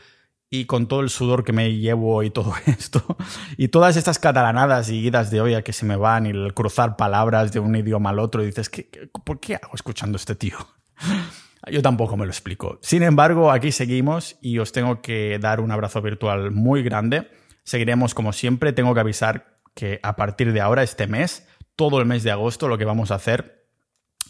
y 0.52 0.66
con 0.66 0.88
todo 0.88 1.00
el 1.00 1.10
sudor 1.10 1.44
que 1.44 1.52
me 1.52 1.74
llevo 1.78 2.22
y 2.22 2.30
todo 2.30 2.54
esto, 2.68 3.18
y 3.58 3.70
todas 3.70 3.98
estas 3.98 4.20
catalanadas 4.20 4.90
y 4.90 5.02
guidas 5.02 5.32
de 5.32 5.42
olla 5.42 5.64
que 5.64 5.74
se 5.74 5.86
me 5.86 5.96
van 5.96 6.28
y 6.28 6.30
el 6.30 6.54
cruzar 6.54 6.96
palabras 6.96 7.52
de 7.52 7.60
un 7.60 7.76
idioma 7.76 8.12
al 8.12 8.20
otro, 8.20 8.44
y 8.44 8.46
dices, 8.46 8.70
¿qué, 8.70 9.10
por 9.26 9.40
qué 9.40 9.56
hago 9.56 9.74
escuchando 9.74 10.16
a 10.16 10.20
este 10.20 10.36
tío? 10.36 10.58
Yo 11.72 11.82
tampoco 11.82 12.16
me 12.18 12.26
lo 12.26 12.32
explico. 12.32 12.78
Sin 12.84 13.02
embargo, 13.02 13.52
aquí 13.52 13.72
seguimos 13.72 14.38
y 14.40 14.60
os 14.60 14.72
tengo 14.72 15.02
que 15.02 15.40
dar 15.40 15.60
un 15.60 15.72
abrazo 15.72 16.00
virtual 16.04 16.52
muy 16.52 16.84
grande. 16.84 17.32
Seguiremos 17.64 18.14
como 18.14 18.34
siempre. 18.34 18.72
Tengo 18.72 18.94
que 18.94 19.00
avisar 19.00 19.55
que 19.76 20.00
a 20.02 20.16
partir 20.16 20.52
de 20.54 20.62
ahora, 20.62 20.82
este 20.82 21.06
mes, 21.06 21.48
todo 21.76 22.00
el 22.00 22.06
mes 22.06 22.24
de 22.24 22.32
agosto, 22.32 22.68
lo 22.68 22.78
que 22.78 22.86
vamos 22.86 23.12
a 23.12 23.16
hacer 23.16 23.68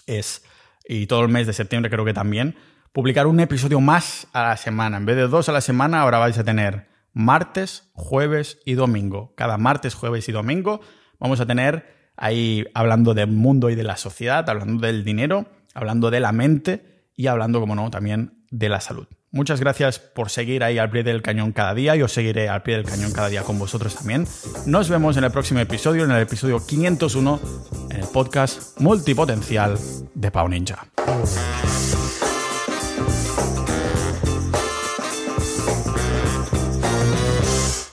es, 0.07 0.43
y 0.87 1.07
todo 1.07 1.21
el 1.21 1.29
mes 1.29 1.47
de 1.47 1.53
septiembre 1.53 1.89
creo 1.89 2.03
que 2.03 2.13
también, 2.13 2.55
publicar 2.91 3.27
un 3.27 3.39
episodio 3.39 3.79
más 3.79 4.27
a 4.33 4.49
la 4.49 4.57
semana. 4.57 4.97
En 4.97 5.05
vez 5.05 5.15
de 5.15 5.27
dos 5.27 5.47
a 5.47 5.51
la 5.51 5.61
semana, 5.61 6.01
ahora 6.01 6.17
vais 6.17 6.37
a 6.37 6.43
tener 6.43 6.87
martes, 7.13 7.89
jueves 7.93 8.59
y 8.65 8.73
domingo. 8.73 9.33
Cada 9.35 9.57
martes, 9.57 9.93
jueves 9.93 10.27
y 10.27 10.31
domingo 10.31 10.81
vamos 11.19 11.39
a 11.39 11.45
tener 11.45 12.11
ahí 12.17 12.65
hablando 12.73 13.13
del 13.13 13.31
mundo 13.31 13.69
y 13.69 13.75
de 13.75 13.83
la 13.83 13.97
sociedad, 13.97 14.49
hablando 14.49 14.85
del 14.85 15.03
dinero, 15.03 15.45
hablando 15.73 16.11
de 16.11 16.19
la 16.19 16.31
mente 16.31 17.09
y 17.15 17.27
hablando, 17.27 17.59
como 17.59 17.75
no, 17.75 17.89
también 17.89 18.43
de 18.51 18.69
la 18.69 18.81
salud. 18.81 19.07
Muchas 19.31 19.59
gracias 19.59 19.99
por 19.99 20.29
seguir 20.29 20.63
ahí 20.63 20.77
al 20.77 20.89
pie 20.89 21.03
del 21.03 21.21
cañón 21.21 21.51
cada 21.51 21.73
día. 21.73 21.95
Yo 21.95 22.07
seguiré 22.07 22.47
al 22.47 22.63
pie 22.63 22.75
del 22.75 22.85
cañón 22.85 23.11
cada 23.11 23.27
día 23.27 23.43
con 23.43 23.59
vosotros 23.59 23.95
también. 23.95 24.25
Nos 24.65 24.89
vemos 24.89 25.17
en 25.17 25.25
el 25.25 25.31
próximo 25.31 25.59
episodio, 25.59 26.05
en 26.05 26.11
el 26.11 26.21
episodio 26.21 26.65
501, 26.65 27.39
en 27.89 27.97
el 27.97 28.07
podcast 28.07 28.79
multipotencial 28.79 29.77
de 30.13 30.31
Pau 30.31 30.47
Ninja. 30.47 30.87